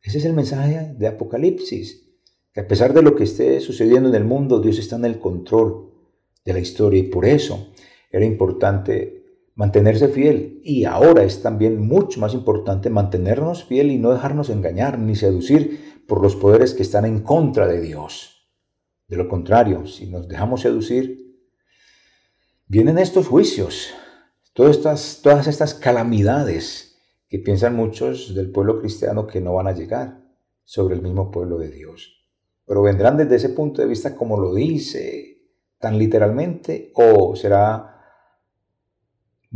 Ese 0.02 0.20
es 0.20 0.26
el 0.26 0.34
mensaje 0.34 0.94
de 0.98 1.08
Apocalipsis, 1.08 2.08
que 2.54 2.62
a 2.62 2.68
pesar 2.68 2.94
de 2.94 3.02
lo 3.02 3.16
que 3.16 3.26
esté 3.26 3.60
sucediendo 3.60 4.08
en 4.08 4.16
el 4.16 4.24
mundo, 4.24 4.62
Dios 4.62 4.80
está 4.80 4.96
en 4.96 5.06
el 5.06 5.20
control 5.20 5.92
de 6.46 6.54
la 6.54 6.60
historia 6.60 7.02
y 7.02 7.04
por 7.04 7.26
eso 7.26 7.74
era 8.10 8.24
importante 8.24 9.16
mantenerse 9.58 10.08
fiel 10.08 10.62
y 10.64 10.86
ahora 10.86 11.24
es 11.24 11.41
también 11.41 11.82
mucho 11.82 12.20
más 12.20 12.36
importante 12.36 12.91
mantenernos 12.91 13.64
fiel 13.64 13.89
y 13.89 13.97
no 13.97 14.12
dejarnos 14.12 14.51
engañar 14.51 14.99
ni 14.99 15.16
seducir 15.16 16.03
por 16.08 16.22
los 16.22 16.36
poderes 16.36 16.76
que 16.76 16.84
están 16.84 17.05
en 17.05 17.22
contra 17.22 17.68
de 17.68 17.82
Dios. 17.82 18.47
De 19.08 19.18
lo 19.18 19.28
contrario, 19.28 19.88
si 19.88 20.05
nos 20.05 20.28
dejamos 20.28 20.62
seducir, 20.62 21.36
vienen 22.68 22.99
estos 22.99 23.28
juicios, 23.28 23.89
todas 24.53 24.78
estas, 24.78 25.22
todas 25.24 25.47
estas 25.47 25.74
calamidades 25.74 26.99
que 27.28 27.39
piensan 27.39 27.76
muchos 27.76 28.36
del 28.36 28.51
pueblo 28.51 28.80
cristiano 28.80 29.26
que 29.26 29.41
no 29.41 29.55
van 29.55 29.68
a 29.68 29.74
llegar 29.74 30.22
sobre 30.66 30.93
el 30.93 31.01
mismo 31.01 31.32
pueblo 31.32 31.58
de 31.58 31.72
Dios. 31.72 32.28
Pero 32.64 32.84
vendrán 32.84 33.18
desde 33.18 33.38
ese 33.38 33.49
punto 33.49 33.82
de 33.82 33.88
vista 33.88 34.16
como 34.16 34.39
lo 34.39 34.53
dice, 34.53 35.41
tan 35.80 35.97
literalmente, 35.97 36.91
o 36.93 37.36
será 37.36 37.97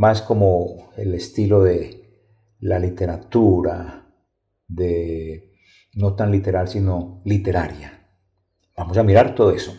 más 0.02 0.20
como 0.20 0.90
el 0.96 1.14
estilo 1.14 1.62
de 1.62 2.10
la 2.58 2.80
literatura, 2.80 4.12
de 4.66 5.52
no 5.94 6.16
tan 6.16 6.32
literal, 6.32 6.66
sino 6.66 7.22
literaria. 7.24 8.04
Vamos 8.76 8.98
a 8.98 9.04
mirar 9.04 9.36
todo 9.36 9.52
eso. 9.52 9.72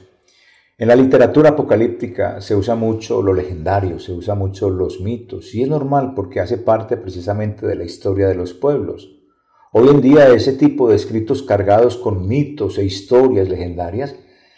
En 0.78 0.88
la 0.88 0.96
literatura 0.96 1.50
apocalíptica 1.50 2.40
se 2.40 2.56
usa 2.56 2.74
mucho 2.76 3.22
lo 3.22 3.34
legendario, 3.34 4.00
se 4.00 4.14
usa 4.14 4.34
mucho 4.34 4.70
los 4.70 5.02
mitos, 5.02 5.54
y 5.54 5.64
es 5.64 5.68
normal 5.68 6.14
porque 6.16 6.40
hace 6.40 6.58
parte 6.58 6.96
precisamente 6.96 7.68
de 7.68 7.76
la 7.76 7.84
historia 7.84 8.30
de 8.30 8.36
los 8.36 8.54
pueblos. 8.54 9.20
Hoy 9.74 9.90
en 9.90 10.00
día 10.00 10.30
ese 10.30 10.54
tipo 10.54 10.88
de 10.88 10.96
escritos 10.96 11.44
cargados 11.44 11.98
con 11.98 12.30
mitos 12.30 12.78
e 12.78 12.86
historias 12.86 13.50
legendarias 13.50 14.16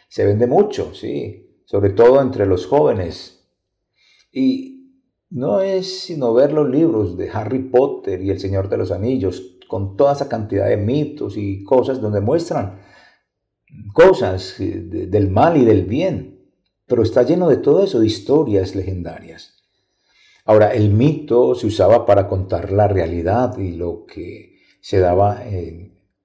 se 0.09 0.25
vende 0.25 0.45
mucho, 0.45 0.93
sí, 0.93 1.63
sobre 1.65 1.89
todo 1.89 2.21
entre 2.21 2.45
los 2.45 2.67
jóvenes. 2.67 3.49
Y 4.31 4.74
no 5.29 5.61
es 5.61 6.01
sino 6.01 6.33
ver 6.33 6.53
los 6.53 6.69
libros 6.69 7.17
de 7.17 7.29
Harry 7.29 7.59
Potter 7.59 8.21
y 8.21 8.29
El 8.29 8.39
Señor 8.39 8.69
de 8.69 8.77
los 8.77 8.91
Anillos, 8.91 9.57
con 9.67 9.97
toda 9.97 10.13
esa 10.13 10.29
cantidad 10.29 10.67
de 10.67 10.77
mitos 10.77 11.37
y 11.37 11.63
cosas 11.63 11.99
donde 11.99 12.21
muestran 12.21 12.79
cosas 13.93 14.59
eh, 14.59 14.81
del 15.07 15.29
mal 15.29 15.57
y 15.57 15.65
del 15.65 15.85
bien, 15.85 16.39
pero 16.85 17.03
está 17.03 17.23
lleno 17.23 17.49
de 17.49 17.57
todo 17.57 17.83
eso, 17.83 17.99
de 17.99 18.07
historias 18.07 18.75
legendarias. 18.75 19.55
Ahora, 20.45 20.73
el 20.73 20.91
mito 20.91 21.55
se 21.55 21.65
usaba 21.65 22.05
para 22.05 22.27
contar 22.27 22.71
la 22.71 22.87
realidad 22.87 23.57
y 23.57 23.71
lo 23.71 24.05
que 24.05 24.59
se 24.79 24.99
daba, 24.99 25.43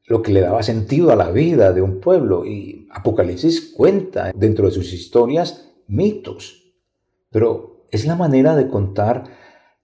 lo 0.04 0.20
que 0.20 0.32
le 0.32 0.42
daba 0.42 0.62
sentido 0.62 1.10
a 1.10 1.16
la 1.16 1.30
vida 1.30 1.72
de 1.72 1.80
un 1.80 2.00
pueblo. 2.00 2.44
Y 2.44 2.86
Apocalipsis 2.90 3.72
cuenta 3.74 4.32
dentro 4.34 4.66
de 4.66 4.72
sus 4.72 4.92
historias 4.92 5.72
mitos, 5.86 6.74
pero 7.30 7.69
es 7.90 8.06
la 8.06 8.16
manera 8.16 8.56
de 8.56 8.68
contar 8.68 9.24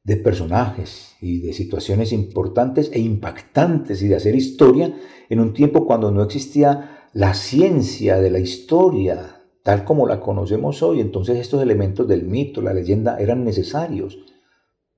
de 0.04 0.16
personajes 0.16 1.16
y 1.20 1.40
de 1.40 1.52
situaciones 1.52 2.12
importantes 2.12 2.90
e 2.92 3.00
impactantes 3.00 4.02
y 4.02 4.08
de 4.08 4.16
hacer 4.16 4.34
historia 4.34 4.94
en 5.28 5.40
un 5.40 5.52
tiempo 5.52 5.86
cuando 5.86 6.10
no 6.10 6.22
existía 6.22 7.08
la 7.12 7.34
ciencia 7.34 8.20
de 8.20 8.30
la 8.30 8.38
historia 8.38 9.36
tal 9.66 9.82
como 9.82 10.06
la 10.06 10.20
conocemos 10.20 10.80
hoy. 10.84 11.00
Entonces 11.00 11.38
estos 11.38 11.60
elementos 11.60 12.06
del 12.06 12.22
mito, 12.22 12.62
la 12.62 12.72
leyenda, 12.72 13.18
eran 13.18 13.44
necesarios. 13.44 14.16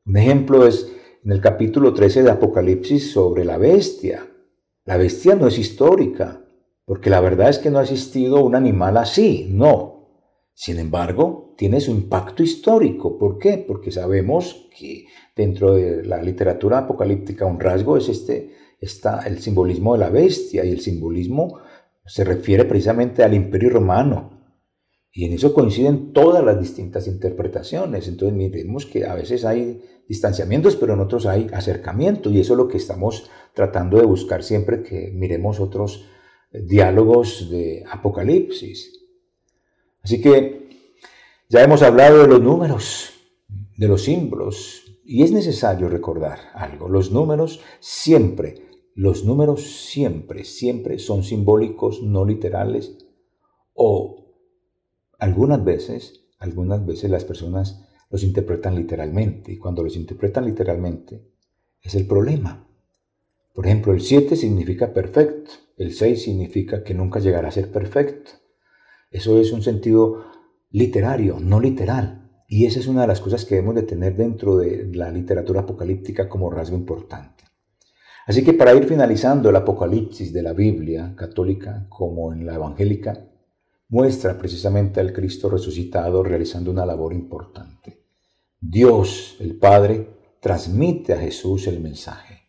Un 0.04 0.18
ejemplo 0.18 0.66
es 0.66 0.92
en 1.24 1.32
el 1.32 1.40
capítulo 1.40 1.94
13 1.94 2.22
de 2.22 2.30
Apocalipsis 2.30 3.10
sobre 3.10 3.46
la 3.46 3.56
bestia. 3.56 4.26
La 4.84 4.98
bestia 4.98 5.36
no 5.36 5.46
es 5.46 5.58
histórica, 5.58 6.44
porque 6.84 7.08
la 7.08 7.20
verdad 7.20 7.48
es 7.48 7.58
que 7.58 7.70
no 7.70 7.78
ha 7.78 7.82
existido 7.82 8.44
un 8.44 8.54
animal 8.54 8.98
así, 8.98 9.48
no. 9.50 9.97
Sin 10.60 10.80
embargo, 10.80 11.54
tiene 11.56 11.80
su 11.80 11.92
impacto 11.92 12.42
histórico. 12.42 13.16
¿Por 13.16 13.38
qué? 13.38 13.64
Porque 13.64 13.92
sabemos 13.92 14.68
que 14.76 15.06
dentro 15.36 15.74
de 15.74 16.04
la 16.04 16.20
literatura 16.20 16.78
apocalíptica 16.78 17.46
un 17.46 17.60
rasgo 17.60 17.96
es 17.96 18.08
este, 18.08 18.54
está 18.80 19.20
el 19.20 19.38
simbolismo 19.38 19.92
de 19.92 20.00
la 20.00 20.10
bestia 20.10 20.64
y 20.64 20.72
el 20.72 20.80
simbolismo 20.80 21.60
se 22.04 22.24
refiere 22.24 22.64
precisamente 22.64 23.22
al 23.22 23.34
imperio 23.34 23.70
romano, 23.70 24.38
y 25.12 25.26
en 25.26 25.32
eso 25.32 25.54
coinciden 25.54 26.12
todas 26.12 26.44
las 26.44 26.60
distintas 26.60 27.06
interpretaciones. 27.06 28.08
Entonces 28.08 28.36
miremos 28.36 28.84
que 28.84 29.06
a 29.06 29.14
veces 29.14 29.44
hay 29.44 29.80
distanciamientos, 30.08 30.74
pero 30.74 30.94
en 30.94 31.00
otros 31.00 31.26
hay 31.26 31.46
acercamiento. 31.52 32.30
Y 32.30 32.40
eso 32.40 32.54
es 32.54 32.58
lo 32.58 32.66
que 32.66 32.78
estamos 32.78 33.30
tratando 33.54 33.98
de 33.98 34.06
buscar 34.06 34.42
siempre 34.42 34.82
que 34.82 35.12
miremos 35.14 35.60
otros 35.60 36.08
eh, 36.50 36.62
diálogos 36.62 37.48
de 37.48 37.84
Apocalipsis. 37.90 38.97
Así 40.02 40.20
que 40.20 40.68
ya 41.48 41.62
hemos 41.62 41.82
hablado 41.82 42.22
de 42.22 42.28
los 42.28 42.40
números, 42.40 43.10
de 43.76 43.88
los 43.88 44.02
símbolos. 44.02 44.84
Y 45.04 45.22
es 45.22 45.32
necesario 45.32 45.88
recordar 45.88 46.38
algo. 46.52 46.88
Los 46.88 47.10
números 47.10 47.60
siempre, 47.80 48.66
los 48.94 49.24
números 49.24 49.62
siempre, 49.62 50.44
siempre 50.44 50.98
son 50.98 51.24
simbólicos, 51.24 52.02
no 52.02 52.26
literales 52.26 52.98
o 53.72 54.26
algunas 55.18 55.64
veces, 55.64 56.26
algunas 56.38 56.84
veces 56.84 57.10
las 57.10 57.24
personas 57.24 57.86
los 58.10 58.22
interpretan 58.22 58.74
literalmente 58.74 59.52
y 59.52 59.58
cuando 59.58 59.82
los 59.82 59.96
interpretan 59.96 60.44
literalmente 60.44 61.22
es 61.80 61.94
el 61.94 62.06
problema. 62.06 62.66
Por 63.54 63.66
ejemplo, 63.66 63.92
el 63.92 64.00
7 64.00 64.36
significa 64.36 64.92
perfecto, 64.92 65.50
el 65.76 65.92
6 65.92 66.22
significa 66.22 66.84
que 66.84 66.94
nunca 66.94 67.18
llegará 67.18 67.48
a 67.48 67.52
ser 67.52 67.70
perfecto. 67.70 68.32
Eso 69.10 69.40
es 69.40 69.52
un 69.52 69.62
sentido 69.62 70.24
literario, 70.70 71.38
no 71.40 71.60
literal. 71.60 72.44
Y 72.46 72.66
esa 72.66 72.80
es 72.80 72.86
una 72.86 73.02
de 73.02 73.08
las 73.08 73.20
cosas 73.20 73.44
que 73.44 73.56
debemos 73.56 73.74
de 73.74 73.82
tener 73.82 74.16
dentro 74.16 74.56
de 74.56 74.88
la 74.92 75.10
literatura 75.10 75.60
apocalíptica 75.60 76.28
como 76.28 76.50
rasgo 76.50 76.76
importante. 76.76 77.44
Así 78.26 78.44
que 78.44 78.52
para 78.52 78.74
ir 78.74 78.84
finalizando 78.84 79.48
el 79.48 79.56
apocalipsis 79.56 80.32
de 80.32 80.42
la 80.42 80.52
Biblia 80.52 81.14
católica 81.16 81.86
como 81.88 82.32
en 82.32 82.44
la 82.44 82.54
evangélica, 82.54 83.24
muestra 83.88 84.36
precisamente 84.36 85.00
al 85.00 85.12
Cristo 85.12 85.48
resucitado 85.48 86.22
realizando 86.22 86.70
una 86.70 86.84
labor 86.84 87.14
importante. 87.14 88.04
Dios, 88.60 89.36
el 89.40 89.56
Padre, 89.56 90.10
transmite 90.40 91.14
a 91.14 91.18
Jesús 91.18 91.66
el 91.66 91.80
mensaje. 91.80 92.42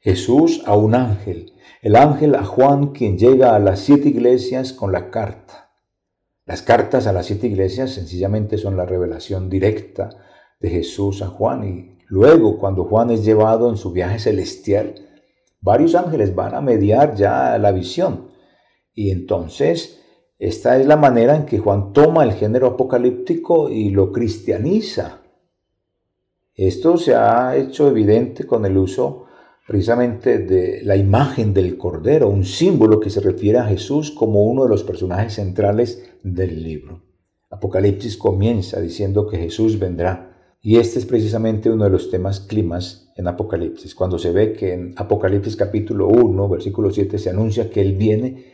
Jesús 0.00 0.62
a 0.64 0.76
un 0.76 0.94
ángel, 0.94 1.52
el 1.82 1.96
ángel 1.96 2.34
a 2.34 2.44
Juan 2.44 2.92
quien 2.92 3.18
llega 3.18 3.54
a 3.54 3.58
las 3.58 3.80
siete 3.80 4.08
iglesias 4.08 4.72
con 4.72 4.92
la 4.92 5.10
carta. 5.10 5.67
Las 6.48 6.62
cartas 6.62 7.06
a 7.06 7.12
las 7.12 7.26
siete 7.26 7.46
iglesias 7.46 7.90
sencillamente 7.90 8.56
son 8.56 8.74
la 8.74 8.86
revelación 8.86 9.50
directa 9.50 10.08
de 10.58 10.70
Jesús 10.70 11.20
a 11.20 11.26
Juan 11.26 11.68
y 11.68 11.98
luego 12.06 12.56
cuando 12.56 12.84
Juan 12.84 13.10
es 13.10 13.22
llevado 13.22 13.68
en 13.68 13.76
su 13.76 13.92
viaje 13.92 14.18
celestial, 14.18 14.94
varios 15.60 15.94
ángeles 15.94 16.34
van 16.34 16.54
a 16.54 16.62
mediar 16.62 17.14
ya 17.16 17.58
la 17.58 17.70
visión 17.70 18.30
y 18.94 19.10
entonces 19.10 20.00
esta 20.38 20.78
es 20.78 20.86
la 20.86 20.96
manera 20.96 21.36
en 21.36 21.44
que 21.44 21.58
Juan 21.58 21.92
toma 21.92 22.24
el 22.24 22.32
género 22.32 22.68
apocalíptico 22.68 23.68
y 23.68 23.90
lo 23.90 24.10
cristianiza. 24.10 25.20
Esto 26.54 26.96
se 26.96 27.14
ha 27.14 27.56
hecho 27.56 27.88
evidente 27.88 28.46
con 28.46 28.64
el 28.64 28.78
uso 28.78 29.26
precisamente 29.68 30.38
de 30.38 30.80
la 30.82 30.96
imagen 30.96 31.52
del 31.52 31.76
Cordero, 31.76 32.30
un 32.30 32.46
símbolo 32.46 32.98
que 32.98 33.10
se 33.10 33.20
refiere 33.20 33.58
a 33.58 33.66
Jesús 33.66 34.10
como 34.10 34.44
uno 34.44 34.62
de 34.62 34.70
los 34.70 34.82
personajes 34.82 35.34
centrales 35.34 36.10
del 36.22 36.62
libro. 36.62 37.02
Apocalipsis 37.50 38.16
comienza 38.16 38.80
diciendo 38.80 39.28
que 39.28 39.36
Jesús 39.36 39.78
vendrá. 39.78 40.56
Y 40.62 40.78
este 40.78 40.98
es 40.98 41.04
precisamente 41.04 41.68
uno 41.68 41.84
de 41.84 41.90
los 41.90 42.10
temas 42.10 42.40
climas 42.40 43.12
en 43.14 43.28
Apocalipsis, 43.28 43.94
cuando 43.94 44.18
se 44.18 44.32
ve 44.32 44.54
que 44.54 44.72
en 44.72 44.94
Apocalipsis 44.96 45.54
capítulo 45.54 46.08
1, 46.08 46.48
versículo 46.48 46.90
7 46.90 47.18
se 47.18 47.28
anuncia 47.28 47.68
que 47.68 47.82
Él 47.82 47.92
viene 47.92 48.46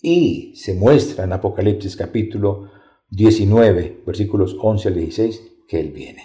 y 0.00 0.54
se 0.56 0.72
muestra 0.72 1.24
en 1.24 1.34
Apocalipsis 1.34 1.96
capítulo 1.96 2.70
19, 3.10 4.04
versículos 4.06 4.56
11 4.58 4.88
al 4.88 4.94
16, 4.94 5.42
que 5.68 5.80
Él 5.80 5.92
viene. 5.92 6.22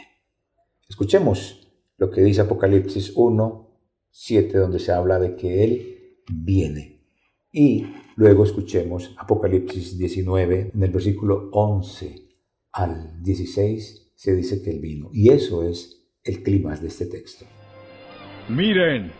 Escuchemos 0.87 1.67
lo 1.97 2.09
que 2.09 2.21
dice 2.21 2.39
Apocalipsis 2.39 3.11
1, 3.13 3.66
7, 4.19 4.57
donde 4.57 4.79
se 4.79 4.91
habla 4.91 5.19
de 5.19 5.35
que 5.35 5.63
Él 5.63 6.23
viene. 6.27 7.01
Y 7.51 7.85
luego 8.15 8.45
escuchemos 8.45 9.13
Apocalipsis 9.15 9.95
19, 9.95 10.71
en 10.73 10.83
el 10.83 10.91
versículo 10.91 11.49
11 11.51 12.15
al 12.73 13.21
16, 13.21 14.13
se 14.15 14.35
dice 14.35 14.63
que 14.63 14.71
Él 14.71 14.79
vino. 14.79 15.09
Y 15.13 15.29
eso 15.29 15.63
es 15.63 16.09
el 16.23 16.41
clima 16.41 16.75
de 16.75 16.87
este 16.87 17.05
texto. 17.05 17.45
Miren, 18.49 19.11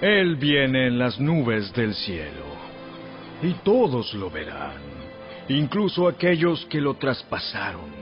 Él 0.00 0.34
viene 0.34 0.88
en 0.88 0.98
las 0.98 1.20
nubes 1.20 1.72
del 1.74 1.94
cielo 1.94 2.44
y 3.40 3.52
todos 3.62 4.12
lo 4.14 4.30
verán, 4.30 4.82
incluso 5.48 6.08
aquellos 6.08 6.66
que 6.66 6.80
lo 6.80 6.94
traspasaron, 6.94 7.92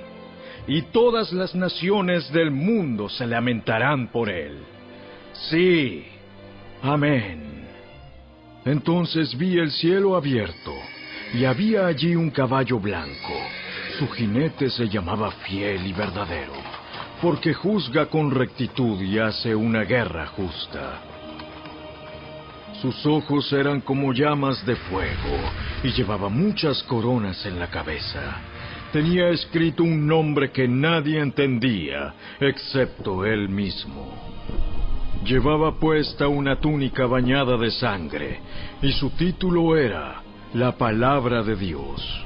y 0.67 0.81
todas 0.81 1.31
las 1.35 1.55
naciones 1.55 2.33
del 2.33 2.51
mundo 2.51 3.11
se 3.11 3.27
lamentarán 3.27 4.11
por 4.11 4.31
él. 4.31 4.76
Sí, 5.43 6.05
amén. 6.83 7.67
Entonces 8.65 9.37
vi 9.37 9.59
el 9.59 9.71
cielo 9.71 10.17
abierto, 10.17 10.73
y 11.35 11.45
había 11.45 11.87
allí 11.87 12.17
un 12.17 12.31
caballo 12.31 12.81
blanco. 12.81 13.35
Su 13.99 14.09
jinete 14.09 14.71
se 14.71 14.89
llamaba 14.89 15.31
fiel 15.31 15.87
y 15.87 15.93
verdadero, 15.93 16.53
porque 17.23 17.55
juzga 17.55 18.07
con 18.07 18.31
rectitud 18.31 19.01
y 19.01 19.19
hace 19.19 19.55
una 19.55 19.83
guerra 19.83 20.27
justa. 20.27 21.01
Sus 22.83 23.07
ojos 23.07 23.53
eran 23.53 23.81
como 23.81 24.13
llamas 24.13 24.65
de 24.67 24.77
fuego 24.77 25.39
y 25.83 25.93
llevaba 25.93 26.29
muchas 26.29 26.83
coronas 26.83 27.47
en 27.47 27.59
la 27.59 27.69
cabeza. 27.69 28.41
Tenía 28.93 29.29
escrito 29.31 29.83
un 29.83 30.07
nombre 30.07 30.51
que 30.51 30.69
nadie 30.69 31.21
entendía, 31.21 32.15
excepto 32.41 33.25
él 33.25 33.49
mismo. 33.49 34.36
Llevaba 35.27 35.73
puesta 35.73 36.29
una 36.29 36.61
túnica 36.61 37.05
bañada 37.07 37.57
de 37.57 37.73
sangre, 37.73 38.39
y 38.81 38.93
su 38.93 39.11
título 39.11 39.77
era 39.77 40.23
La 40.55 40.79
Palabra 40.79 41.43
de 41.43 41.57
Dios. 41.57 42.25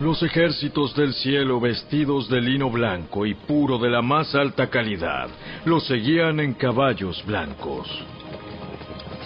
Los 0.00 0.20
ejércitos 0.24 0.96
del 0.96 1.14
cielo 1.14 1.60
vestidos 1.60 2.28
de 2.28 2.40
lino 2.40 2.68
blanco 2.68 3.26
y 3.26 3.34
puro 3.34 3.78
de 3.78 3.90
la 3.90 4.02
más 4.02 4.34
alta 4.34 4.68
calidad, 4.68 5.28
lo 5.66 5.78
seguían 5.78 6.40
en 6.40 6.54
caballos 6.54 7.24
blancos. 7.24 7.88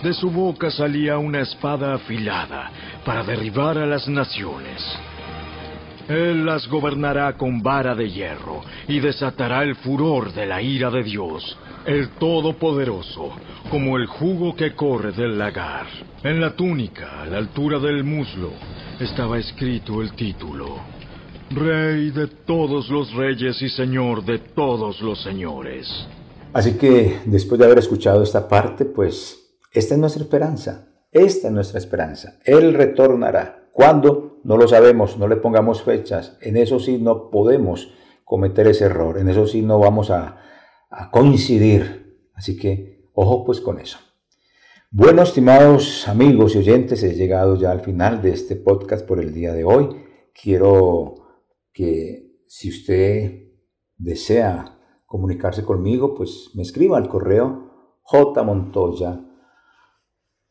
De 0.03 0.13
su 0.13 0.31
boca 0.31 0.71
salía 0.71 1.17
una 1.17 1.41
espada 1.41 1.95
afilada 1.95 2.71
para 3.03 3.25
derribar 3.25 3.79
a 3.79 3.87
las 3.87 4.07
naciones. 4.09 4.85
Él 6.09 6.47
las 6.47 6.67
gobernará 6.69 7.37
con 7.37 7.63
vara 7.63 7.95
de 7.95 8.11
hierro 8.11 8.63
y 8.89 8.99
desatará 8.99 9.63
el 9.63 9.77
furor 9.77 10.33
de 10.33 10.47
la 10.47 10.63
ira 10.63 10.91
de 10.91 11.03
Dios, 11.03 11.59
el 11.85 12.09
Todopoderoso, 12.19 13.33
como 13.71 13.99
el 13.99 14.07
jugo 14.07 14.57
que 14.57 14.75
corre 14.75 15.13
del 15.13 15.39
lagar. 15.39 15.87
En 16.23 16.41
la 16.41 16.57
túnica, 16.57 17.23
a 17.23 17.27
la 17.27 17.37
altura 17.37 17.79
del 17.79 18.05
muslo, 18.05 18.53
estaba 18.99 19.39
escrito 19.39 20.01
el 20.01 20.13
título. 20.15 20.77
Rey 21.51 22.11
de 22.11 22.27
todos 22.27 22.89
los 22.89 23.13
reyes 23.15 23.61
y 23.61 23.69
Señor 23.69 24.25
de 24.25 24.39
todos 24.39 25.01
los 25.03 25.23
señores. 25.23 25.89
Así 26.55 26.79
que 26.79 27.21
después 27.27 27.59
de 27.59 27.67
haber 27.67 27.79
escuchado 27.79 28.23
esta 28.23 28.49
parte, 28.49 28.87
pues 28.87 29.39
esta 29.73 29.95
es 29.95 30.01
nuestra 30.01 30.23
esperanza. 30.23 30.89
Esta 31.13 31.49
es 31.49 31.55
nuestra 31.55 31.79
esperanza. 31.79 32.39
Él 32.45 32.75
retornará. 32.75 33.68
¿Cuándo? 33.79 34.41
No 34.43 34.57
lo 34.57 34.67
sabemos, 34.67 35.19
no 35.19 35.29
le 35.29 35.37
pongamos 35.37 35.85
fechas. 35.85 36.37
En 36.41 36.57
eso 36.57 36.81
sí 36.81 36.99
no 36.99 37.31
podemos 37.31 37.95
cometer 38.25 38.67
ese 38.67 38.87
error. 38.87 39.19
En 39.19 39.29
eso 39.29 39.47
sí 39.47 39.63
no 39.63 39.79
vamos 39.79 40.11
a, 40.11 40.37
coincidir. 41.13 42.29
Así 42.35 42.57
que 42.57 43.09
ojo 43.15 43.45
pues 43.45 43.61
con 43.61 43.79
eso. 43.79 44.01
Bueno, 44.91 45.23
estimados 45.23 46.09
amigos 46.09 46.57
y 46.57 46.59
oyentes, 46.59 47.05
he 47.05 47.15
llegado 47.15 47.55
ya 47.55 47.71
al 47.71 47.81
final 47.81 48.21
de 48.21 48.31
este 48.31 48.57
podcast 48.57 49.07
por 49.07 49.21
el 49.21 49.33
día 49.33 49.53
de 49.53 49.63
hoy. 49.63 49.91
Quiero 50.35 51.15
que 51.73 52.33
si 52.49 52.71
usted 52.71 53.53
desea 53.97 54.77
comunicarse 55.07 55.63
conmigo, 55.63 56.17
pues 56.17 56.51
me 56.55 56.63
escriba 56.63 56.99
al 56.99 57.09
correo 57.09 58.01
jmontoya 58.03 59.21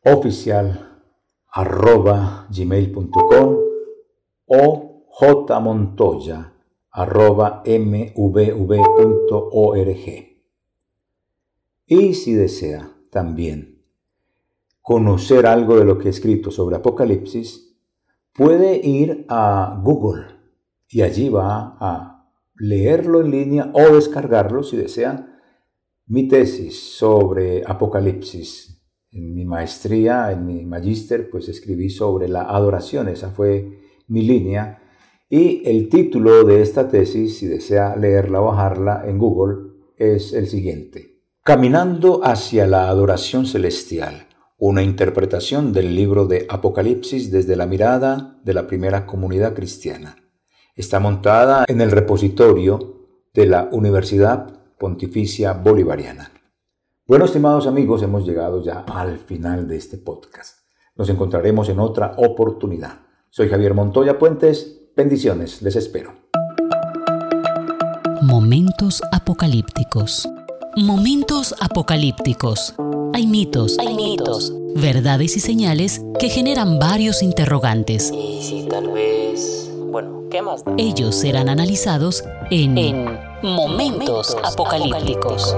oficial 0.02 0.87
arroba 1.58 2.46
gmail.com 2.50 3.56
o 4.46 5.02
jmontoya 5.10 6.52
arroba 6.92 7.62
mvv.org. 7.66 8.46
Y 11.86 12.14
si 12.14 12.34
desea 12.34 12.92
también 13.10 13.82
conocer 14.82 15.46
algo 15.46 15.76
de 15.76 15.84
lo 15.84 15.98
que 15.98 16.06
he 16.06 16.10
escrito 16.10 16.52
sobre 16.52 16.76
Apocalipsis, 16.76 17.76
puede 18.32 18.76
ir 18.76 19.26
a 19.28 19.80
Google 19.82 20.26
y 20.88 21.02
allí 21.02 21.28
va 21.28 21.76
a 21.80 22.30
leerlo 22.54 23.20
en 23.20 23.32
línea 23.32 23.72
o 23.74 23.96
descargarlo 23.96 24.62
si 24.62 24.76
desea 24.76 25.26
mi 26.06 26.28
tesis 26.28 26.96
sobre 26.96 27.64
Apocalipsis. 27.66 28.77
En 29.10 29.34
mi 29.34 29.44
maestría, 29.44 30.30
en 30.32 30.44
mi 30.44 30.64
magíster, 30.66 31.30
pues 31.30 31.48
escribí 31.48 31.88
sobre 31.88 32.28
la 32.28 32.42
adoración, 32.42 33.08
esa 33.08 33.30
fue 33.30 33.80
mi 34.06 34.22
línea. 34.22 34.82
Y 35.30 35.62
el 35.68 35.88
título 35.88 36.44
de 36.44 36.62
esta 36.62 36.88
tesis, 36.88 37.38
si 37.38 37.46
desea 37.46 37.96
leerla 37.96 38.40
o 38.40 38.46
bajarla 38.46 39.04
en 39.06 39.18
Google, 39.18 39.72
es 39.96 40.32
el 40.32 40.46
siguiente. 40.46 41.22
Caminando 41.42 42.20
hacia 42.24 42.66
la 42.66 42.88
adoración 42.88 43.46
celestial, 43.46 44.26
una 44.58 44.82
interpretación 44.82 45.72
del 45.72 45.94
libro 45.94 46.26
de 46.26 46.46
Apocalipsis 46.48 47.30
desde 47.30 47.56
la 47.56 47.66
mirada 47.66 48.38
de 48.44 48.54
la 48.54 48.66
primera 48.66 49.06
comunidad 49.06 49.54
cristiana. 49.54 50.16
Está 50.74 51.00
montada 51.00 51.64
en 51.68 51.80
el 51.80 51.90
repositorio 51.90 53.06
de 53.32 53.46
la 53.46 53.68
Universidad 53.72 54.60
Pontificia 54.78 55.52
Bolivariana. 55.52 56.30
Bueno, 57.08 57.24
estimados 57.24 57.66
amigos, 57.66 58.02
hemos 58.02 58.26
llegado 58.26 58.62
ya 58.62 58.80
al 58.80 59.16
final 59.16 59.66
de 59.66 59.78
este 59.78 59.96
podcast. 59.96 60.58
Nos 60.94 61.08
encontraremos 61.08 61.70
en 61.70 61.80
otra 61.80 62.12
oportunidad. 62.18 62.98
Soy 63.30 63.48
Javier 63.48 63.72
Montoya 63.72 64.18
Puentes. 64.18 64.82
Bendiciones, 64.94 65.62
les 65.62 65.74
espero. 65.76 66.12
Momentos 68.20 69.02
apocalípticos. 69.10 70.28
Momentos 70.76 71.54
apocalípticos. 71.62 72.74
Hay 73.14 73.26
mitos, 73.26 73.78
hay 73.78 73.94
mitos, 73.94 74.52
verdades 74.76 75.34
y 75.38 75.40
señales 75.40 76.02
que 76.20 76.28
generan 76.28 76.78
varios 76.78 77.22
interrogantes. 77.22 78.12
Y 78.12 78.42
si 78.42 78.68
tal 78.68 78.90
vez... 78.90 79.70
Bueno, 79.90 80.24
¿qué 80.30 80.42
más 80.42 80.62
da? 80.62 80.74
Ellos 80.76 81.14
serán 81.14 81.48
analizados 81.48 82.22
en, 82.50 82.76
En 82.76 83.18
Momentos 83.42 84.36
apocalípticos. 84.44 85.56